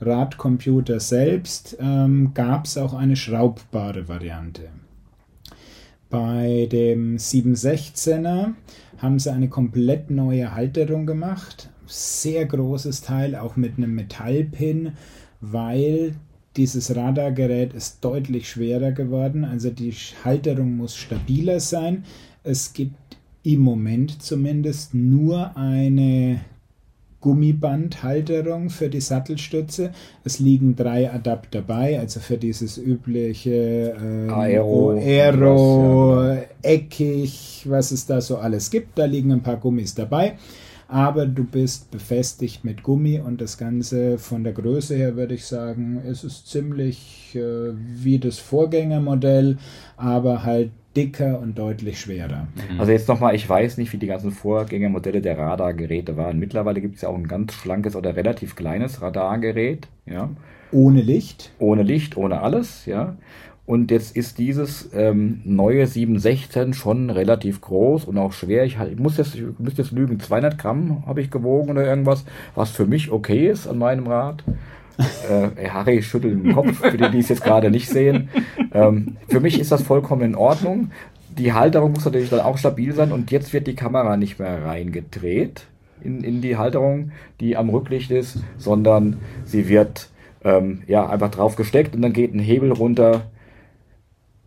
Radcomputer 0.00 1.00
selbst 1.00 1.76
ähm, 1.80 2.32
gab 2.32 2.66
es 2.66 2.78
auch 2.78 2.94
eine 2.94 3.16
schraubbare 3.16 4.08
Variante. 4.08 4.68
Bei 6.10 6.66
dem 6.72 7.16
716er 7.16 8.54
haben 8.96 9.18
sie 9.18 9.30
eine 9.30 9.48
komplett 9.48 10.10
neue 10.10 10.54
Halterung 10.54 11.04
gemacht. 11.06 11.70
Sehr 11.86 12.46
großes 12.46 13.02
Teil, 13.02 13.34
auch 13.36 13.56
mit 13.56 13.76
einem 13.76 13.94
Metallpin, 13.94 14.92
weil 15.40 16.14
dieses 16.56 16.96
Radargerät 16.96 17.74
ist 17.74 18.04
deutlich 18.04 18.48
schwerer 18.48 18.92
geworden, 18.92 19.44
also 19.44 19.70
die 19.70 19.94
Halterung 20.24 20.76
muss 20.76 20.96
stabiler 20.96 21.60
sein. 21.60 22.04
Es 22.42 22.72
gibt 22.72 23.18
im 23.42 23.60
Moment 23.60 24.22
zumindest 24.22 24.94
nur 24.94 25.56
eine 25.56 26.40
Gummibandhalterung 27.20 28.70
für 28.70 28.88
die 28.88 29.00
Sattelstütze. 29.00 29.92
Es 30.24 30.38
liegen 30.38 30.76
drei 30.76 31.10
Adapter 31.10 31.62
bei, 31.62 31.98
also 31.98 32.20
für 32.20 32.36
dieses 32.36 32.78
übliche 32.78 33.96
ähm, 34.00 34.30
Aero, 34.30 34.90
Aero 34.90 36.16
was, 36.16 36.36
ja. 36.36 36.42
eckig, 36.62 37.66
was 37.68 37.90
es 37.90 38.06
da 38.06 38.20
so 38.20 38.38
alles 38.38 38.70
gibt. 38.70 38.98
Da 38.98 39.04
liegen 39.04 39.32
ein 39.32 39.42
paar 39.42 39.56
Gummis 39.56 39.94
dabei. 39.94 40.36
Aber 40.90 41.26
du 41.26 41.44
bist 41.44 41.90
befestigt 41.90 42.64
mit 42.64 42.82
Gummi 42.82 43.20
und 43.20 43.42
das 43.42 43.58
Ganze 43.58 44.16
von 44.16 44.42
der 44.42 44.54
Größe 44.54 44.96
her 44.96 45.16
würde 45.16 45.34
ich 45.34 45.44
sagen, 45.44 46.00
es 46.06 46.24
ist 46.24 46.48
ziemlich 46.48 47.34
äh, 47.34 47.72
wie 47.74 48.18
das 48.18 48.38
Vorgängermodell, 48.38 49.58
aber 49.98 50.44
halt 50.44 50.70
dicker 50.96 51.38
und 51.38 51.58
deutlich 51.58 52.00
schwerer. 52.00 52.48
Also 52.78 52.92
jetzt 52.92 53.08
nochmal, 53.08 53.34
ich 53.34 53.48
weiß 53.48 53.78
nicht, 53.78 53.92
wie 53.92 53.98
die 53.98 54.06
ganzen 54.06 54.30
Vorgängermodelle 54.30 55.20
der 55.20 55.38
Radargeräte 55.38 56.16
waren. 56.16 56.38
Mittlerweile 56.38 56.80
gibt 56.80 56.96
es 56.96 57.02
ja 57.02 57.08
auch 57.08 57.16
ein 57.16 57.28
ganz 57.28 57.52
schlankes 57.54 57.94
oder 57.94 58.16
relativ 58.16 58.56
kleines 58.56 59.00
Radargerät, 59.00 59.88
ja. 60.06 60.30
Ohne 60.70 61.00
Licht. 61.00 61.52
Ohne 61.58 61.82
Licht, 61.82 62.16
ohne 62.16 62.40
alles, 62.40 62.84
ja. 62.86 63.16
Und 63.68 63.90
jetzt 63.90 64.16
ist 64.16 64.38
dieses 64.38 64.90
ähm, 64.94 65.42
neue 65.44 65.86
716 65.86 66.72
schon 66.72 67.10
relativ 67.10 67.60
groß 67.60 68.06
und 68.06 68.16
auch 68.16 68.32
schwer. 68.32 68.64
Ich, 68.64 68.78
ich 68.80 68.98
muss 68.98 69.18
jetzt, 69.18 69.34
ich 69.34 69.44
müsste 69.58 69.82
jetzt 69.82 69.92
lügen, 69.92 70.18
200 70.18 70.56
Gramm 70.56 71.04
habe 71.06 71.20
ich 71.20 71.30
gewogen 71.30 71.70
oder 71.70 71.84
irgendwas, 71.84 72.24
was 72.54 72.70
für 72.70 72.86
mich 72.86 73.10
okay 73.10 73.50
ist 73.50 73.66
an 73.66 73.76
meinem 73.76 74.06
Rad. 74.06 74.42
Äh, 74.98 75.68
Harry 75.68 76.02
schüttelt 76.02 76.44
den 76.44 76.54
Kopf, 76.54 76.80
für 76.80 76.96
die, 76.96 77.10
die 77.10 77.18
es 77.18 77.28
jetzt 77.28 77.44
gerade 77.44 77.70
nicht 77.70 77.88
sehen. 77.88 78.28
Ähm, 78.72 79.16
für 79.28 79.40
mich 79.40 79.60
ist 79.60 79.72
das 79.72 79.82
vollkommen 79.82 80.22
in 80.22 80.34
Ordnung. 80.34 80.90
Die 81.36 81.52
Halterung 81.52 81.92
muss 81.92 82.04
natürlich 82.04 82.30
dann 82.30 82.40
auch 82.40 82.58
stabil 82.58 82.92
sein 82.92 83.12
und 83.12 83.30
jetzt 83.30 83.52
wird 83.52 83.66
die 83.66 83.76
Kamera 83.76 84.16
nicht 84.16 84.38
mehr 84.38 84.64
reingedreht 84.64 85.66
in, 86.02 86.24
in 86.24 86.40
die 86.40 86.56
Halterung, 86.56 87.12
die 87.40 87.56
am 87.56 87.68
Rücklicht 87.68 88.10
ist, 88.10 88.38
sondern 88.56 89.18
sie 89.44 89.68
wird 89.68 90.08
ähm, 90.44 90.82
ja 90.86 91.08
einfach 91.08 91.30
drauf 91.30 91.56
gesteckt 91.56 91.94
und 91.94 92.02
dann 92.02 92.12
geht 92.12 92.34
ein 92.34 92.40
Hebel 92.40 92.72
runter 92.72 93.22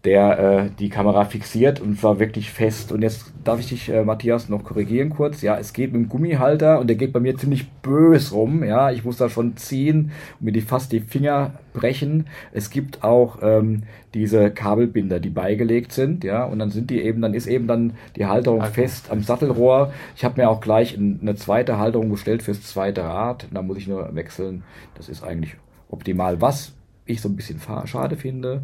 der 0.04 0.40
äh, 0.40 0.70
die 0.80 0.90
Kamera 0.90 1.26
fixiert 1.26 1.80
und 1.80 2.02
war 2.02 2.20
wirklich 2.20 2.50
fest. 2.50 2.92
Und 2.92 3.04
jetzt 3.04 3.32
darf 3.44 3.60
ich 3.60 3.68
dich, 3.70 3.90
äh, 3.90 4.04
Matthias, 4.04 4.50
noch 4.50 4.64
korrigieren 4.64 5.12
kurz. 5.12 5.44
Ja, 5.44 5.58
es 5.60 5.74
geht 5.74 5.94
mit 5.94 6.02
dem 6.02 6.10
Gummihalter 6.10 6.80
und 6.80 6.88
der 6.88 6.96
geht 6.98 7.14
bei 7.14 7.20
mir 7.20 7.38
ziemlich 7.38 7.70
bös 7.84 8.32
rum. 8.34 8.64
Ja, 8.64 8.90
ich 8.90 9.06
muss 9.06 9.18
da 9.18 9.30
schon 9.30 9.58
ziehen 9.58 10.12
und 10.40 10.46
mir 10.46 10.52
die 10.54 10.62
fast 10.62 10.92
die 10.92 11.02
Finger 11.02 11.52
brechen. 11.74 12.26
Es 12.52 12.72
gibt 12.72 13.04
auch 13.04 13.40
ähm, 13.44 13.84
diese 14.16 14.50
Kabelbinder, 14.50 15.20
die 15.20 15.30
beigelegt 15.30 15.92
sind. 15.92 16.24
Ja, 16.24 16.46
und 16.46 16.58
dann 16.58 16.72
sind 16.72 16.90
die 16.90 17.02
eben, 17.02 17.22
dann 17.22 17.36
ist 17.36 17.46
eben 17.46 17.68
dann 17.68 17.94
die 18.16 18.26
Halterung 18.26 18.62
Okay. 18.62 18.72
fest 18.82 19.12
am 19.12 19.22
Sattelrohr. 19.22 19.94
Ich 20.16 20.26
habe 20.26 20.42
mir 20.42 20.50
auch 20.50 20.62
gleich 20.62 20.96
in- 20.96 21.20
eine 21.22 21.36
zweite 21.36 21.78
Halterung 21.78 22.10
bestellt 22.10 22.42
fürs 22.42 22.64
zweite 22.64 23.04
Rad. 23.04 23.46
Da 23.54 23.62
muss 23.62 23.78
ich 23.78 23.88
nur 23.88 24.16
wechseln. 24.16 24.64
Das 24.96 25.10
ist 25.10 25.24
eigentlich 25.24 25.56
optimal. 25.90 26.42
Was 26.42 26.74
ich 27.06 27.22
so 27.22 27.30
ein 27.30 27.36
bisschen 27.36 27.60
schade 27.86 28.16
finde, 28.16 28.64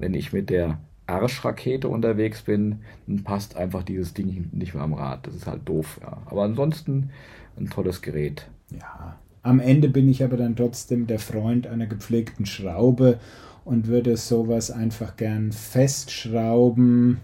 wenn 0.00 0.14
ich 0.14 0.32
mit 0.32 0.50
der 0.50 0.78
Arschrakete 1.06 1.88
unterwegs 1.88 2.42
bin, 2.42 2.80
dann 3.06 3.24
passt 3.24 3.56
einfach 3.56 3.82
dieses 3.82 4.14
Ding 4.14 4.48
nicht 4.52 4.74
mehr 4.74 4.84
am 4.84 4.94
Rad. 4.94 5.26
Das 5.26 5.34
ist 5.34 5.46
halt 5.46 5.68
doof. 5.68 6.00
Ja. 6.02 6.22
Aber 6.26 6.44
ansonsten 6.44 7.10
ein 7.58 7.68
tolles 7.68 8.00
Gerät. 8.02 8.48
Ja. 8.70 9.16
Am 9.42 9.60
Ende 9.60 9.88
bin 9.88 10.08
ich 10.08 10.22
aber 10.22 10.36
dann 10.36 10.56
trotzdem 10.56 11.06
der 11.06 11.18
Freund 11.18 11.66
einer 11.66 11.86
gepflegten 11.86 12.46
Schraube 12.46 13.18
und 13.64 13.86
würde 13.86 14.16
sowas 14.16 14.70
einfach 14.70 15.16
gern 15.16 15.52
festschrauben. 15.52 17.18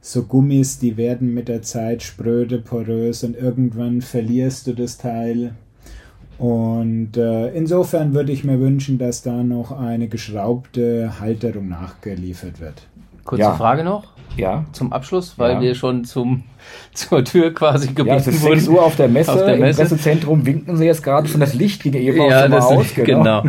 So 0.00 0.24
Gummis, 0.24 0.78
die 0.78 0.96
werden 0.96 1.34
mit 1.34 1.48
der 1.48 1.62
Zeit 1.62 2.02
spröde, 2.02 2.58
porös 2.58 3.22
und 3.22 3.36
irgendwann 3.36 4.00
verlierst 4.00 4.66
du 4.66 4.74
das 4.74 4.98
Teil. 4.98 5.54
Und 6.40 7.18
äh, 7.18 7.48
insofern 7.50 8.14
würde 8.14 8.32
ich 8.32 8.44
mir 8.44 8.58
wünschen, 8.60 8.96
dass 8.96 9.20
da 9.20 9.42
noch 9.42 9.72
eine 9.78 10.08
geschraubte 10.08 11.20
Halterung 11.20 11.68
nachgeliefert 11.68 12.60
wird. 12.60 12.86
Kurze 13.24 13.42
Ja. 13.42 13.54
Frage 13.54 13.84
noch 13.84 14.04
Ja. 14.38 14.64
zum 14.72 14.90
Abschluss, 14.90 15.38
weil 15.38 15.52
Ja. 15.56 15.60
wir 15.60 15.74
schon 15.74 16.04
zum, 16.04 16.44
zur 16.94 17.24
Tür 17.26 17.52
quasi 17.52 17.88
gebeten 17.88 18.08
Ja, 18.08 18.14
es 18.16 18.26
ist 18.26 18.40
wurden. 18.42 18.58
6 18.58 18.68
Uhr 18.68 18.82
auf 18.82 18.96
der 18.96 19.08
Messe. 19.08 19.32
Auf 19.34 19.44
der 19.44 19.58
Messe. 19.58 19.82
Im 19.82 19.88
Pressezentrum 19.88 20.46
winken 20.46 20.78
sie 20.78 20.86
jetzt 20.86 21.02
gerade 21.02 21.28
schon. 21.28 21.40
Das 21.40 21.52
Licht 21.52 21.82
ging 21.82 21.92
eben 21.92 22.18
auch 22.18 22.30
Ja, 22.30 22.48
das, 22.48 22.64
aus. 22.64 22.86
genau. 22.94 23.44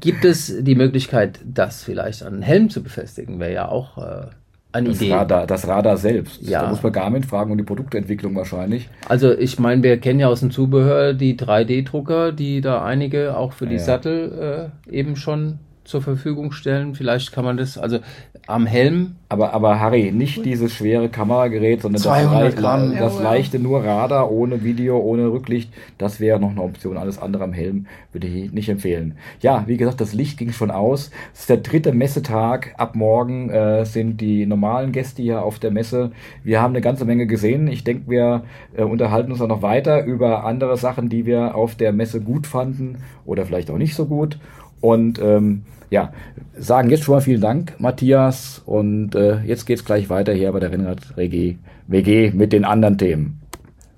Gibt 0.00 0.24
es 0.24 0.52
die 0.64 0.74
Möglichkeit, 0.74 1.38
das 1.44 1.84
vielleicht 1.84 2.24
an 2.24 2.32
einen 2.34 2.42
Helm 2.42 2.70
zu 2.70 2.82
befestigen? 2.82 3.38
Wäre 3.38 3.52
ja 3.52 3.68
auch 3.68 3.98
äh, 3.98 4.26
eine 4.72 4.88
Das 4.88 5.00
Idee. 5.00 5.12
Radar, 5.12 5.46
das 5.46 5.68
Radar 5.68 5.96
selbst. 5.96 6.42
Ja. 6.42 6.62
Da 6.62 6.70
muss 6.70 6.82
man 6.82 6.92
Garmin 6.92 7.22
fragen 7.22 7.50
und 7.52 7.58
die 7.58 7.64
Produktentwicklung 7.64 8.34
wahrscheinlich. 8.34 8.88
Also 9.08 9.32
ich 9.32 9.58
meine, 9.58 9.82
wir 9.82 9.98
kennen 9.98 10.20
ja 10.20 10.28
aus 10.28 10.40
dem 10.40 10.50
Zubehör 10.50 11.12
die 11.14 11.36
3D-Drucker, 11.36 12.32
die 12.32 12.60
da 12.60 12.82
einige 12.84 13.36
auch 13.36 13.52
für 13.52 13.66
die 13.66 13.74
Ja. 13.76 13.80
Sattel 13.82 14.70
äh, 14.88 14.96
eben 14.96 15.16
schon 15.16 15.58
zur 15.84 16.00
Verfügung 16.02 16.52
stellen. 16.52 16.94
Vielleicht 16.94 17.32
kann 17.32 17.44
man 17.44 17.56
das, 17.56 17.76
also 17.78 17.98
am 18.46 18.66
Helm, 18.66 19.16
Aber, 19.28 19.52
aber 19.52 19.78
Harry, 19.80 20.10
nicht 20.12 20.44
dieses 20.44 20.72
schwere 20.74 21.08
Kameragerät, 21.08 21.80
sondern 21.82 22.02
200 22.02 22.48
das, 22.52 22.56
Gramm. 22.56 22.92
lei- 22.92 22.98
das 22.98 23.20
leichte 23.20 23.58
nur 23.58 23.84
Radar, 23.84 24.30
ohne 24.30 24.62
Video, 24.64 24.98
ohne 24.98 25.30
Rücklicht. 25.32 25.72
Das 25.98 26.18
wäre 26.20 26.38
noch 26.40 26.50
eine 26.50 26.62
Option. 26.62 26.96
Alles 26.98 27.18
andere 27.20 27.44
am 27.44 27.52
Helm 27.52 27.86
würde 28.12 28.26
ich 28.26 28.52
nicht 28.52 28.68
empfehlen. 28.68 29.14
Ja, 29.40 29.64
wie 29.66 29.76
gesagt, 29.76 30.00
das 30.00 30.12
Licht 30.12 30.38
ging 30.38 30.52
schon 30.52 30.70
aus. 30.70 31.10
Es 31.34 31.40
ist 31.40 31.50
der 31.50 31.58
dritte 31.58 31.92
Messetag. 31.92 32.74
Ab 32.78 32.94
morgen 32.96 33.48
äh, 33.50 33.84
sind 33.86 34.20
die 34.20 34.44
normalen 34.46 34.92
Gäste 34.92 35.22
hier 35.22 35.42
auf 35.44 35.58
der 35.58 35.70
Messe. 35.70 36.10
Wir 36.44 36.60
haben 36.60 36.72
eine 36.72 36.80
ganze 36.80 37.04
Menge 37.04 37.26
gesehen. 37.26 37.68
Ich 37.68 37.84
denke, 37.84 38.10
wir 38.10 38.42
äh, 38.76 38.82
unterhalten 38.82 39.32
uns 39.32 39.40
auch 39.40 39.48
noch 39.48 39.62
weiter 39.62 40.04
über 40.04 40.44
andere 40.44 40.76
Sachen, 40.76 41.08
die 41.08 41.26
wir 41.26 41.54
auf 41.54 41.74
der 41.76 41.92
Messe 41.92 42.20
gut 42.20 42.46
fanden 42.46 42.98
oder 43.24 43.46
vielleicht 43.46 43.70
auch 43.70 43.78
nicht 43.78 43.94
so 43.94 44.06
gut. 44.06 44.38
Und 44.82 45.18
ähm, 45.20 45.62
ja, 45.88 46.12
sagen 46.58 46.90
jetzt 46.90 47.04
schon 47.04 47.14
mal 47.14 47.20
vielen 47.22 47.40
Dank, 47.40 47.74
Matthias. 47.78 48.60
Und 48.66 49.14
äh, 49.14 49.40
jetzt 49.44 49.64
geht's 49.64 49.84
gleich 49.84 50.10
weiter 50.10 50.34
hier 50.34 50.52
bei 50.52 50.60
der 50.60 50.70
Rennrad 50.70 51.16
WG, 51.16 51.56
WG 51.86 52.32
mit 52.32 52.52
den 52.52 52.66
anderen 52.66 52.98
Themen. 52.98 53.40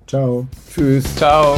Ciao. 0.07 0.47
Tschüss. 0.73 1.15
ciao. 1.15 1.57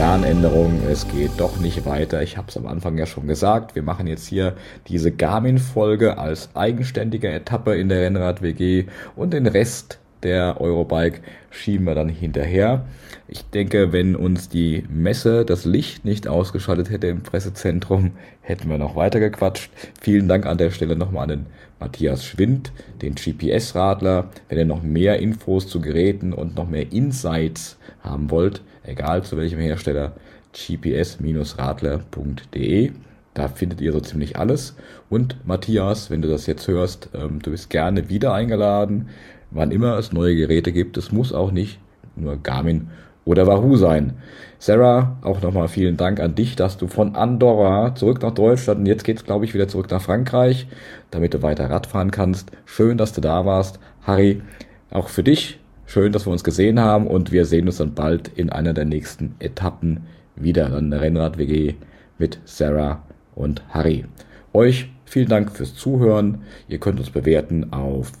Planänderung, 0.00 0.80
es 0.90 1.06
geht 1.08 1.32
doch 1.36 1.58
nicht 1.60 1.84
weiter. 1.84 2.22
Ich 2.22 2.38
habe 2.38 2.48
es 2.48 2.56
am 2.56 2.66
Anfang 2.66 2.96
ja 2.96 3.04
schon 3.04 3.26
gesagt. 3.26 3.74
Wir 3.74 3.82
machen 3.82 4.06
jetzt 4.06 4.26
hier 4.26 4.56
diese 4.88 5.12
Garmin-Folge 5.12 6.16
als 6.16 6.48
eigenständige 6.56 7.28
Etappe 7.28 7.76
in 7.76 7.90
der 7.90 8.00
Rennrad 8.00 8.40
WG 8.40 8.86
und 9.14 9.34
den 9.34 9.46
Rest 9.46 9.98
der 10.22 10.58
Eurobike 10.58 11.20
schieben 11.50 11.84
wir 11.84 11.94
dann 11.94 12.08
hinterher. 12.08 12.86
Ich 13.28 13.44
denke, 13.50 13.92
wenn 13.92 14.16
uns 14.16 14.48
die 14.48 14.84
Messe 14.88 15.44
das 15.44 15.66
Licht 15.66 16.06
nicht 16.06 16.26
ausgeschaltet 16.26 16.88
hätte 16.88 17.08
im 17.08 17.22
Pressezentrum, 17.22 18.12
hätten 18.40 18.70
wir 18.70 18.78
noch 18.78 18.96
weiter 18.96 19.20
gequatscht. 19.20 19.70
Vielen 20.00 20.28
Dank 20.28 20.46
an 20.46 20.56
der 20.56 20.70
Stelle 20.70 20.96
nochmal 20.96 21.24
an 21.24 21.28
den 21.28 21.46
Matthias 21.78 22.24
Schwind, 22.24 22.72
den 23.02 23.16
GPS-Radler. 23.16 24.30
Wenn 24.48 24.56
ihr 24.56 24.64
noch 24.64 24.82
mehr 24.82 25.18
Infos 25.18 25.68
zu 25.68 25.82
Geräten 25.82 26.32
und 26.32 26.56
noch 26.56 26.70
mehr 26.70 26.90
Insights 26.90 27.76
haben 28.02 28.30
wollt, 28.30 28.62
egal 28.84 29.22
zu 29.22 29.36
welchem 29.36 29.60
Hersteller, 29.60 30.12
gps-radler.de. 30.54 32.92
Da 33.34 33.48
findet 33.48 33.80
ihr 33.80 33.92
so 33.92 34.00
ziemlich 34.00 34.36
alles. 34.38 34.74
Und 35.08 35.36
Matthias, 35.46 36.10
wenn 36.10 36.20
du 36.22 36.28
das 36.28 36.46
jetzt 36.46 36.66
hörst, 36.66 37.10
ähm, 37.14 37.40
du 37.40 37.52
bist 37.52 37.70
gerne 37.70 38.08
wieder 38.08 38.34
eingeladen, 38.34 39.08
wann 39.50 39.70
immer 39.70 39.96
es 39.98 40.12
neue 40.12 40.34
Geräte 40.34 40.72
gibt. 40.72 40.96
Es 40.96 41.12
muss 41.12 41.32
auch 41.32 41.52
nicht 41.52 41.78
nur 42.16 42.36
Garmin 42.36 42.88
oder 43.24 43.46
Wahoo 43.46 43.76
sein. 43.76 44.14
Sarah, 44.58 45.16
auch 45.22 45.40
nochmal 45.40 45.68
vielen 45.68 45.96
Dank 45.96 46.18
an 46.20 46.34
dich, 46.34 46.56
dass 46.56 46.76
du 46.76 46.88
von 46.88 47.14
Andorra 47.14 47.94
zurück 47.94 48.20
nach 48.22 48.32
Deutschland 48.32 48.80
und 48.80 48.86
jetzt 48.86 49.04
geht's, 49.04 49.24
glaube 49.24 49.44
ich, 49.44 49.54
wieder 49.54 49.68
zurück 49.68 49.90
nach 49.90 50.02
Frankreich, 50.02 50.66
damit 51.10 51.34
du 51.34 51.42
weiter 51.42 51.70
Radfahren 51.70 52.10
kannst. 52.10 52.50
Schön, 52.64 52.98
dass 52.98 53.12
du 53.12 53.20
da 53.20 53.46
warst. 53.46 53.78
Harry, 54.02 54.42
auch 54.90 55.08
für 55.08 55.22
dich 55.22 55.59
schön, 55.90 56.12
dass 56.12 56.24
wir 56.24 56.30
uns 56.30 56.44
gesehen 56.44 56.78
haben 56.78 57.08
und 57.08 57.32
wir 57.32 57.44
sehen 57.44 57.66
uns 57.66 57.78
dann 57.78 57.94
bald 57.94 58.28
in 58.28 58.48
einer 58.50 58.72
der 58.72 58.84
nächsten 58.84 59.34
Etappen 59.40 60.06
wieder 60.36 60.72
an 60.72 60.90
der 60.92 61.00
Rennrad-WG 61.00 61.74
mit 62.16 62.38
Sarah 62.44 63.02
und 63.34 63.64
Harry. 63.70 64.04
Euch 64.52 64.88
vielen 65.04 65.28
Dank 65.28 65.50
fürs 65.50 65.74
Zuhören. 65.74 66.42
Ihr 66.68 66.78
könnt 66.78 67.00
uns 67.00 67.10
bewerten 67.10 67.72
auf 67.72 68.12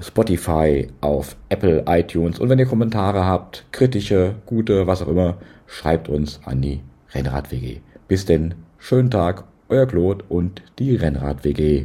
Spotify, 0.00 0.88
auf 1.02 1.36
Apple, 1.50 1.84
iTunes 1.86 2.38
und 2.38 2.48
wenn 2.48 2.58
ihr 2.58 2.64
Kommentare 2.64 3.26
habt, 3.26 3.66
kritische, 3.72 4.36
gute, 4.46 4.86
was 4.86 5.02
auch 5.02 5.08
immer, 5.08 5.36
schreibt 5.66 6.08
uns 6.08 6.40
an 6.46 6.62
die 6.62 6.80
Rennrad-WG. 7.14 7.80
Bis 8.08 8.24
denn, 8.24 8.54
schönen 8.78 9.10
Tag, 9.10 9.44
euer 9.68 9.86
Claude 9.86 10.24
und 10.30 10.62
die 10.78 10.96
Rennrad-WG. 10.96 11.84